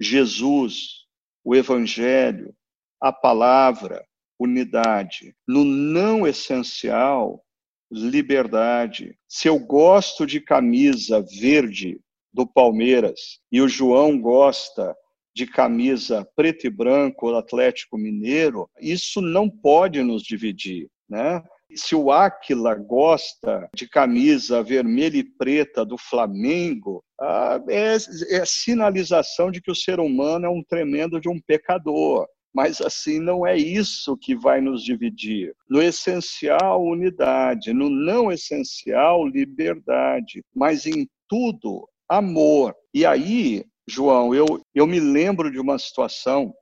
Jesus, 0.00 1.06
o 1.44 1.54
Evangelho, 1.54 2.54
a 3.00 3.12
palavra, 3.12 4.04
unidade. 4.38 5.34
No 5.46 5.64
não 5.64 6.26
essencial, 6.26 7.42
liberdade. 7.90 9.16
Se 9.28 9.48
eu 9.48 9.58
gosto 9.58 10.26
de 10.26 10.40
camisa 10.40 11.24
verde 11.40 12.00
do 12.32 12.46
Palmeiras 12.46 13.40
e 13.50 13.60
o 13.60 13.68
João 13.68 14.20
gosta 14.20 14.94
de 15.34 15.46
camisa 15.46 16.26
preto 16.34 16.66
e 16.66 16.70
branco 16.70 17.30
do 17.30 17.36
Atlético 17.36 17.98
Mineiro, 17.98 18.68
isso 18.80 19.20
não 19.20 19.48
pode 19.48 20.02
nos 20.02 20.22
dividir, 20.22 20.88
né? 21.08 21.42
Se 21.74 21.94
o 21.94 22.12
Áquila 22.12 22.74
gosta 22.74 23.68
de 23.74 23.88
camisa 23.88 24.62
vermelha 24.62 25.18
e 25.18 25.24
preta 25.24 25.84
do 25.84 25.98
Flamengo, 25.98 27.02
ah, 27.20 27.60
é, 27.68 27.96
é 28.36 28.44
sinalização 28.44 29.50
de 29.50 29.60
que 29.60 29.70
o 29.70 29.74
ser 29.74 29.98
humano 29.98 30.46
é 30.46 30.48
um 30.48 30.62
tremendo 30.62 31.20
de 31.20 31.28
um 31.28 31.40
pecador. 31.40 32.26
mas 32.54 32.80
assim 32.80 33.20
não 33.20 33.46
é 33.46 33.54
isso 33.54 34.16
que 34.16 34.34
vai 34.34 34.62
nos 34.62 34.82
dividir. 34.82 35.54
No 35.68 35.82
essencial, 35.82 36.82
unidade, 36.82 37.74
no 37.74 37.90
não 37.90 38.32
essencial, 38.32 39.26
liberdade, 39.26 40.42
mas 40.54 40.86
em 40.86 41.06
tudo, 41.28 41.86
amor. 42.08 42.74
E 42.94 43.04
aí, 43.04 43.62
João, 43.86 44.34
eu, 44.34 44.46
eu 44.74 44.86
me 44.86 44.98
lembro 44.98 45.50
de 45.50 45.58
uma 45.58 45.78
situação 45.78 46.54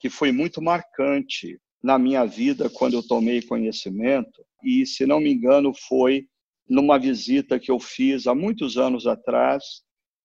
que 0.00 0.08
foi 0.08 0.32
muito 0.32 0.62
marcante 0.62 1.60
na 1.82 1.98
minha 1.98 2.24
vida 2.24 2.70
quando 2.70 2.94
eu 2.94 3.02
tomei 3.02 3.42
conhecimento, 3.42 4.44
e 4.62 4.86
se 4.86 5.04
não 5.06 5.20
me 5.20 5.32
engano, 5.32 5.72
foi 5.88 6.26
numa 6.68 6.98
visita 6.98 7.58
que 7.58 7.70
eu 7.70 7.80
fiz 7.80 8.26
há 8.26 8.34
muitos 8.34 8.78
anos 8.78 9.06
atrás 9.06 9.82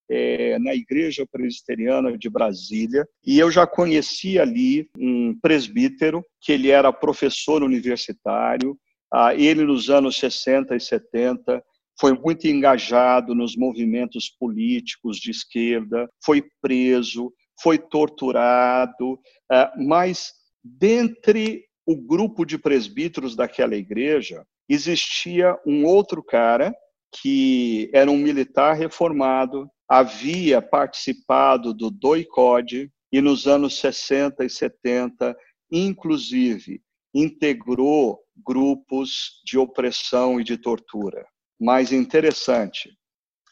é, 0.10 0.58
na 0.60 0.74
Igreja 0.74 1.26
Presbiteriana 1.30 2.18
de 2.18 2.30
Brasília, 2.30 3.06
e 3.26 3.40
eu 3.40 3.52
já 3.52 3.68
conheci 3.68 4.40
ali 4.40 4.90
um 4.98 5.38
presbítero, 5.42 6.24
que 6.42 6.52
ele 6.52 6.70
era 6.70 6.94
professor 6.94 7.64
universitário, 7.64 8.78
ah, 9.12 9.34
ele 9.34 9.64
nos 9.64 9.90
anos 9.90 10.18
60 10.18 10.76
e 10.76 10.80
70 10.80 11.64
foi 12.00 12.14
muito 12.14 12.48
engajado 12.48 13.34
nos 13.34 13.56
movimentos 13.56 14.30
políticos 14.30 15.18
de 15.18 15.32
esquerda, 15.32 16.08
foi 16.24 16.44
preso, 16.62 17.34
foi 17.62 17.78
torturado, 17.78 19.20
ah, 19.52 19.74
mas 19.78 20.32
dentre 20.64 21.66
o 21.86 21.96
grupo 21.96 22.46
de 22.46 22.58
presbíteros 22.58 23.36
daquela 23.36 23.76
igreja, 23.76 24.46
existia 24.68 25.58
um 25.66 25.86
outro 25.86 26.22
cara 26.22 26.76
que 27.22 27.90
era 27.94 28.12
um 28.12 28.18
militar 28.18 28.74
reformado, 28.74 29.70
havia 29.88 30.62
participado 30.62 31.74
do 31.74 31.90
DOI-CODE 31.90 32.92
e 33.12 33.22
nos 33.22 33.48
anos 33.48 33.80
60 33.80 34.44
e 34.44 34.50
70, 34.50 35.36
inclusive, 35.72 36.82
integrou 37.14 38.20
grupos 38.46 39.42
de 39.46 39.58
opressão 39.58 40.40
e 40.40 40.44
de 40.44 40.58
tortura. 40.58 41.26
Mais 41.60 41.92
interessante, 41.92 42.92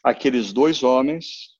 aqueles 0.04 0.52
dois 0.52 0.82
homens 0.82 1.55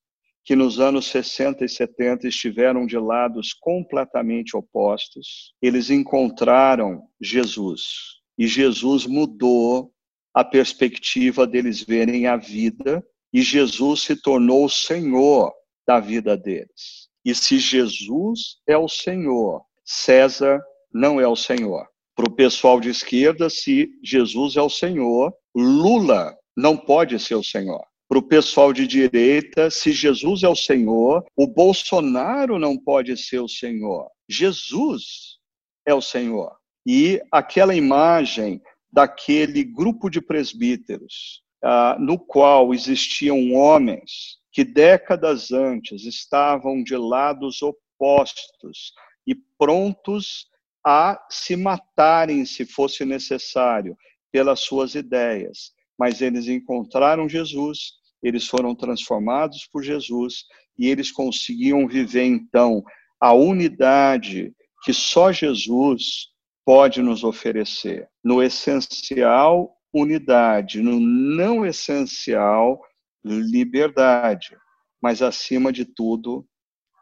que 0.47 0.55
nos 0.55 0.79
anos 0.79 1.07
60 1.07 1.65
e 1.65 1.69
70 1.69 2.29
estiveram 2.29 2.87
de 2.87 2.97
lados 2.97 3.53
completamente 3.53 4.57
opostos, 4.57 5.53
eles 5.61 5.91
encontraram 5.91 7.03
Jesus. 7.21 8.21
E 8.39 8.47
Jesus 8.47 9.07
mudou 9.07 9.93
a 10.33 10.45
perspectiva 10.45 11.49
deles 11.49 11.83
verem 11.83 12.29
a 12.29 12.37
vida 12.37 13.05
e 13.33 13.43
Jesus 13.43 14.03
se 14.03 14.15
tornou 14.15 14.67
o 14.67 14.71
Senhor 14.71 15.53
da 15.85 15.99
vida 15.99 16.37
deles. 16.37 17.09
E 17.25 17.35
se 17.35 17.59
Jesus 17.59 18.59
é 18.69 18.79
o 18.79 18.89
Senhor, 18.89 19.63
César 19.85 20.63
não 20.95 21.21
é 21.21 21.27
o 21.27 21.35
Senhor. 21.35 21.89
Para 22.15 22.31
o 22.31 22.35
pessoal 22.37 22.81
de 22.81 22.91
esquerda, 22.91 23.51
se 23.51 23.91
Jesus 24.01 24.55
é 24.55 24.63
o 24.63 24.71
Senhor, 24.71 25.35
Lula 25.53 26.37
não 26.57 26.77
pode 26.77 27.19
ser 27.19 27.35
o 27.35 27.43
Senhor. 27.43 27.85
Para 28.09 28.19
o 28.19 28.23
pessoal 28.23 28.73
de 28.73 28.87
direita, 28.87 29.71
se 29.71 29.93
Jesus 29.93 30.43
é 30.43 30.49
o 30.49 30.55
Senhor, 30.55 31.25
o 31.37 31.47
Bolsonaro 31.47 32.59
não 32.59 32.79
pode 32.79 33.17
ser 33.17 33.41
o 33.41 33.49
Senhor. 33.49 34.09
Jesus 34.29 35.39
é 35.85 35.93
o 35.93 36.01
Senhor. 36.01 36.57
E 36.87 37.21
aquela 37.33 37.75
imagem 37.75 38.61
daquele 38.93 39.65
grupo 39.65 40.09
de 40.09 40.21
presbíteros 40.21 41.43
ah, 41.63 41.97
no 41.99 42.19
qual 42.19 42.73
existiam 42.73 43.53
homens 43.53 44.39
que 44.53 44.65
décadas 44.65 45.51
antes 45.51 46.05
estavam 46.05 46.83
de 46.83 46.97
lados 46.97 47.61
opostos 47.61 48.93
e 49.27 49.35
prontos 49.59 50.47
a 50.85 51.21
se 51.29 51.57
matarem 51.57 52.45
se 52.45 52.65
fosse 52.65 53.05
necessário 53.05 53.97
pelas 54.31 54.61
suas 54.61 54.95
ideias, 54.95 55.73
mas 55.99 56.21
eles 56.21 56.47
encontraram 56.49 57.29
Jesus, 57.29 57.93
eles 58.23 58.47
foram 58.47 58.75
transformados 58.75 59.69
por 59.73 59.83
Jesus 59.83 60.45
e 60.79 60.89
eles 60.89 61.11
conseguiam 61.11 61.87
viver 61.87 62.25
então 62.25 62.83
a 63.21 63.33
unidade 63.33 64.53
que 64.83 64.93
só 64.93 65.33
Jesus 65.33 66.29
pode 66.65 67.01
nos 67.01 67.25
oferecer. 67.25 68.09
No 68.23 68.43
essencial, 68.43 69.77
unidade, 69.93 70.81
no 70.81 71.01
não 71.01 71.65
essencial, 71.65 72.81
liberdade, 73.25 74.57
mas 75.01 75.23
acima 75.23 75.73
de 75.73 75.85
tudo, 75.85 76.47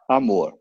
amor. 0.07 0.53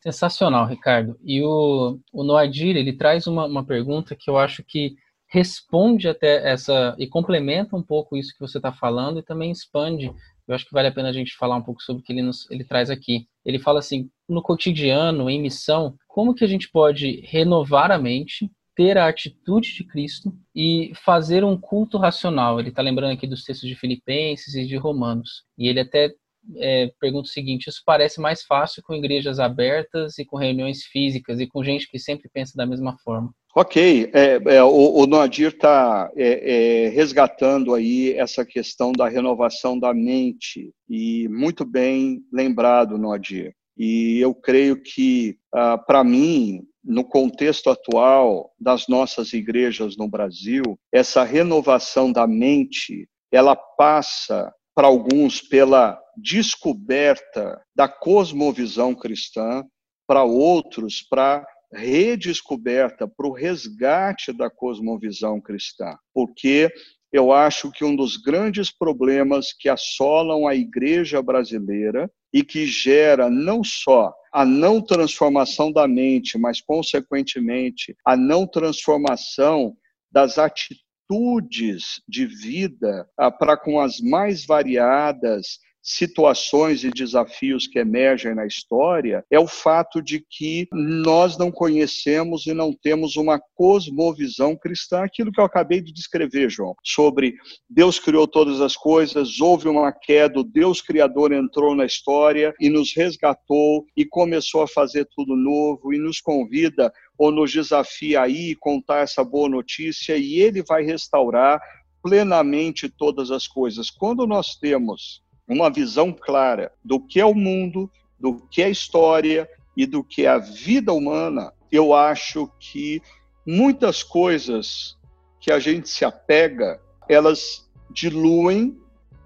Sensacional, 0.00 0.66
Ricardo. 0.66 1.18
E 1.22 1.42
o, 1.42 1.98
o 2.12 2.22
Noadir, 2.22 2.76
ele 2.76 2.96
traz 2.96 3.26
uma, 3.26 3.46
uma 3.46 3.66
pergunta 3.66 4.14
que 4.14 4.30
eu 4.30 4.38
acho 4.38 4.62
que 4.62 4.94
responde 5.28 6.08
até 6.08 6.50
essa 6.50 6.94
e 6.98 7.06
complementa 7.06 7.76
um 7.76 7.82
pouco 7.82 8.16
isso 8.16 8.32
que 8.32 8.40
você 8.40 8.58
está 8.58 8.72
falando 8.72 9.18
e 9.18 9.24
também 9.24 9.50
expande. 9.50 10.12
Eu 10.46 10.54
acho 10.54 10.64
que 10.64 10.72
vale 10.72 10.88
a 10.88 10.92
pena 10.92 11.08
a 11.08 11.12
gente 11.12 11.36
falar 11.36 11.56
um 11.56 11.62
pouco 11.62 11.82
sobre 11.82 12.02
o 12.02 12.04
que 12.04 12.12
ele, 12.12 12.22
nos, 12.22 12.48
ele 12.50 12.64
traz 12.64 12.90
aqui. 12.90 13.26
Ele 13.44 13.58
fala 13.58 13.80
assim: 13.80 14.08
no 14.28 14.42
cotidiano, 14.42 15.28
em 15.28 15.40
missão, 15.40 15.96
como 16.06 16.34
que 16.34 16.44
a 16.44 16.48
gente 16.48 16.70
pode 16.70 17.20
renovar 17.22 17.90
a 17.90 17.98
mente 17.98 18.50
ter 18.76 18.98
a 18.98 19.08
atitude 19.08 19.74
de 19.74 19.84
Cristo 19.84 20.30
e 20.54 20.92
fazer 20.94 21.42
um 21.42 21.58
culto 21.58 21.96
racional. 21.96 22.60
Ele 22.60 22.68
está 22.68 22.82
lembrando 22.82 23.14
aqui 23.14 23.26
dos 23.26 23.42
textos 23.42 23.66
de 23.66 23.74
Filipenses 23.74 24.54
e 24.54 24.66
de 24.66 24.76
Romanos. 24.76 25.44
E 25.56 25.66
ele 25.66 25.80
até 25.80 26.12
é, 26.58 26.92
pergunta 27.00 27.26
o 27.26 27.32
seguinte: 27.32 27.68
isso 27.68 27.82
parece 27.84 28.20
mais 28.20 28.42
fácil 28.42 28.82
com 28.82 28.94
igrejas 28.94 29.40
abertas 29.40 30.18
e 30.18 30.24
com 30.24 30.36
reuniões 30.36 30.84
físicas 30.84 31.40
e 31.40 31.46
com 31.46 31.64
gente 31.64 31.88
que 31.88 31.98
sempre 31.98 32.28
pensa 32.28 32.52
da 32.54 32.66
mesma 32.66 32.96
forma. 32.98 33.32
Ok, 33.58 34.10
é, 34.12 34.34
é, 34.54 34.62
o, 34.62 34.98
o 34.98 35.06
Noadir 35.06 35.48
está 35.48 36.10
é, 36.14 36.84
é, 36.84 36.88
resgatando 36.90 37.72
aí 37.72 38.12
essa 38.12 38.44
questão 38.44 38.92
da 38.92 39.08
renovação 39.08 39.78
da 39.78 39.94
mente 39.94 40.74
e 40.86 41.26
muito 41.30 41.64
bem 41.64 42.22
lembrado, 42.30 42.98
Noadir. 42.98 43.54
E 43.74 44.18
eu 44.20 44.34
creio 44.34 44.82
que, 44.82 45.38
ah, 45.54 45.78
para 45.78 46.04
mim, 46.04 46.64
no 46.84 47.02
contexto 47.02 47.70
atual 47.70 48.52
das 48.60 48.88
nossas 48.88 49.32
igrejas 49.32 49.96
no 49.96 50.06
Brasil, 50.06 50.78
essa 50.92 51.24
renovação 51.24 52.12
da 52.12 52.26
mente, 52.26 53.08
ela 53.32 53.56
passa 53.56 54.52
para 54.74 54.86
alguns 54.86 55.40
pela 55.40 55.98
descoberta 56.14 57.58
da 57.74 57.88
cosmovisão 57.88 58.94
cristã, 58.94 59.64
para 60.06 60.24
outros 60.24 61.00
para 61.00 61.42
redescoberta, 61.72 63.08
para 63.08 63.26
o 63.26 63.32
resgate 63.32 64.32
da 64.32 64.48
cosmovisão 64.50 65.40
cristã. 65.40 65.96
Porque 66.12 66.70
eu 67.12 67.32
acho 67.32 67.70
que 67.70 67.84
um 67.84 67.94
dos 67.94 68.16
grandes 68.16 68.70
problemas 68.70 69.52
que 69.52 69.68
assolam 69.68 70.46
a 70.46 70.54
igreja 70.54 71.22
brasileira 71.22 72.10
e 72.32 72.44
que 72.44 72.66
gera 72.66 73.30
não 73.30 73.64
só 73.64 74.12
a 74.32 74.44
não 74.44 74.82
transformação 74.82 75.72
da 75.72 75.88
mente, 75.88 76.36
mas, 76.36 76.60
consequentemente, 76.60 77.96
a 78.04 78.16
não 78.16 78.46
transformação 78.46 79.74
das 80.12 80.36
atitudes 80.36 82.02
de 82.06 82.26
vida 82.26 83.08
ah, 83.16 83.30
para 83.30 83.56
com 83.56 83.80
as 83.80 83.98
mais 84.00 84.44
variadas 84.44 85.58
situações 85.86 86.82
e 86.82 86.90
desafios 86.90 87.68
que 87.68 87.78
emergem 87.78 88.34
na 88.34 88.44
história 88.44 89.24
é 89.30 89.38
o 89.38 89.46
fato 89.46 90.02
de 90.02 90.20
que 90.28 90.66
nós 90.72 91.38
não 91.38 91.52
conhecemos 91.52 92.46
e 92.46 92.52
não 92.52 92.72
temos 92.72 93.14
uma 93.14 93.40
cosmovisão 93.54 94.56
cristã, 94.56 95.04
aquilo 95.04 95.30
que 95.30 95.40
eu 95.40 95.44
acabei 95.44 95.80
de 95.80 95.92
descrever, 95.92 96.50
João, 96.50 96.74
sobre 96.82 97.34
Deus 97.70 98.00
criou 98.00 98.26
todas 98.26 98.60
as 98.60 98.74
coisas, 98.74 99.40
houve 99.40 99.68
uma 99.68 99.92
queda, 99.92 100.42
Deus 100.42 100.82
criador 100.82 101.32
entrou 101.32 101.76
na 101.76 101.86
história 101.86 102.52
e 102.58 102.68
nos 102.68 102.92
resgatou 102.94 103.86
e 103.96 104.04
começou 104.04 104.62
a 104.62 104.68
fazer 104.68 105.06
tudo 105.14 105.36
novo 105.36 105.94
e 105.94 105.98
nos 105.98 106.20
convida 106.20 106.92
ou 107.16 107.30
nos 107.30 107.52
desafia 107.52 108.22
aí 108.22 108.56
contar 108.56 109.02
essa 109.02 109.22
boa 109.22 109.48
notícia 109.48 110.16
e 110.16 110.40
ele 110.40 110.64
vai 110.64 110.82
restaurar 110.82 111.60
plenamente 112.02 112.88
todas 112.88 113.30
as 113.30 113.46
coisas. 113.46 113.90
Quando 113.90 114.26
nós 114.26 114.56
temos 114.56 115.22
uma 115.48 115.70
visão 115.70 116.12
clara 116.12 116.72
do 116.84 117.00
que 117.00 117.20
é 117.20 117.24
o 117.24 117.34
mundo, 117.34 117.90
do 118.18 118.34
que 118.50 118.62
é 118.62 118.66
a 118.66 118.70
história 118.70 119.48
e 119.76 119.86
do 119.86 120.02
que 120.02 120.24
é 120.24 120.28
a 120.28 120.38
vida 120.38 120.92
humana, 120.92 121.52
eu 121.70 121.94
acho 121.94 122.50
que 122.58 123.02
muitas 123.46 124.02
coisas 124.02 124.96
que 125.40 125.52
a 125.52 125.58
gente 125.58 125.88
se 125.88 126.04
apega, 126.04 126.80
elas 127.08 127.70
diluem 127.90 128.76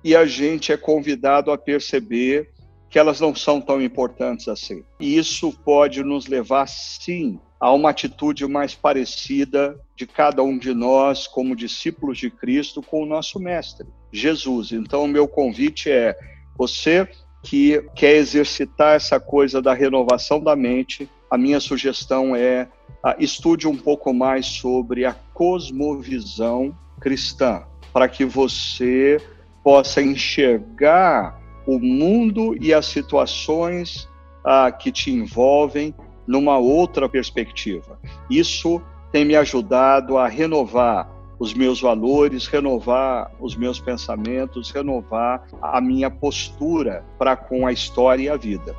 e 0.04 0.14
a 0.14 0.26
gente 0.26 0.72
é 0.72 0.76
convidado 0.76 1.50
a 1.50 1.58
perceber 1.58 2.50
que 2.88 2.98
elas 2.98 3.20
não 3.20 3.34
são 3.34 3.60
tão 3.60 3.80
importantes 3.80 4.48
assim. 4.48 4.84
E 4.98 5.16
isso 5.16 5.52
pode 5.64 6.02
nos 6.02 6.26
levar, 6.26 6.66
sim, 6.66 7.38
a 7.60 7.70
uma 7.72 7.90
atitude 7.90 8.46
mais 8.46 8.74
parecida 8.74 9.78
de 9.94 10.06
cada 10.06 10.42
um 10.42 10.56
de 10.56 10.72
nós, 10.72 11.26
como 11.26 11.54
discípulos 11.54 12.16
de 12.16 12.30
Cristo, 12.30 12.82
com 12.82 13.02
o 13.02 13.06
nosso 13.06 13.38
Mestre, 13.38 13.86
Jesus. 14.10 14.72
Então, 14.72 15.04
o 15.04 15.08
meu 15.08 15.28
convite 15.28 15.90
é: 15.90 16.16
você 16.56 17.06
que 17.42 17.82
quer 17.94 18.16
exercitar 18.16 18.96
essa 18.96 19.20
coisa 19.20 19.60
da 19.60 19.74
renovação 19.74 20.40
da 20.40 20.56
mente, 20.56 21.08
a 21.30 21.36
minha 21.36 21.60
sugestão 21.60 22.34
é 22.34 22.66
uh, 23.04 23.14
estude 23.18 23.68
um 23.68 23.76
pouco 23.76 24.12
mais 24.12 24.46
sobre 24.46 25.04
a 25.04 25.14
cosmovisão 25.34 26.74
cristã, 27.00 27.62
para 27.92 28.08
que 28.08 28.24
você 28.24 29.18
possa 29.62 30.02
enxergar 30.02 31.38
o 31.66 31.78
mundo 31.78 32.56
e 32.60 32.72
as 32.72 32.86
situações 32.86 34.08
uh, 34.44 34.76
que 34.78 34.90
te 34.90 35.10
envolvem 35.10 35.94
numa 36.30 36.56
outra 36.58 37.08
perspectiva. 37.08 37.98
Isso 38.30 38.80
tem 39.10 39.24
me 39.24 39.34
ajudado 39.34 40.16
a 40.16 40.28
renovar 40.28 41.10
os 41.40 41.52
meus 41.52 41.80
valores, 41.80 42.46
renovar 42.46 43.32
os 43.40 43.56
meus 43.56 43.80
pensamentos, 43.80 44.70
renovar 44.70 45.42
a 45.60 45.80
minha 45.80 46.08
postura 46.08 47.04
para 47.18 47.34
com 47.34 47.66
a 47.66 47.72
história 47.72 48.22
e 48.22 48.28
a 48.28 48.36
vida. 48.36 48.76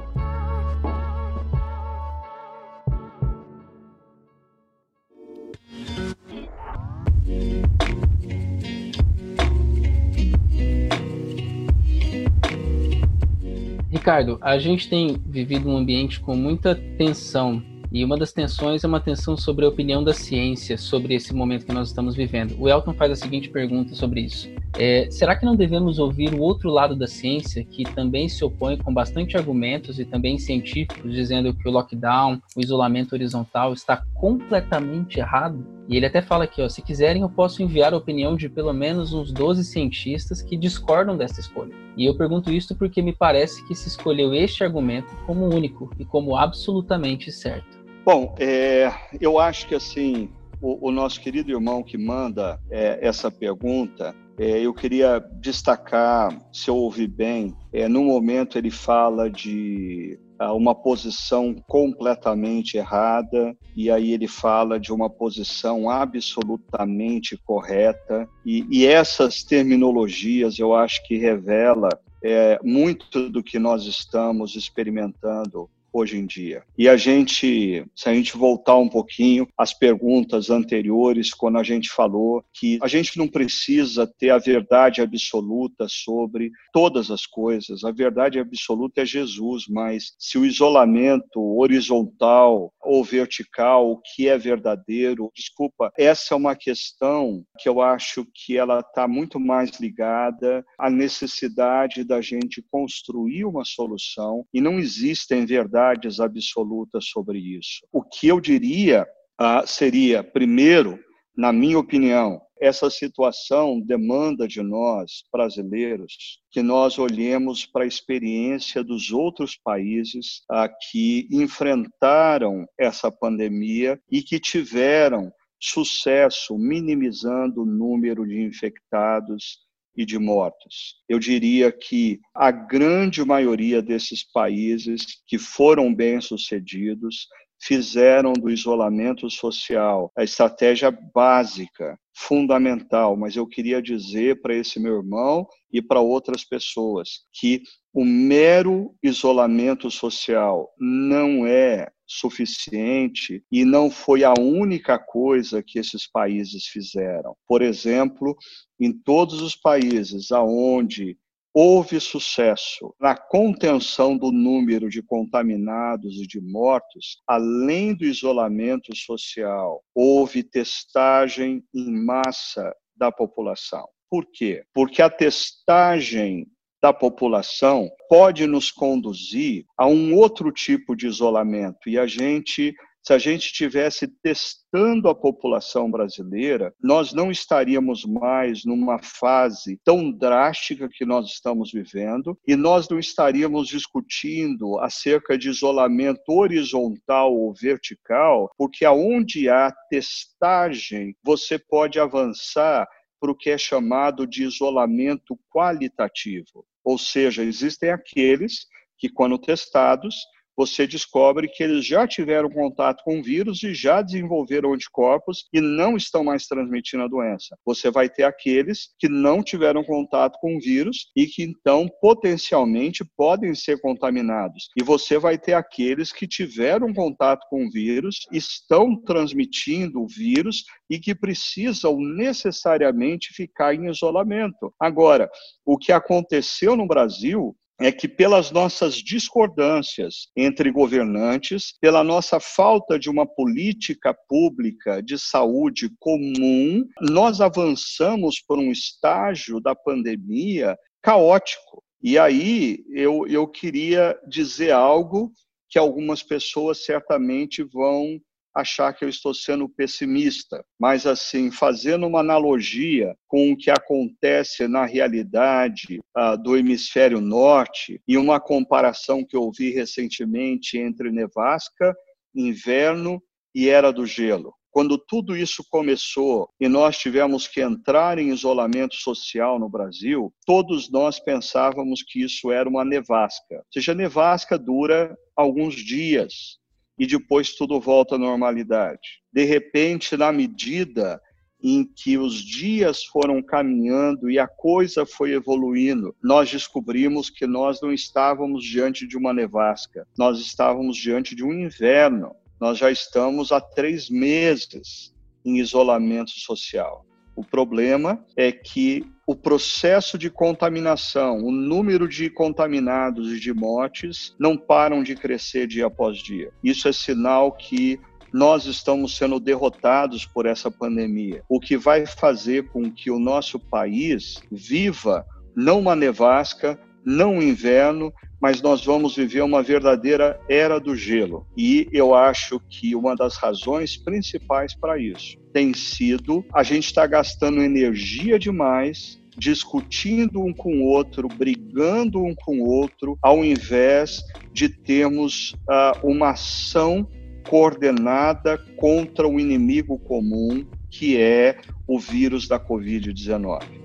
Ricardo, 14.02 14.40
a 14.42 14.58
gente 14.58 14.90
tem 14.90 15.16
vivido 15.28 15.70
um 15.70 15.78
ambiente 15.78 16.20
com 16.20 16.36
muita 16.36 16.74
tensão 16.74 17.62
e 17.92 18.04
uma 18.04 18.18
das 18.18 18.34
tensões 18.34 18.84
é 18.84 18.88
uma 18.88 19.00
tensão 19.00 19.38
sobre 19.38 19.64
a 19.64 19.70
opinião 19.70 20.04
da 20.04 20.12
ciência 20.12 20.76
sobre 20.76 21.14
esse 21.14 21.36
momento 21.36 21.68
que 21.68 21.72
nós 21.72 21.90
estamos 21.90 22.16
vivendo. 22.16 22.56
O 22.60 22.68
Elton 22.68 22.94
faz 22.94 23.12
a 23.12 23.16
seguinte 23.16 23.50
pergunta 23.50 23.94
sobre 23.94 24.22
isso: 24.22 24.50
é, 24.76 25.08
será 25.12 25.36
que 25.36 25.46
não 25.46 25.56
devemos 25.56 26.00
ouvir 26.00 26.34
o 26.34 26.40
outro 26.40 26.72
lado 26.72 26.96
da 26.96 27.06
ciência, 27.06 27.64
que 27.64 27.84
também 27.84 28.28
se 28.28 28.44
opõe 28.44 28.76
com 28.76 28.92
bastante 28.92 29.38
argumentos 29.38 30.00
e 30.00 30.06
também 30.06 30.40
científicos, 30.40 31.14
dizendo 31.14 31.54
que 31.54 31.70
o 31.70 31.72
lockdown, 31.72 32.42
o 32.56 32.60
isolamento 32.60 33.14
horizontal 33.14 33.72
está 33.72 34.04
completamente 34.16 35.20
errado? 35.20 35.64
E 35.92 35.98
ele 35.98 36.06
até 36.06 36.22
fala 36.22 36.46
aqui, 36.46 36.62
ó, 36.62 36.70
se 36.70 36.82
quiserem 36.82 37.22
eu 37.22 37.30
posso 37.30 37.62
enviar 37.62 37.94
a 37.94 37.98
opinião 37.98 38.38
de 38.38 38.48
pelo 38.48 38.72
menos 38.72 39.12
uns 39.12 39.30
12 39.30 39.66
cientistas 39.66 40.42
que 40.42 40.56
discordam 40.56 41.18
dessa 41.18 41.42
escolha. 41.42 41.76
E 41.98 42.06
eu 42.06 42.18
pergunto 42.18 42.50
isso 42.50 42.74
porque 42.78 43.02
me 43.02 43.12
parece 43.12 43.62
que 43.68 43.76
se 43.76 43.90
escolheu 43.90 44.34
este 44.34 44.64
argumento 44.64 45.14
como 45.26 45.54
único 45.54 45.90
e 46.00 46.06
como 46.06 46.38
absolutamente 46.38 47.30
certo. 47.30 47.84
Bom, 48.06 48.34
é, 48.40 48.90
eu 49.20 49.38
acho 49.38 49.68
que 49.68 49.76
assim 49.76 50.30
o, 50.62 50.88
o, 50.88 50.92
nosso 50.94 51.20
querido 51.20 51.52
irmão 51.52 51.84
que 51.84 51.98
manda 51.98 52.58
é, 52.70 53.06
essa 53.06 53.30
pergunta, 53.30 54.16
é, 54.40 54.66
eu 54.66 54.74
queria 54.74 55.20
destacar, 55.42 56.38
se 56.54 56.70
eu 56.70 56.78
ouvi 56.78 57.06
bem, 57.06 57.54
é, 57.74 57.90
no 57.90 58.06
momento 58.06 58.58
ele 58.58 58.72
fala 58.72 59.30
de 59.30 60.18
uma 60.50 60.74
posição 60.74 61.56
completamente 61.68 62.78
errada, 62.78 63.56
e 63.76 63.92
aí 63.92 64.12
ele 64.12 64.28
fala 64.28 64.80
de 64.80 64.92
uma 64.92 65.10
posição 65.10 65.90
absolutamente 65.90 67.38
correta, 67.46 68.28
e, 68.46 68.66
e 68.70 68.86
essas 68.86 69.44
terminologias 69.44 70.58
eu 70.58 70.74
acho 70.74 71.06
que 71.06 71.18
revela 71.18 71.90
é, 72.24 72.60
muito 72.64 73.30
do 73.30 73.44
que 73.44 73.60
nós 73.60 73.86
estamos 73.86 74.56
experimentando 74.56 75.70
hoje 75.94 76.18
em 76.18 76.26
dia. 76.26 76.64
E 76.78 76.88
a 76.88 76.96
gente, 76.96 77.86
se 77.96 78.10
a 78.10 78.14
gente 78.14 78.38
voltar 78.38 78.78
um 78.78 78.88
pouquinho 78.88 79.48
às 79.58 79.74
perguntas 79.74 80.50
anteriores, 80.50 81.34
quando 81.34 81.58
a 81.58 81.64
gente 81.64 81.90
falou 81.90 82.44
que 82.54 82.80
a 82.82 82.88
gente 82.88 83.18
não 83.18 83.28
precisa 83.28 84.08
ter 84.08 84.30
a 84.30 84.38
verdade 84.38 85.02
absoluta 85.02 85.88
sobre 85.90 86.52
todas 86.72 87.12
as 87.12 87.26
coisas, 87.26 87.84
a 87.84 87.92
verdade 87.92 88.40
absoluta 88.40 89.02
é 89.02 89.06
Jesus, 89.06 89.66
mas 89.68 90.14
se 90.18 90.38
o 90.38 90.46
isolamento 90.46 91.40
horizontal 91.58 92.74
ou 92.82 93.04
vertical, 93.04 93.92
o 93.92 94.02
que 94.02 94.28
é 94.28 94.38
verdadeiro, 94.38 95.32
desculpa, 95.36 95.92
essa 95.98 96.34
é 96.34 96.38
uma 96.38 96.56
questão 96.56 97.44
que 97.60 97.68
eu 97.68 97.82
acho 97.82 98.26
que 98.34 98.58
ela 98.58 98.80
está 98.80 99.08
muito 99.08 99.40
mais 99.40 99.72
ligada 99.80 100.64
à 100.78 100.90
necessidade 100.90 102.04
da 102.04 102.22
gente 102.22 102.64
construir 102.72 103.46
uma 103.46 103.66
solução 103.66 104.46
e 104.54 104.62
não 104.62 104.80
existem 104.80 105.46
verdades 105.46 105.81
verdades 105.82 106.20
absolutas 106.20 107.06
sobre 107.06 107.40
isso. 107.40 107.86
O 107.92 108.04
que 108.04 108.28
eu 108.28 108.40
diria 108.40 109.08
ah, 109.40 109.66
seria, 109.66 110.24
primeiro, 110.24 111.00
na 111.36 111.52
minha 111.52 111.80
opinião, 111.80 112.40
essa 112.62 112.92
situação 112.92 113.80
demanda 113.80 114.48
de 114.48 114.62
nós, 114.62 115.24
brasileiros, 115.34 116.14
que 116.52 116.62
nós 116.62 117.00
olhemos 117.00 117.66
para 117.66 117.84
a 117.84 117.88
experiência 117.88 118.84
dos 118.84 119.12
outros 119.12 119.58
países 119.58 120.44
ah, 120.50 120.70
que 120.70 121.28
enfrentaram 121.32 122.68
essa 122.80 123.12
pandemia 123.12 124.00
e 124.12 124.22
que 124.22 124.40
tiveram 124.40 125.32
sucesso 125.60 126.58
minimizando 126.58 127.64
o 127.64 127.66
número 127.66 128.28
de 128.28 128.42
infectados 128.42 129.60
e 129.96 130.06
de 130.06 130.18
mortos. 130.18 130.96
Eu 131.08 131.20
diria 131.20 131.72
que 131.72 132.20
a 132.34 132.52
grande 132.52 133.24
maioria 133.24 133.82
desses 133.82 134.24
países 134.24 135.22
que 135.28 135.38
foram 135.38 135.94
bem-sucedidos 135.94 137.28
fizeram 137.62 138.34
do 138.34 138.50
isolamento 138.50 139.30
social 139.30 140.12
a 140.18 140.24
estratégia 140.24 140.90
básica, 141.14 141.98
fundamental, 142.14 143.16
mas 143.16 143.36
eu 143.36 143.48
queria 143.48 143.82
dizer 143.82 144.42
para 144.42 144.56
esse 144.56 144.80
meu 144.80 144.98
irmão 144.98 145.48
e 145.72 145.82
para 145.82 146.00
outras 146.00 146.44
pessoas 146.44 147.22
que 147.32 147.62
o 147.94 148.04
mero 148.04 148.96
isolamento 149.04 149.92
social 149.92 150.70
não 150.80 151.46
é 151.46 151.90
suficiente 152.12 153.44
e 153.52 153.64
não 153.64 153.90
foi 153.90 154.24
a 154.24 154.34
única 154.38 155.00
coisa 155.00 155.64
que 155.64 155.80
esses 155.80 156.08
países 156.08 156.66
fizeram. 156.66 157.36
Por 157.48 157.62
exemplo, 157.62 158.36
em 158.80 158.92
todos 158.92 159.42
os 159.42 159.56
países 159.56 160.32
aonde 160.32 161.18
houve 161.54 162.00
sucesso 162.00 162.94
na 163.00 163.16
contenção 163.16 164.18
do 164.18 164.32
número 164.32 164.90
de 164.90 165.02
contaminados 165.02 166.16
e 166.16 166.28
de 166.28 166.40
mortos, 166.40 167.22
além 167.28 167.94
do 167.94 168.06
isolamento 168.06 168.96
social, 168.96 169.84
houve 169.94 170.44
testagem 170.44 171.64
em 171.74 171.92
massa 171.92 172.74
da 172.96 173.12
população. 173.12 173.86
Por 174.10 174.26
quê? 174.32 174.64
Porque 174.74 175.02
a 175.02 175.10
testagem 175.10 176.48
da 176.82 176.92
população 176.92 177.90
pode 178.10 178.48
nos 178.48 178.72
conduzir 178.72 179.66
a 179.78 179.86
um 179.88 180.16
outro 180.16 180.52
tipo 180.52 180.96
de 180.96 181.08
isolamento 181.08 181.88
e 181.88 181.98
a 181.98 182.08
gente 182.08 182.74
se 183.04 183.14
a 183.14 183.18
gente 183.18 183.46
estivesse 183.46 184.08
testando 184.22 185.10
a 185.10 185.16
população 185.16 185.90
brasileira, 185.90 186.72
nós 186.80 187.14
não 187.14 187.32
estaríamos 187.32 188.06
mais 188.06 188.64
numa 188.64 189.00
fase 189.02 189.80
tão 189.84 190.12
drástica 190.12 190.88
que 190.88 191.04
nós 191.04 191.26
estamos 191.28 191.72
vivendo 191.72 192.38
e 192.48 192.56
nós 192.56 192.88
não 192.88 193.00
estaríamos 193.00 193.68
discutindo 193.68 194.78
acerca 194.80 195.36
de 195.36 195.50
isolamento 195.50 196.30
horizontal 196.30 197.34
ou 197.34 197.54
vertical, 197.54 198.52
porque 198.56 198.86
aonde 198.86 199.50
há 199.50 199.74
testagem, 199.90 201.16
você 201.24 201.58
pode 201.58 202.00
avançar 202.00 202.88
para 203.20 203.32
o 203.32 203.36
que 203.36 203.50
é 203.50 203.58
chamado 203.58 204.28
de 204.28 204.44
isolamento 204.44 205.38
qualitativo. 205.52 206.66
Ou 206.84 206.98
seja, 206.98 207.44
existem 207.44 207.92
aqueles 207.92 208.66
que, 208.98 209.10
quando 209.10 209.40
testados, 209.40 210.16
você 210.56 210.86
descobre 210.86 211.48
que 211.48 211.64
eles 211.64 211.86
já 211.86 212.08
tiveram 212.08 212.50
contato 212.50 213.04
com 213.04 213.20
o 213.20 213.24
vírus 213.24 213.64
e 213.64 213.74
já 213.74 214.02
desenvolveram 214.02 214.74
anticorpos 214.74 215.46
e 215.54 215.62
não 215.62 215.96
estão 215.96 216.24
mais 216.24 216.46
transmitindo 216.48 217.04
a 217.04 217.08
doença. 217.08 217.58
Você 217.66 217.90
vai 217.90 218.10
ter 218.10 218.24
aqueles 218.24 218.90
que 219.00 219.08
não 219.08 219.42
tiveram 219.42 219.84
contato 219.84 220.38
com 220.40 220.56
o 220.56 220.60
vírus 220.60 221.12
e 221.16 221.26
que 221.26 221.44
então 221.44 221.88
potencialmente 222.02 223.04
podem 223.16 223.56
ser 223.56 223.80
contaminados. 223.82 224.70
E 224.78 224.84
você 224.84 225.18
vai 225.18 225.38
ter 225.38 225.54
aqueles 225.54 226.12
que 226.12 226.28
tiveram 226.28 226.94
contato 226.94 227.46
com 227.50 227.66
o 227.66 227.72
vírus, 227.72 228.20
estão 228.32 228.96
transmitindo 229.02 230.02
o 230.02 230.08
vírus 230.08 230.64
e 230.90 231.00
que 231.00 231.16
precisam 231.16 231.98
necessariamente 232.00 233.34
ficar 233.34 233.74
em 233.74 233.90
isolamento. 233.90 234.74
Agora, 234.80 235.30
o 235.66 235.78
que 235.78 235.92
aconteceu 235.92 236.76
no 236.76 236.88
Brasil 236.88 237.56
é 237.82 237.92
que, 237.92 238.08
pelas 238.08 238.52
nossas 238.52 238.96
discordâncias 238.96 240.28
entre 240.36 240.72
governantes, 240.72 241.74
pela 241.82 242.04
nossa 242.04 242.40
falta 242.40 243.00
de 243.00 243.10
uma 243.10 243.26
política 243.26 244.16
pública 244.28 245.02
de 245.02 245.18
saúde 245.18 245.90
comum, 246.00 246.86
nós 247.02 247.42
avançamos 247.42 248.40
por 248.40 248.60
um 248.60 248.72
estágio 248.72 249.60
da 249.60 249.76
pandemia 249.76 250.78
caótico. 251.02 251.84
E 252.04 252.18
aí 252.18 252.84
eu, 252.90 253.26
eu 253.28 253.48
queria 253.48 254.18
dizer 254.28 254.72
algo 254.72 255.32
que 255.70 255.80
algumas 255.80 256.22
pessoas 256.22 256.84
certamente 256.86 257.64
vão 257.64 258.20
achar 258.56 258.94
que 258.94 259.06
eu 259.06 259.10
estou 259.10 259.34
sendo 259.34 259.68
pessimista, 259.70 260.64
mas 260.80 261.06
assim, 261.06 261.52
fazendo 261.52 262.06
uma 262.06 262.20
analogia 262.20 263.16
com 263.28 263.52
o 263.52 263.58
que 263.58 263.72
acontece 263.72 264.68
na 264.68 264.86
realidade 264.86 266.00
uh, 266.18 266.42
do 266.42 266.58
hemisfério 266.58 267.22
norte 267.22 268.02
e 268.08 268.18
uma 268.18 268.40
comparação 268.40 269.26
que 269.26 269.36
eu 269.36 269.50
vi 269.52 269.72
recentemente 269.72 270.78
entre 270.78 271.12
nevasca 271.12 271.96
inverno 272.36 273.22
e 273.54 273.70
era 273.70 273.92
do 273.92 274.06
gelo. 274.06 274.54
Quando 274.72 274.98
tudo 274.98 275.36
isso 275.36 275.66
começou 275.70 276.50
e 276.58 276.70
nós 276.70 276.98
tivemos 276.98 277.46
que 277.46 277.60
entrar 277.60 278.18
em 278.18 278.30
isolamento 278.30 278.96
social 278.96 279.60
no 279.60 279.68
Brasil, 279.68 280.34
todos 280.46 280.90
nós 280.90 281.20
pensávamos 281.20 282.02
que 282.02 282.24
isso 282.24 282.50
era 282.50 282.70
uma 282.70 282.86
nevasca. 282.86 283.56
Ou 283.56 283.66
seja, 283.74 283.94
nevasca 283.94 284.58
dura 284.58 285.14
alguns 285.36 285.76
dias 285.76 286.61
e 287.02 287.08
depois 287.08 287.56
tudo 287.56 287.80
volta 287.80 288.14
à 288.14 288.18
normalidade. 288.20 289.24
De 289.34 289.44
repente, 289.44 290.16
na 290.16 290.32
medida 290.32 291.20
em 291.60 291.84
que 291.84 292.16
os 292.16 292.36
dias 292.36 293.04
foram 293.04 293.42
caminhando 293.42 294.30
e 294.30 294.38
a 294.38 294.48
coisa 294.48 295.04
foi 295.04 295.32
evoluindo, 295.32 296.16
nós 296.24 296.52
descobrimos 296.52 297.28
que 297.28 297.48
nós 297.48 297.82
não 297.82 297.92
estávamos 297.92 298.64
diante 298.64 299.08
de 299.08 299.18
uma 299.18 299.34
nevasca, 299.34 300.08
nós 300.16 300.40
estávamos 300.40 300.96
diante 300.96 301.36
de 301.36 301.44
um 301.44 301.52
inverno. 301.52 302.36
Nós 302.60 302.78
já 302.78 302.92
estamos 302.92 303.52
há 303.52 303.60
três 303.60 304.08
meses 304.08 305.12
em 305.44 305.58
isolamento 305.58 306.30
social. 306.30 307.04
O 307.36 307.44
problema 307.44 308.24
é 308.38 308.52
que 308.52 309.04
o 309.32 309.36
processo 309.36 310.18
de 310.18 310.30
contaminação, 310.30 311.38
o 311.38 311.54
número 311.54 312.06
de 312.06 312.30
contaminados 312.30 313.32
e 313.32 313.40
de 313.40 313.54
mortes 313.54 314.36
não 314.38 314.58
param 314.58 315.02
de 315.02 315.16
crescer 315.16 315.68
dia 315.68 315.86
após 315.86 316.18
dia. 316.18 316.52
Isso 316.62 316.90
é 316.90 316.92
sinal 316.92 317.54
que 317.54 317.98
nós 318.34 318.66
estamos 318.66 319.16
sendo 319.16 319.40
derrotados 319.40 320.26
por 320.26 320.46
essa 320.46 320.70
pandemia, 320.70 321.44
o 321.48 321.62
que 321.62 321.78
vai 321.78 322.06
fazer 322.06 322.68
com 322.72 322.92
que 322.92 323.10
o 323.10 323.20
nosso 323.20 323.58
país 323.58 324.42
viva 324.52 325.26
não 325.56 325.80
uma 325.80 325.96
nevasca, 325.96 326.78
não 327.06 327.36
um 327.36 327.42
inverno, 327.42 328.12
mas 328.42 328.62
nós 328.62 328.84
vamos 328.84 329.16
viver 329.16 329.44
uma 329.44 329.64
verdadeira 329.64 330.42
era 330.50 330.78
do 330.78 330.94
gelo. 330.94 331.48
E 331.56 331.88
eu 331.94 332.14
acho 332.14 332.60
que 332.70 332.96
uma 332.96 333.16
das 333.16 333.38
razões 333.38 333.96
principais 333.96 334.76
para 334.76 335.00
isso 335.00 335.38
tem 335.54 335.74
sido 335.74 336.44
a 336.54 336.64
gente 336.64 336.88
estar 336.88 337.04
tá 337.04 337.08
gastando 337.08 337.62
energia 337.62 338.38
demais 338.38 339.21
discutindo 339.38 340.44
um 340.44 340.54
com 340.54 340.82
o 340.82 340.86
outro, 340.86 341.28
brigando 341.28 342.24
um 342.24 342.36
com 342.36 342.60
o 342.60 342.68
outro, 342.68 343.18
ao 343.22 343.44
invés 343.44 344.24
de 344.54 344.70
termos 344.70 345.54
uh, 345.70 346.08
uma 346.08 346.32
ação 346.32 347.08
coordenada 347.50 348.58
contra 348.78 349.28
o 349.28 349.40
inimigo 349.40 349.98
comum, 350.00 350.66
que 350.90 351.18
é 351.18 351.58
o 351.88 352.00
vírus 352.00 352.48
da 352.48 352.60
Covid-19. 352.60 353.82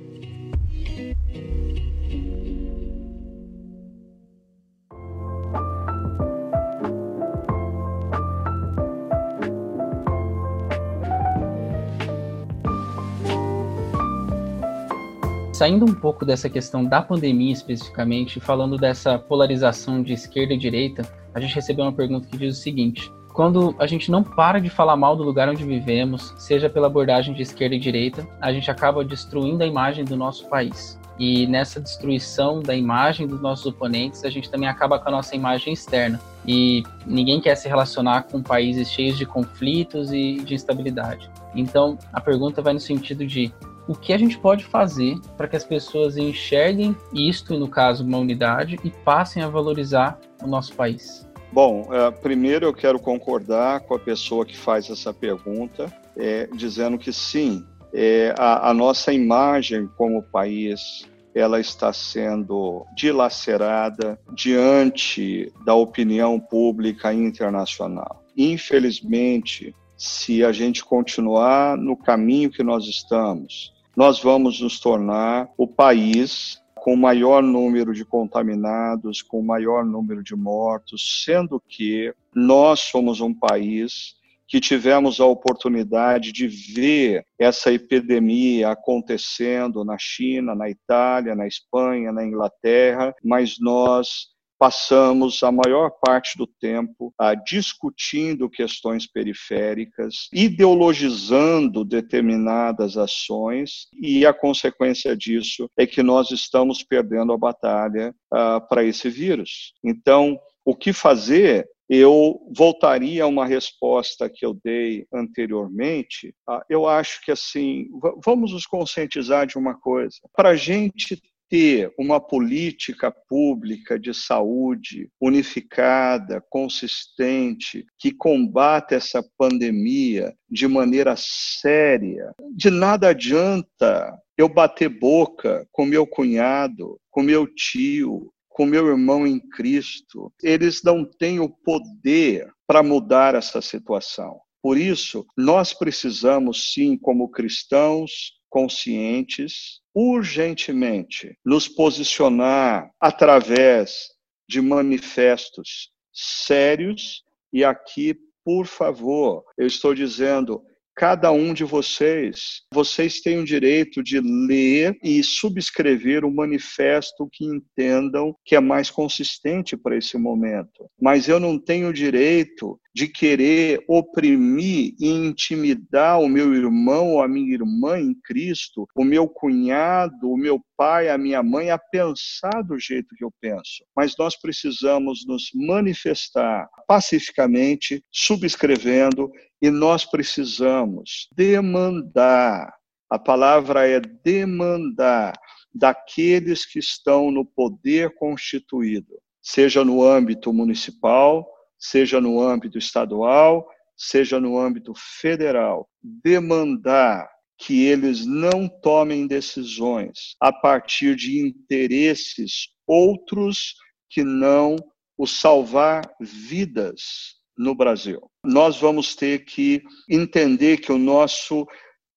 Saindo 15.56 15.86
um 15.86 15.94
pouco 15.94 16.22
dessa 16.26 16.50
questão 16.50 16.84
da 16.84 17.00
pandemia 17.00 17.50
especificamente, 17.50 18.38
falando 18.38 18.76
dessa 18.76 19.18
polarização 19.18 20.02
de 20.02 20.12
esquerda 20.12 20.52
e 20.52 20.58
direita, 20.58 21.02
a 21.32 21.40
gente 21.40 21.54
recebeu 21.54 21.86
uma 21.86 21.94
pergunta 21.94 22.28
que 22.28 22.36
diz 22.36 22.58
o 22.58 22.60
seguinte: 22.60 23.10
quando 23.32 23.74
a 23.78 23.86
gente 23.86 24.10
não 24.10 24.22
para 24.22 24.60
de 24.60 24.68
falar 24.68 24.96
mal 24.96 25.16
do 25.16 25.22
lugar 25.22 25.48
onde 25.48 25.64
vivemos, 25.64 26.34
seja 26.36 26.68
pela 26.68 26.88
abordagem 26.88 27.32
de 27.32 27.40
esquerda 27.40 27.74
e 27.74 27.78
direita, 27.78 28.28
a 28.38 28.52
gente 28.52 28.70
acaba 28.70 29.02
destruindo 29.02 29.64
a 29.64 29.66
imagem 29.66 30.04
do 30.04 30.14
nosso 30.14 30.46
país. 30.46 31.00
E 31.18 31.46
nessa 31.46 31.80
destruição 31.80 32.60
da 32.60 32.76
imagem 32.76 33.26
dos 33.26 33.40
nossos 33.40 33.64
oponentes, 33.64 34.26
a 34.26 34.28
gente 34.28 34.50
também 34.50 34.68
acaba 34.68 34.98
com 34.98 35.08
a 35.08 35.12
nossa 35.12 35.34
imagem 35.34 35.72
externa. 35.72 36.20
E 36.46 36.82
ninguém 37.06 37.40
quer 37.40 37.54
se 37.54 37.66
relacionar 37.66 38.24
com 38.24 38.42
países 38.42 38.90
cheios 38.90 39.16
de 39.16 39.24
conflitos 39.24 40.12
e 40.12 40.34
de 40.34 40.52
instabilidade. 40.52 41.30
Então, 41.54 41.98
a 42.12 42.20
pergunta 42.20 42.60
vai 42.60 42.74
no 42.74 42.80
sentido 42.80 43.26
de 43.26 43.50
o 43.88 43.94
que 43.94 44.12
a 44.12 44.18
gente 44.18 44.38
pode 44.38 44.64
fazer 44.64 45.18
para 45.36 45.46
que 45.48 45.56
as 45.56 45.64
pessoas 45.64 46.16
enxerguem 46.16 46.96
isto, 47.12 47.58
no 47.58 47.68
caso, 47.68 48.04
uma 48.04 48.18
unidade, 48.18 48.78
e 48.82 48.90
passem 48.90 49.42
a 49.42 49.48
valorizar 49.48 50.18
o 50.42 50.46
nosso 50.46 50.74
país? 50.74 51.26
Bom, 51.52 51.88
é, 51.90 52.10
primeiro 52.10 52.66
eu 52.66 52.74
quero 52.74 52.98
concordar 52.98 53.80
com 53.80 53.94
a 53.94 53.98
pessoa 53.98 54.44
que 54.44 54.56
faz 54.56 54.90
essa 54.90 55.14
pergunta, 55.14 55.92
é, 56.16 56.48
dizendo 56.52 56.98
que 56.98 57.12
sim, 57.12 57.64
é, 57.94 58.34
a, 58.36 58.70
a 58.70 58.74
nossa 58.74 59.12
imagem 59.12 59.88
como 59.96 60.22
país 60.22 61.06
ela 61.34 61.60
está 61.60 61.92
sendo 61.92 62.86
dilacerada 62.96 64.18
diante 64.32 65.52
da 65.66 65.74
opinião 65.74 66.40
pública 66.40 67.12
internacional. 67.12 68.24
Infelizmente, 68.34 69.74
se 69.98 70.42
a 70.42 70.50
gente 70.50 70.82
continuar 70.82 71.76
no 71.76 71.94
caminho 71.94 72.50
que 72.50 72.62
nós 72.62 72.86
estamos, 72.86 73.75
nós 73.96 74.20
vamos 74.20 74.60
nos 74.60 74.78
tornar 74.78 75.48
o 75.56 75.66
país 75.66 76.62
com 76.74 76.94
maior 76.94 77.42
número 77.42 77.94
de 77.94 78.04
contaminados, 78.04 79.22
com 79.22 79.42
maior 79.42 79.84
número 79.84 80.22
de 80.22 80.36
mortos, 80.36 81.24
sendo 81.24 81.60
que 81.66 82.14
nós 82.34 82.80
somos 82.80 83.20
um 83.20 83.34
país 83.34 84.14
que 84.46 84.60
tivemos 84.60 85.18
a 85.18 85.24
oportunidade 85.24 86.30
de 86.30 86.46
ver 86.46 87.24
essa 87.38 87.72
epidemia 87.72 88.70
acontecendo 88.70 89.84
na 89.84 89.98
China, 89.98 90.54
na 90.54 90.70
Itália, 90.70 91.34
na 91.34 91.48
Espanha, 91.48 92.12
na 92.12 92.24
Inglaterra, 92.24 93.12
mas 93.24 93.56
nós 93.58 94.28
passamos 94.58 95.42
a 95.42 95.52
maior 95.52 95.90
parte 96.00 96.36
do 96.36 96.46
tempo 96.46 97.12
a 97.18 97.34
discutindo 97.34 98.48
questões 98.48 99.06
periféricas, 99.06 100.28
ideologizando 100.32 101.84
determinadas 101.84 102.96
ações, 102.96 103.86
e 104.00 104.24
a 104.24 104.32
consequência 104.32 105.16
disso 105.16 105.68
é 105.76 105.86
que 105.86 106.02
nós 106.02 106.30
estamos 106.30 106.82
perdendo 106.82 107.32
a 107.32 107.38
batalha 107.38 108.14
uh, 108.32 108.66
para 108.68 108.84
esse 108.84 109.08
vírus. 109.08 109.74
Então, 109.84 110.38
o 110.64 110.74
que 110.74 110.92
fazer 110.92 111.68
eu 111.88 112.40
voltaria 112.54 113.22
a 113.22 113.28
uma 113.28 113.46
resposta 113.46 114.28
que 114.28 114.44
eu 114.44 114.58
dei 114.64 115.06
anteriormente. 115.12 116.34
Ah, 116.48 116.64
eu 116.68 116.88
acho 116.88 117.24
que 117.24 117.30
assim, 117.30 117.88
vamos 118.24 118.52
nos 118.52 118.66
conscientizar 118.66 119.46
de 119.46 119.56
uma 119.56 119.78
coisa: 119.78 120.18
para 120.34 120.50
a 120.50 120.56
gente 120.56 121.20
ter 121.48 121.92
uma 121.98 122.20
política 122.20 123.10
pública 123.28 123.98
de 123.98 124.12
saúde 124.12 125.08
unificada, 125.20 126.42
consistente, 126.50 127.84
que 127.98 128.12
combate 128.12 128.94
essa 128.94 129.24
pandemia 129.38 130.34
de 130.50 130.66
maneira 130.66 131.14
séria. 131.16 132.32
De 132.54 132.70
nada 132.70 133.08
adianta 133.08 134.12
eu 134.36 134.48
bater 134.48 134.88
boca 134.88 135.66
com 135.72 135.86
meu 135.86 136.06
cunhado, 136.06 136.98
com 137.10 137.22
meu 137.22 137.46
tio, 137.46 138.30
com 138.48 138.66
meu 138.66 138.86
irmão 138.86 139.26
em 139.26 139.38
Cristo. 139.38 140.32
Eles 140.42 140.82
não 140.82 141.04
têm 141.04 141.40
o 141.40 141.48
poder 141.48 142.50
para 142.66 142.82
mudar 142.82 143.34
essa 143.34 143.62
situação. 143.62 144.40
Por 144.62 144.76
isso, 144.76 145.24
nós 145.36 145.72
precisamos, 145.72 146.72
sim, 146.72 146.96
como 146.98 147.30
cristãos 147.30 148.35
conscientes, 148.56 149.82
urgentemente 149.94 151.36
nos 151.44 151.68
posicionar 151.68 152.90
através 152.98 154.08
de 154.48 154.62
manifestos 154.62 155.90
sérios 156.10 157.22
e 157.52 157.62
aqui, 157.62 158.16
por 158.42 158.64
favor, 158.66 159.44
eu 159.58 159.66
estou 159.66 159.94
dizendo 159.94 160.62
cada 160.94 161.30
um 161.30 161.52
de 161.52 161.64
vocês, 161.64 162.62
vocês 162.72 163.20
têm 163.20 163.40
o 163.40 163.44
direito 163.44 164.02
de 164.02 164.20
ler 164.20 164.96
e 165.04 165.22
subscrever 165.22 166.24
o 166.24 166.28
um 166.28 166.34
manifesto 166.34 167.28
que 167.30 167.44
entendam 167.44 168.34
que 168.42 168.56
é 168.56 168.60
mais 168.60 168.90
consistente 168.90 169.76
para 169.76 169.98
esse 169.98 170.16
momento. 170.16 170.90
Mas 170.98 171.28
eu 171.28 171.38
não 171.38 171.58
tenho 171.58 171.90
o 171.90 171.92
direito 171.92 172.80
de 172.96 173.08
querer 173.08 173.84
oprimir 173.86 174.94
e 174.98 175.06
intimidar 175.06 176.18
o 176.18 176.26
meu 176.26 176.54
irmão 176.54 177.10
ou 177.10 177.22
a 177.22 177.28
minha 177.28 177.52
irmã 177.52 178.00
em 178.00 178.14
Cristo, 178.14 178.88
o 178.96 179.04
meu 179.04 179.28
cunhado, 179.28 180.32
o 180.32 180.36
meu 180.38 180.58
pai, 180.78 181.10
a 181.10 181.18
minha 181.18 181.42
mãe, 181.42 181.70
a 181.70 181.76
pensar 181.76 182.62
do 182.62 182.78
jeito 182.78 183.14
que 183.14 183.22
eu 183.22 183.30
penso. 183.38 183.84
Mas 183.94 184.16
nós 184.16 184.34
precisamos 184.34 185.26
nos 185.26 185.50
manifestar 185.54 186.66
pacificamente, 186.88 188.02
subscrevendo, 188.10 189.30
e 189.60 189.68
nós 189.68 190.06
precisamos 190.06 191.28
demandar 191.36 192.72
a 193.10 193.18
palavra 193.18 193.86
é 193.86 194.00
demandar 194.00 195.38
daqueles 195.72 196.64
que 196.64 196.78
estão 196.78 197.30
no 197.30 197.44
poder 197.44 198.14
constituído, 198.14 199.20
seja 199.42 199.84
no 199.84 200.02
âmbito 200.02 200.50
municipal, 200.50 201.46
seja 201.78 202.20
no 202.20 202.40
âmbito 202.40 202.78
estadual, 202.78 203.66
seja 203.96 204.38
no 204.40 204.58
âmbito 204.58 204.92
federal, 204.94 205.88
demandar 206.02 207.28
que 207.58 207.84
eles 207.84 208.26
não 208.26 208.68
tomem 208.68 209.26
decisões 209.26 210.36
a 210.40 210.52
partir 210.52 211.16
de 211.16 211.40
interesses 211.40 212.68
outros 212.86 213.74
que 214.10 214.22
não 214.22 214.76
o 215.16 215.26
salvar 215.26 216.02
vidas 216.20 217.36
no 217.56 217.74
Brasil. 217.74 218.20
Nós 218.44 218.78
vamos 218.78 219.16
ter 219.16 219.44
que 219.44 219.82
entender 220.08 220.78
que 220.78 220.92
o 220.92 220.98
nosso 220.98 221.66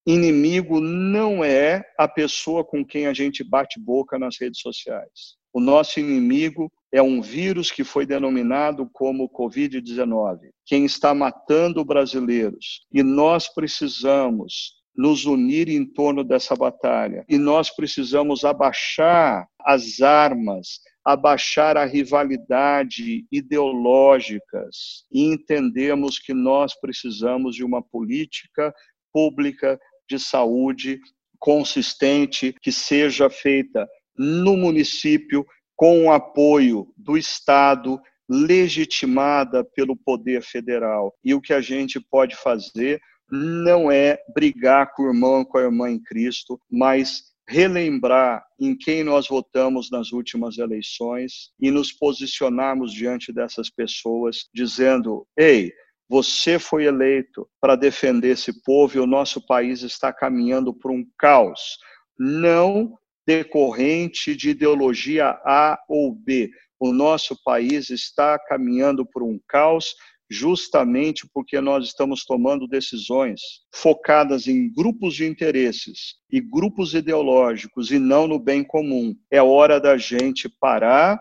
inimigo 0.05 0.81
não 0.81 1.43
é 1.43 1.81
a 1.97 2.07
pessoa 2.07 2.63
com 2.63 2.85
quem 2.85 3.07
a 3.07 3.13
gente 3.13 3.43
bate 3.43 3.79
boca 3.79 4.19
nas 4.19 4.37
redes 4.39 4.59
sociais. 4.59 5.37
O 5.53 5.61
nosso 5.61 5.99
inimigo 5.99 6.71
é 6.91 7.01
um 7.01 7.21
vírus 7.21 7.71
que 7.71 7.83
foi 7.83 8.05
denominado 8.05 8.89
como 8.91 9.29
Covid-19, 9.29 10.49
quem 10.65 10.85
está 10.85 11.13
matando 11.13 11.85
brasileiros. 11.85 12.85
E 12.91 13.03
nós 13.03 13.47
precisamos 13.47 14.79
nos 14.95 15.25
unir 15.25 15.69
em 15.69 15.85
torno 15.85 16.23
dessa 16.23 16.55
batalha. 16.55 17.23
E 17.29 17.37
nós 17.37 17.69
precisamos 17.73 18.43
abaixar 18.43 19.47
as 19.61 20.01
armas, 20.01 20.79
abaixar 21.05 21.77
a 21.77 21.85
rivalidade 21.85 23.25
ideológicas 23.31 25.05
e 25.11 25.23
entendemos 25.23 26.19
que 26.19 26.33
nós 26.33 26.77
precisamos 26.79 27.55
de 27.55 27.63
uma 27.63 27.81
política 27.81 28.73
pública 29.13 29.79
de 30.09 30.19
saúde 30.19 30.99
consistente 31.39 32.53
que 32.61 32.71
seja 32.71 33.29
feita 33.29 33.87
no 34.17 34.57
município 34.57 35.45
com 35.79 36.03
o 36.03 36.11
apoio 36.11 36.93
do 36.97 37.17
Estado, 37.17 38.01
legitimada 38.27 39.63
pelo 39.63 39.95
poder 39.95 40.43
federal. 40.43 41.15
E 41.23 41.33
o 41.33 41.39
que 41.39 41.53
a 41.53 41.61
gente 41.61 42.01
pode 42.01 42.35
fazer 42.35 42.99
não 43.31 43.89
é 43.89 44.19
brigar 44.35 44.91
com 44.93 45.03
o 45.03 45.07
irmão, 45.07 45.45
com 45.45 45.57
a 45.57 45.61
irmã 45.61 45.89
em 45.89 45.97
Cristo, 45.97 46.59
mas 46.69 47.29
relembrar 47.47 48.43
em 48.59 48.77
quem 48.77 49.05
nós 49.05 49.29
votamos 49.29 49.89
nas 49.89 50.11
últimas 50.11 50.57
eleições 50.57 51.51
e 51.57 51.71
nos 51.71 51.93
posicionarmos 51.93 52.91
diante 52.91 53.31
dessas 53.31 53.69
pessoas, 53.69 54.49
dizendo: 54.53 55.25
ei, 55.37 55.71
você 56.09 56.59
foi 56.59 56.87
eleito 56.87 57.47
para 57.61 57.77
defender 57.77 58.31
esse 58.31 58.61
povo 58.63 58.97
e 58.97 58.99
o 58.99 59.07
nosso 59.07 59.39
país 59.45 59.81
está 59.81 60.11
caminhando 60.11 60.73
para 60.73 60.91
um 60.91 61.05
caos, 61.17 61.77
não 62.19 62.99
decorrente 63.29 64.35
de 64.35 64.49
ideologia 64.49 65.39
A 65.45 65.79
ou 65.87 66.11
B. 66.11 66.49
O 66.79 66.91
nosso 66.91 67.37
país 67.43 67.91
está 67.91 68.39
caminhando 68.39 69.05
por 69.05 69.21
um 69.21 69.39
caos 69.47 69.93
justamente 70.27 71.29
porque 71.31 71.61
nós 71.61 71.85
estamos 71.85 72.25
tomando 72.25 72.67
decisões 72.67 73.39
focadas 73.71 74.47
em 74.47 74.73
grupos 74.73 75.13
de 75.13 75.27
interesses 75.27 76.15
e 76.31 76.41
grupos 76.41 76.95
ideológicos 76.95 77.91
e 77.91 77.99
não 77.99 78.27
no 78.27 78.39
bem 78.39 78.63
comum. 78.63 79.15
É 79.29 79.39
hora 79.39 79.79
da 79.79 79.95
gente 79.95 80.49
parar, 80.59 81.19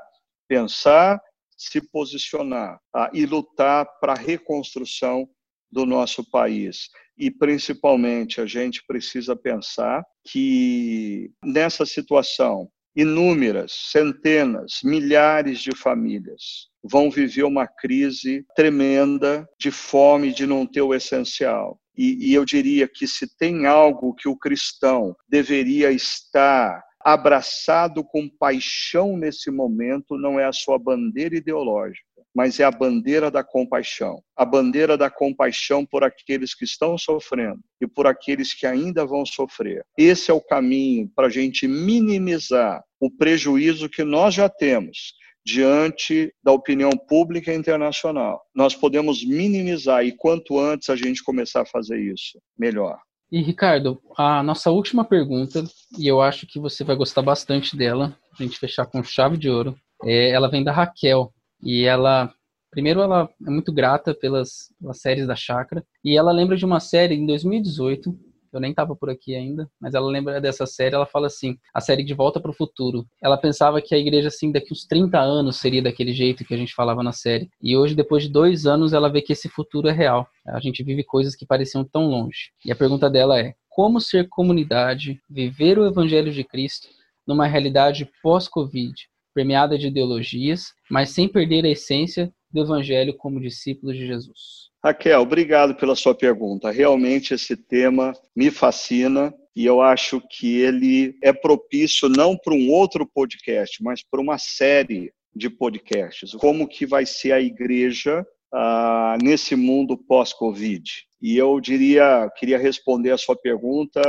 pensar, 0.49 1.21
se 1.59 1.79
posicionar 1.91 2.81
tá? 2.91 3.11
e 3.13 3.27
lutar 3.27 3.87
para 4.01 4.15
a 4.15 4.19
reconstrução 4.19 5.29
do 5.71 5.85
nosso 5.87 6.29
país. 6.31 6.89
E, 7.17 7.31
principalmente, 7.31 8.41
a 8.41 8.47
gente 8.47 8.83
precisa 8.87 9.35
pensar 9.35 10.05
que 10.25 11.31
nessa 11.45 11.85
situação 11.85 12.69
inúmeras, 12.99 13.73
centenas, 13.93 14.81
milhares 14.83 15.61
de 15.61 15.73
famílias 15.73 16.67
vão 16.83 17.09
viver 17.09 17.45
uma 17.45 17.65
crise 17.65 18.45
tremenda 18.57 19.49
de 19.59 19.71
fome, 19.71 20.33
de 20.33 20.47
não 20.47 20.67
ter 20.67 20.83
o 20.83 20.93
essencial. 20.93 21.79
E, 21.97 22.31
e, 22.31 22.35
eu 22.35 22.45
diria 22.45 22.89
que 22.89 23.07
se 23.07 23.27
tem 23.37 23.67
algo 23.67 24.15
que 24.15 24.29
o 24.29 24.37
cristão 24.37 25.15
deveria 25.29 25.93
estar 25.93 26.83
abraçado 27.01 28.03
com 28.05 28.29
paixão 28.29 29.17
nesse 29.17 29.51
momento, 29.51 30.19
não 30.19 30.39
é 30.39 30.45
a 30.45 30.53
sua 30.53 30.79
bandeira 30.79 31.37
ideológica, 31.37 32.05
mas 32.35 32.61
é 32.61 32.65
a 32.65 32.71
bandeira 32.71 33.31
da 33.31 33.43
compaixão. 33.43 34.23
A 34.37 34.45
bandeira 34.45 34.97
da 34.97 35.11
compaixão 35.11 35.85
por 35.85 36.05
aqueles 36.05 36.55
que 36.55 36.65
estão 36.65 36.97
sofrendo 36.97 37.61
e 37.81 37.87
por 37.87 38.07
aqueles 38.07 38.55
que 38.55 38.67
ainda 38.67 39.05
vão 39.05 39.25
sofrer. 39.27 39.85
Esse 39.97 40.31
é 40.31 40.35
o 40.35 40.41
caminho 40.41 41.11
para 41.15 41.27
a 41.27 41.31
gente 41.31 41.67
minimizar 41.67 42.83
o 43.01 43.11
prejuízo 43.11 43.89
que 43.89 44.05
nós 44.05 44.35
já 44.35 44.49
temos 44.49 45.15
diante 45.45 46.33
da 46.43 46.53
opinião 46.53 46.91
pública 46.91 47.55
internacional. 47.55 48.43
Nós 48.55 48.75
podemos 48.75 49.25
minimizar 49.25 50.05
e 50.05 50.13
quanto 50.13 50.59
antes 50.59 50.91
a 50.91 50.97
gente 50.97 51.25
começar 51.25 51.63
a 51.63 51.67
fazer 51.67 51.99
isso, 51.99 52.39
melhor. 52.59 52.99
E 53.31 53.43
Ricardo, 53.43 54.01
a 54.17 54.43
nossa 54.43 54.71
última 54.71 55.05
pergunta, 55.05 55.65
e 55.99 56.07
eu 56.07 56.21
acho 56.21 56.47
que 56.47 56.59
você 56.59 56.83
vai 56.83 56.97
gostar 56.97 57.23
bastante 57.23 57.77
dela, 57.77 58.17
a 58.39 58.43
gente 58.43 58.59
fechar 58.59 58.87
com 58.87 59.03
chave 59.03 59.37
de 59.37 59.51
ouro, 59.51 59.75
é, 60.05 60.31
ela 60.31 60.51
vem 60.51 60.65
da 60.65 60.73
Raquel, 60.73 61.33
e 61.63 61.85
ela, 61.85 62.33
primeiro 62.71 63.01
ela 63.01 63.29
é 63.47 63.51
muito 63.51 63.73
grata 63.73 64.15
pelas, 64.15 64.73
pelas 64.81 65.01
séries 65.01 65.27
da 65.27 65.37
Chácara, 65.37 65.85
e 66.05 66.17
ela 66.17 66.33
lembra 66.33 66.57
de 66.57 66.65
uma 66.65 66.81
série 66.81 67.15
em 67.15 67.27
2018, 67.27 68.17
eu 68.53 68.61
nem 68.61 68.71
estava 68.71 68.97
por 68.97 69.11
aqui 69.11 69.35
ainda, 69.35 69.71
mas 69.81 69.95
ela 69.95 70.07
lembra 70.07 70.41
dessa 70.41 70.67
série, 70.67 70.95
ela 70.95 71.07
fala 71.07 71.27
assim, 71.27 71.59
a 71.73 71.81
série 71.81 72.03
De 72.03 72.15
Volta 72.15 72.41
para 72.41 72.51
o 72.51 72.55
Futuro. 72.55 73.07
Ela 73.23 73.37
pensava 73.37 73.81
que 73.81 73.95
a 73.95 73.99
igreja, 73.99 74.29
assim, 74.29 74.51
daqui 74.51 74.73
uns 74.73 74.87
30 74.87 75.19
anos 75.19 75.57
seria 75.57 75.83
daquele 75.83 76.13
jeito 76.13 76.45
que 76.45 76.55
a 76.55 76.57
gente 76.57 76.75
falava 76.75 77.03
na 77.03 77.13
série. 77.13 77.49
E 77.63 77.77
hoje, 77.77 77.95
depois 77.95 78.23
de 78.23 78.31
dois 78.31 78.67
anos, 78.67 78.93
ela 78.93 79.11
vê 79.11 79.21
que 79.21 79.33
esse 79.33 79.49
futuro 79.49 79.89
é 79.89 79.93
real. 79.93 80.27
A 80.47 80.61
gente 80.61 80.83
vive 80.83 81.05
coisas 81.05 81.37
que 81.37 81.47
pareciam 81.47 81.85
tão 81.85 82.07
longe. 82.07 82.51
E 82.65 82.73
a 82.73 82.77
pergunta 82.77 83.11
dela 83.11 83.39
é, 83.39 83.55
como 83.69 84.01
ser 84.01 84.29
comunidade, 84.29 85.21
viver 85.29 85.79
o 85.79 85.87
evangelho 85.87 86.33
de 86.33 86.43
Cristo 86.43 86.89
numa 87.27 87.47
realidade 87.47 88.11
pós-Covid, 88.23 88.95
premiada 89.39 89.79
de 89.79 89.87
ideologias, 89.87 90.73
mas 90.91 91.11
sem 91.11 91.29
perder 91.29 91.65
a 91.65 91.71
essência 91.71 92.33
do 92.51 92.61
evangelho 92.61 93.17
como 93.17 93.41
discípulos 93.41 93.97
de 93.97 94.05
Jesus? 94.05 94.67
Raquel, 94.85 95.21
obrigado 95.21 95.77
pela 95.77 95.95
sua 95.95 96.13
pergunta. 96.13 96.73
Realmente 96.73 97.35
esse 97.35 97.57
tema 97.57 98.13
me 98.35 98.51
fascina 98.51 99.33
e 99.55 99.65
eu 99.65 99.81
acho 99.81 100.21
que 100.29 100.59
ele 100.59 101.17
é 101.23 101.33
propício 101.33 102.09
não 102.09 102.37
para 102.37 102.53
um 102.53 102.69
outro 102.73 103.07
podcast, 103.07 103.81
mas 103.81 104.03
para 104.03 104.21
uma 104.21 104.39
série 104.39 105.13
de 105.33 105.49
podcasts. 105.49 106.33
Como 106.33 106.67
que 106.67 106.85
vai 106.85 107.07
ser 107.07 107.31
a 107.31 107.41
igreja 107.41 108.27
ah, 108.53 109.17
nesse 109.23 109.55
mundo 109.55 109.97
pós-Covid? 109.97 110.83
E 111.21 111.37
eu 111.37 111.61
diria, 111.61 112.31
queria 112.37 112.59
responder 112.59 113.11
a 113.11 113.19
sua 113.19 113.37
pergunta 113.37 114.01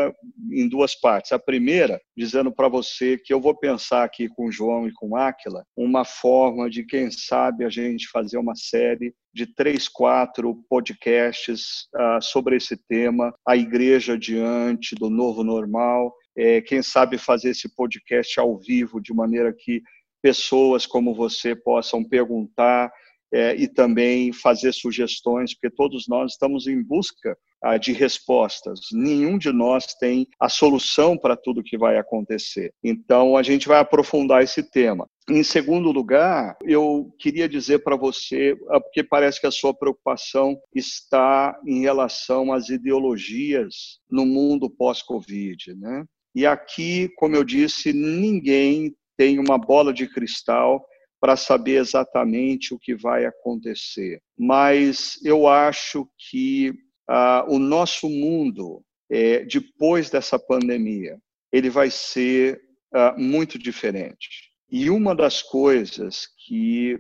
em 0.51 0.68
duas 0.70 0.93
partes. 0.93 1.32
A 1.32 1.39
primeira, 1.39 1.99
dizendo 2.16 2.51
para 2.51 2.68
você 2.68 3.18
que 3.18 3.34
eu 3.34 3.41
vou 3.41 3.57
pensar 3.57 4.03
aqui 4.03 4.30
com 4.30 4.47
o 4.47 4.51
João 4.51 4.88
e 4.88 4.93
com 4.93 5.16
Áquila 5.16 5.64
uma 5.76 6.05
forma 6.05 6.70
de, 6.70 6.84
quem 6.84 7.10
sabe, 7.10 7.66
a 7.66 7.70
gente 7.70 8.07
fazer 8.10 8.38
uma 8.38 8.55
série 8.55 9.14
de 9.34 9.47
três, 9.55 9.88
quatro 9.88 10.64
podcasts 10.70 11.88
uh, 11.95 12.22
sobre 12.22 12.57
esse 12.57 12.78
tema, 12.88 13.34
a 13.47 13.55
igreja 13.55 14.18
diante 14.18 14.95
do 14.95 15.10
novo 15.10 15.43
normal. 15.43 16.14
É, 16.38 16.62
quem 16.62 16.82
sabe 16.82 17.18
fazer 17.18 17.49
esse 17.49 17.74
podcast 17.76 18.39
ao 18.39 18.57
vivo 18.57 19.01
de 19.01 19.14
maneira 19.14 19.53
que 19.57 19.82
pessoas 20.22 20.86
como 20.86 21.16
você 21.16 21.55
possam 21.55 22.03
perguntar 22.03 22.91
é, 23.32 23.56
e 23.56 23.68
também 23.68 24.34
fazer 24.34 24.74
sugestões, 24.74 25.54
porque 25.54 25.76
todos 25.76 26.08
nós 26.08 26.32
estamos 26.34 26.68
em 26.68 26.82
busca 26.82 27.38
ah, 27.62 27.78
de 27.78 27.92
respostas. 27.92 28.80
Nenhum 28.92 29.38
de 29.38 29.52
nós 29.52 29.94
tem 29.96 30.28
a 30.40 30.50
solução 30.50 31.18
para 31.18 31.36
tudo 31.36 31.64
que 31.64 31.78
vai 31.78 31.98
acontecer. 31.98 32.74
Então, 32.84 33.36
a 33.36 33.44
gente 33.44 33.68
vai 33.68 33.80
aprofundar 33.80 34.44
esse 34.44 34.64
tema. 34.64 35.08
Em 35.30 35.44
segundo 35.44 35.92
lugar, 35.92 36.58
eu 36.64 37.14
queria 37.20 37.48
dizer 37.48 37.80
para 37.84 37.96
você, 37.96 38.58
ah, 38.70 38.80
porque 38.80 39.04
parece 39.04 39.40
que 39.40 39.48
a 39.48 39.52
sua 39.52 39.74
preocupação 39.74 40.58
está 40.74 41.58
em 41.66 41.82
relação 41.82 42.52
às 42.52 42.70
ideologias 42.70 44.00
no 44.10 44.26
mundo 44.26 44.70
pós-Covid, 44.70 45.76
né? 45.76 46.06
E 46.36 46.46
aqui, 46.46 47.10
como 47.18 47.36
eu 47.36 47.44
disse, 47.44 47.92
ninguém 47.92 48.96
tem 49.18 49.38
uma 49.40 49.58
bola 49.58 49.92
de 49.92 50.08
cristal 50.08 50.86
para 51.20 51.36
saber 51.36 51.80
exatamente 51.80 52.74
o 52.74 52.80
que 52.80 52.95
vai 52.95 53.26
acontecer. 53.26 54.22
Mas 54.38 55.20
eu 55.24 55.47
acho 55.47 56.07
que 56.17 56.74
ah, 57.07 57.45
o 57.47 57.59
nosso 57.59 58.07
mundo, 58.07 58.84
é, 59.09 59.43
depois 59.43 60.09
dessa 60.09 60.39
pandemia, 60.39 61.20
ele 61.51 61.70
vai 61.70 61.89
ser 61.89 62.61
ah, 62.93 63.15
muito 63.17 63.57
diferente. 63.59 64.49
E 64.72 64.89
uma 64.89 65.15
das 65.15 65.41
coisas 65.41 66.28
que 66.45 66.97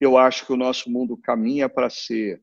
eu 0.00 0.16
acho 0.16 0.46
que 0.46 0.52
o 0.52 0.56
nosso 0.56 0.90
mundo 0.90 1.16
caminha 1.16 1.68
para 1.68 1.90
ser 1.90 2.42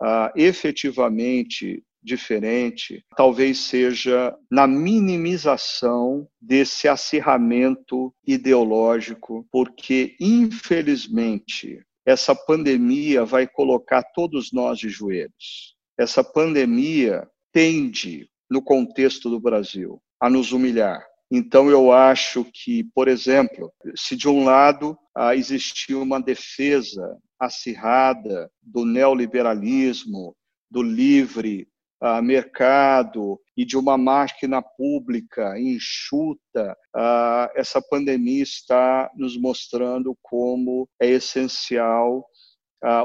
ah, 0.00 0.32
efetivamente 0.36 1.82
diferente, 2.02 3.04
talvez 3.16 3.58
seja 3.58 4.34
na 4.50 4.66
minimização 4.66 6.26
desse 6.40 6.88
acirramento 6.88 8.12
ideológico, 8.26 9.46
porque, 9.50 10.16
infelizmente, 10.20 11.80
essa 12.04 12.34
pandemia 12.34 13.24
vai 13.24 13.46
colocar 13.46 14.02
todos 14.02 14.52
nós 14.52 14.78
de 14.78 14.88
joelhos. 14.88 15.76
Essa 15.98 16.24
pandemia 16.24 17.28
tende, 17.52 18.28
no 18.48 18.62
contexto 18.62 19.28
do 19.28 19.38
Brasil, 19.38 20.00
a 20.18 20.28
nos 20.28 20.52
humilhar. 20.52 21.04
Então, 21.30 21.70
eu 21.70 21.92
acho 21.92 22.44
que, 22.44 22.82
por 22.92 23.06
exemplo, 23.06 23.72
se 23.94 24.16
de 24.16 24.28
um 24.28 24.44
lado 24.44 24.98
ah, 25.14 25.36
existia 25.36 25.96
uma 25.96 26.20
defesa 26.20 27.16
acirrada 27.38 28.50
do 28.60 28.84
neoliberalismo, 28.84 30.34
do 30.70 30.82
livre 30.82 31.68
uh, 32.02 32.22
mercado 32.22 33.40
e 33.56 33.64
de 33.64 33.76
uma 33.76 33.96
máquina 33.98 34.62
pública 34.62 35.58
enxuta, 35.58 36.76
uh, 36.96 37.50
essa 37.54 37.80
pandemia 37.80 38.42
está 38.42 39.10
nos 39.14 39.36
mostrando 39.36 40.16
como 40.22 40.88
é 41.00 41.08
essencial 41.08 42.24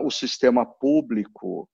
o 0.05 0.09
sistema 0.09 0.65
público 0.65 1.67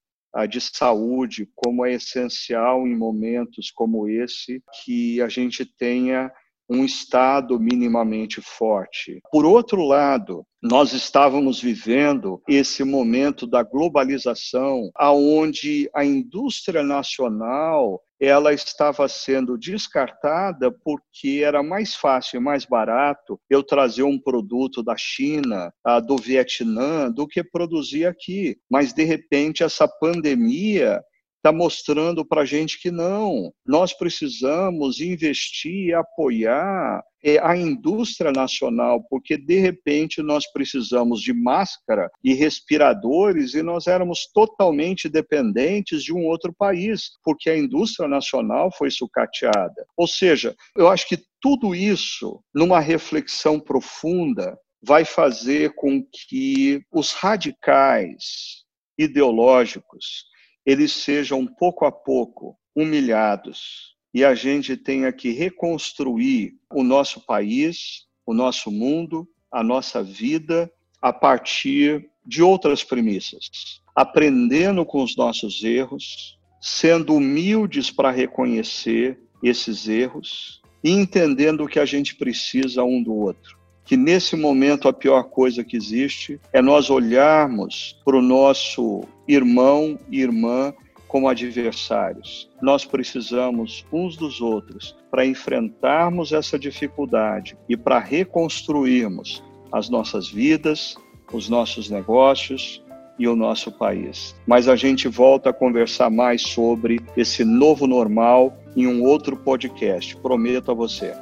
de 0.50 0.60
saúde, 0.60 1.48
como 1.54 1.86
é 1.86 1.94
essencial 1.94 2.88
em 2.88 2.98
momentos 2.98 3.70
como 3.70 4.10
esse 4.10 4.60
que 4.84 5.22
a 5.22 5.30
gente 5.30 5.64
tenha 5.64 6.32
um 6.72 6.86
Estado 6.86 7.60
minimamente 7.60 8.42
forte. 8.42 9.20
Por 9.30 9.46
outro 9.46 9.86
lado, 9.86 10.46
nós 10.64 10.94
estávamos 10.94 11.60
vivendo 11.60 12.42
esse 12.48 12.84
momento 12.84 13.46
da 13.46 13.62
globalização, 13.62 14.90
aonde 14.96 15.90
a 15.94 16.06
indústria 16.06 16.82
nacional 16.82 18.02
ela 18.22 18.54
estava 18.54 19.08
sendo 19.08 19.58
descartada 19.58 20.72
porque 20.72 21.42
era 21.44 21.64
mais 21.64 21.96
fácil 21.96 22.38
e 22.38 22.40
mais 22.40 22.66
barato 22.66 23.40
eu 23.50 23.64
trazer 23.64 24.04
um 24.04 24.20
produto 24.20 24.84
da 24.84 24.96
China, 24.96 25.74
do 26.06 26.16
Vietnã, 26.18 27.12
do 27.12 27.28
que 27.28 27.44
produzir 27.44 28.06
aqui. 28.06 28.58
Mas, 28.70 28.94
de 28.94 29.04
repente, 29.04 29.64
essa 29.64 29.88
pandemia 29.88 31.02
está 31.42 31.52
mostrando 31.52 32.24
para 32.24 32.44
a 32.44 32.46
gente 32.46 32.80
que 32.80 32.92
não, 32.92 33.52
nós 33.66 33.94
precisamos 33.94 35.02
investir 35.02 35.88
e 35.88 35.94
apoiar 35.94 37.04
é, 37.24 37.40
a 37.40 37.58
indústria 37.58 38.32
nacional, 38.32 39.04
porque 39.10 39.38
de 39.38 39.60
repente 39.60 40.22
nós 40.22 40.46
precisamos 40.52 41.20
de 41.20 41.34
máscara 41.34 42.10
e 42.24 42.36
respiradores 42.36 43.56
e 43.56 43.64
nós 43.64 43.88
éramos 43.88 44.28
totalmente 44.32 45.10
dependentes 45.10 46.04
de 46.04 46.14
um 46.14 46.28
outro 46.28 46.54
país, 46.54 47.12
porque 47.24 47.50
a 47.50 47.58
indústria 47.58 48.08
nacional 48.08 48.72
foi 48.72 48.92
sucateada. 48.92 49.86
Ou 49.98 50.08
seja, 50.08 50.56
eu 50.76 50.88
acho 50.88 51.08
que 51.08 51.18
tudo 51.42 51.74
isso, 51.74 52.40
numa 52.54 52.80
reflexão 52.80 53.60
profunda, 53.60 54.56
vai 54.84 55.06
fazer 55.06 55.74
com 55.74 56.04
que 56.12 56.82
os 56.92 57.14
radicais 57.14 58.62
ideológicos 58.98 60.31
eles 60.66 60.92
sejam 60.92 61.46
pouco 61.46 61.86
a 61.86 61.92
pouco 61.92 62.58
humilhados. 62.76 63.96
E 64.14 64.26
a 64.26 64.36
gente 64.36 64.76
tenha 64.76 65.12
que 65.12 65.32
reconstruir 65.32 66.56
o 66.74 66.84
nosso 66.84 67.22
país, 67.22 68.06
o 68.26 68.34
nosso 68.34 68.70
mundo, 68.70 69.28
a 69.52 69.64
nossa 69.64 70.04
vida 70.04 70.72
a 71.02 71.12
partir 71.12 72.10
de 72.26 72.44
outras 72.44 72.84
premissas, 72.84 73.82
aprendendo 73.96 74.86
com 74.86 75.02
os 75.02 75.16
nossos 75.16 75.64
erros, 75.64 76.38
sendo 76.62 77.16
humildes 77.16 77.90
para 77.90 78.12
reconhecer 78.12 79.20
esses 79.42 79.88
erros 79.88 80.62
e 80.84 80.92
entendendo 80.92 81.68
que 81.68 81.80
a 81.80 81.86
gente 81.86 82.16
precisa 82.16 82.84
um 82.84 83.02
do 83.02 83.14
outro 83.14 83.61
que 83.86 83.98
nesse 83.98 84.36
momento 84.36 84.88
a 84.88 84.94
pior 84.94 85.24
coisa 85.24 85.64
que 85.64 85.76
existe 85.76 86.40
é 86.54 86.62
nós 86.62 86.90
olharmos 86.90 88.00
para 88.06 88.18
o 88.18 88.22
nosso 88.22 89.04
irmão 89.28 89.98
e 90.10 90.22
irmã 90.22 90.74
como 91.08 91.28
adversários. 91.28 92.50
Nós 92.62 92.86
precisamos 92.86 93.86
uns 93.92 94.16
dos 94.16 94.40
outros 94.40 94.96
para 95.10 95.26
enfrentarmos 95.26 96.32
essa 96.32 96.58
dificuldade 96.58 97.58
e 97.68 97.76
para 97.76 98.00
reconstruirmos 98.00 99.44
as 99.72 99.90
nossas 99.90 100.30
vidas, 100.30 100.96
os 101.34 101.50
nossos 101.50 101.90
negócios 101.90 102.82
e 103.20 103.28
o 103.28 103.36
nosso 103.36 103.72
país. 103.74 104.34
Mas 104.48 104.70
a 104.70 104.76
gente 104.78 105.10
volta 105.10 105.50
a 105.50 105.54
conversar 105.54 106.10
mais 106.10 106.42
sobre 106.44 107.00
esse 107.18 107.44
novo 107.44 107.86
normal 107.86 108.58
em 108.76 108.88
um 108.88 109.04
outro 109.04 109.36
podcast, 109.36 110.16
prometo 110.18 110.72
a 110.72 110.74
você. 110.74 111.14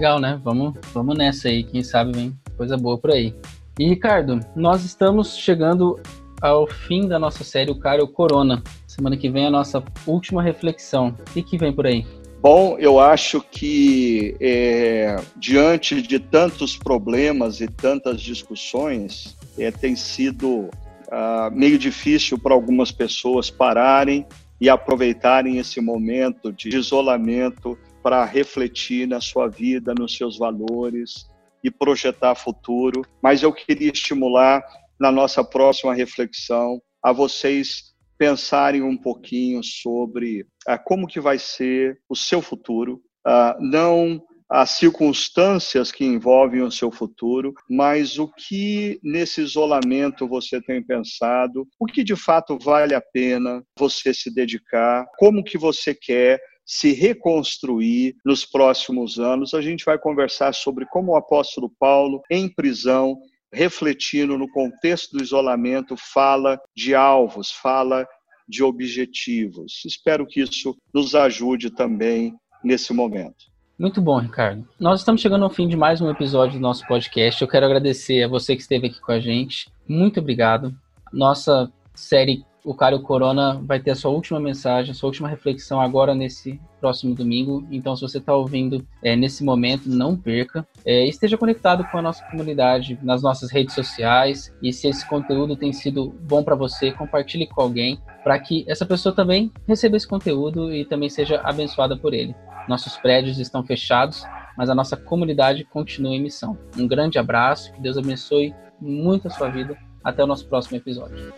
Legal, 0.00 0.18
né? 0.18 0.40
Vamos, 0.42 0.78
vamos 0.94 1.14
nessa 1.14 1.48
aí. 1.48 1.62
Quem 1.62 1.82
sabe 1.82 2.12
vem 2.12 2.34
coisa 2.56 2.74
boa 2.74 2.96
por 2.96 3.10
aí. 3.10 3.34
E 3.78 3.86
Ricardo, 3.86 4.40
nós 4.56 4.82
estamos 4.82 5.36
chegando 5.36 6.00
ao 6.40 6.66
fim 6.66 7.06
da 7.06 7.18
nossa 7.18 7.44
série 7.44 7.70
O 7.70 7.78
Cara 7.78 8.02
o 8.02 8.08
Corona. 8.08 8.62
Semana 8.86 9.14
que 9.14 9.28
vem 9.28 9.44
é 9.44 9.48
a 9.48 9.50
nossa 9.50 9.84
última 10.06 10.42
reflexão. 10.42 11.14
O 11.36 11.42
que, 11.42 11.58
vem 11.58 11.70
por 11.70 11.86
aí? 11.86 12.06
Bom, 12.40 12.78
eu 12.78 12.98
acho 12.98 13.42
que 13.42 14.34
é, 14.40 15.16
diante 15.36 16.00
de 16.00 16.18
tantos 16.18 16.78
problemas 16.78 17.60
e 17.60 17.68
tantas 17.68 18.22
discussões, 18.22 19.36
é, 19.58 19.70
tem 19.70 19.94
sido 19.94 20.70
ah, 21.12 21.50
meio 21.52 21.78
difícil 21.78 22.38
para 22.38 22.54
algumas 22.54 22.90
pessoas 22.90 23.50
pararem 23.50 24.24
e 24.58 24.70
aproveitarem 24.70 25.58
esse 25.58 25.78
momento 25.78 26.50
de 26.50 26.74
isolamento 26.74 27.76
para 28.02 28.24
refletir 28.24 29.06
na 29.06 29.20
sua 29.20 29.48
vida, 29.48 29.94
nos 29.98 30.16
seus 30.16 30.38
valores 30.38 31.28
e 31.62 31.70
projetar 31.70 32.34
futuro. 32.34 33.02
Mas 33.22 33.42
eu 33.42 33.52
queria 33.52 33.92
estimular 33.92 34.62
na 34.98 35.10
nossa 35.10 35.42
próxima 35.42 35.94
reflexão 35.94 36.80
a 37.02 37.12
vocês 37.12 37.94
pensarem 38.18 38.82
um 38.82 38.96
pouquinho 38.96 39.62
sobre 39.64 40.46
ah, 40.66 40.78
como 40.78 41.06
que 41.06 41.18
vai 41.18 41.38
ser 41.38 41.98
o 42.08 42.14
seu 42.14 42.42
futuro, 42.42 43.00
ah, 43.26 43.56
não 43.58 44.22
as 44.50 44.70
circunstâncias 44.72 45.92
que 45.92 46.04
envolvem 46.04 46.60
o 46.60 46.72
seu 46.72 46.90
futuro, 46.90 47.54
mas 47.70 48.18
o 48.18 48.26
que 48.26 48.98
nesse 49.00 49.40
isolamento 49.40 50.26
você 50.26 50.60
tem 50.60 50.82
pensado, 50.82 51.68
o 51.78 51.86
que 51.86 52.02
de 52.02 52.16
fato 52.16 52.58
vale 52.58 52.92
a 52.92 53.00
pena 53.00 53.62
você 53.78 54.12
se 54.12 54.28
dedicar, 54.34 55.06
como 55.18 55.44
que 55.44 55.56
você 55.56 55.94
quer 55.94 56.40
se 56.70 56.92
reconstruir 56.92 58.14
nos 58.24 58.46
próximos 58.46 59.18
anos. 59.18 59.54
A 59.54 59.60
gente 59.60 59.84
vai 59.84 59.98
conversar 59.98 60.54
sobre 60.54 60.86
como 60.86 61.10
o 61.10 61.16
apóstolo 61.16 61.68
Paulo, 61.80 62.22
em 62.30 62.48
prisão, 62.48 63.18
refletindo 63.52 64.38
no 64.38 64.48
contexto 64.48 65.16
do 65.16 65.22
isolamento, 65.22 65.96
fala 65.96 66.60
de 66.76 66.94
alvos, 66.94 67.50
fala 67.50 68.06
de 68.48 68.62
objetivos. 68.62 69.82
Espero 69.84 70.24
que 70.24 70.42
isso 70.42 70.76
nos 70.94 71.16
ajude 71.16 71.70
também 71.70 72.36
nesse 72.62 72.92
momento. 72.92 73.50
Muito 73.76 74.00
bom, 74.00 74.20
Ricardo. 74.20 74.68
Nós 74.78 75.00
estamos 75.00 75.20
chegando 75.20 75.42
ao 75.42 75.50
fim 75.50 75.66
de 75.66 75.76
mais 75.76 76.00
um 76.00 76.08
episódio 76.08 76.60
do 76.60 76.62
nosso 76.62 76.86
podcast. 76.86 77.42
Eu 77.42 77.48
quero 77.48 77.66
agradecer 77.66 78.22
a 78.22 78.28
você 78.28 78.54
que 78.54 78.62
esteve 78.62 78.86
aqui 78.86 79.00
com 79.00 79.10
a 79.10 79.18
gente. 79.18 79.68
Muito 79.88 80.20
obrigado. 80.20 80.72
Nossa 81.12 81.72
série 81.96 82.44
o 82.64 82.74
Caio 82.74 83.00
Corona 83.02 83.60
vai 83.64 83.80
ter 83.80 83.92
a 83.92 83.94
sua 83.94 84.10
última 84.10 84.38
mensagem, 84.38 84.90
a 84.90 84.94
sua 84.94 85.08
última 85.08 85.28
reflexão 85.28 85.80
agora 85.80 86.14
nesse 86.14 86.60
próximo 86.80 87.14
domingo. 87.14 87.66
Então, 87.70 87.94
se 87.96 88.02
você 88.02 88.18
está 88.18 88.34
ouvindo 88.34 88.86
é, 89.02 89.16
nesse 89.16 89.42
momento, 89.42 89.88
não 89.88 90.16
perca. 90.16 90.66
É, 90.84 91.06
esteja 91.06 91.38
conectado 91.38 91.84
com 91.84 91.98
a 91.98 92.02
nossa 92.02 92.24
comunidade 92.26 92.98
nas 93.02 93.22
nossas 93.22 93.50
redes 93.50 93.74
sociais. 93.74 94.54
E 94.62 94.72
se 94.72 94.88
esse 94.88 95.06
conteúdo 95.08 95.56
tem 95.56 95.72
sido 95.72 96.14
bom 96.22 96.42
para 96.42 96.54
você, 96.54 96.92
compartilhe 96.92 97.46
com 97.46 97.60
alguém 97.62 97.98
para 98.22 98.38
que 98.38 98.64
essa 98.68 98.84
pessoa 98.84 99.14
também 99.14 99.50
receba 99.66 99.96
esse 99.96 100.06
conteúdo 100.06 100.72
e 100.74 100.84
também 100.84 101.08
seja 101.08 101.40
abençoada 101.42 101.96
por 101.96 102.12
ele. 102.12 102.34
Nossos 102.68 102.96
prédios 102.98 103.38
estão 103.38 103.64
fechados, 103.64 104.24
mas 104.56 104.68
a 104.68 104.74
nossa 104.74 104.96
comunidade 104.96 105.64
continua 105.64 106.14
em 106.14 106.22
missão. 106.22 106.58
Um 106.76 106.86
grande 106.86 107.18
abraço, 107.18 107.72
que 107.72 107.80
Deus 107.80 107.96
abençoe 107.96 108.54
muito 108.80 109.28
a 109.28 109.30
sua 109.30 109.48
vida. 109.48 109.76
Até 110.02 110.24
o 110.24 110.26
nosso 110.26 110.46
próximo 110.46 110.78
episódio. 110.78 111.32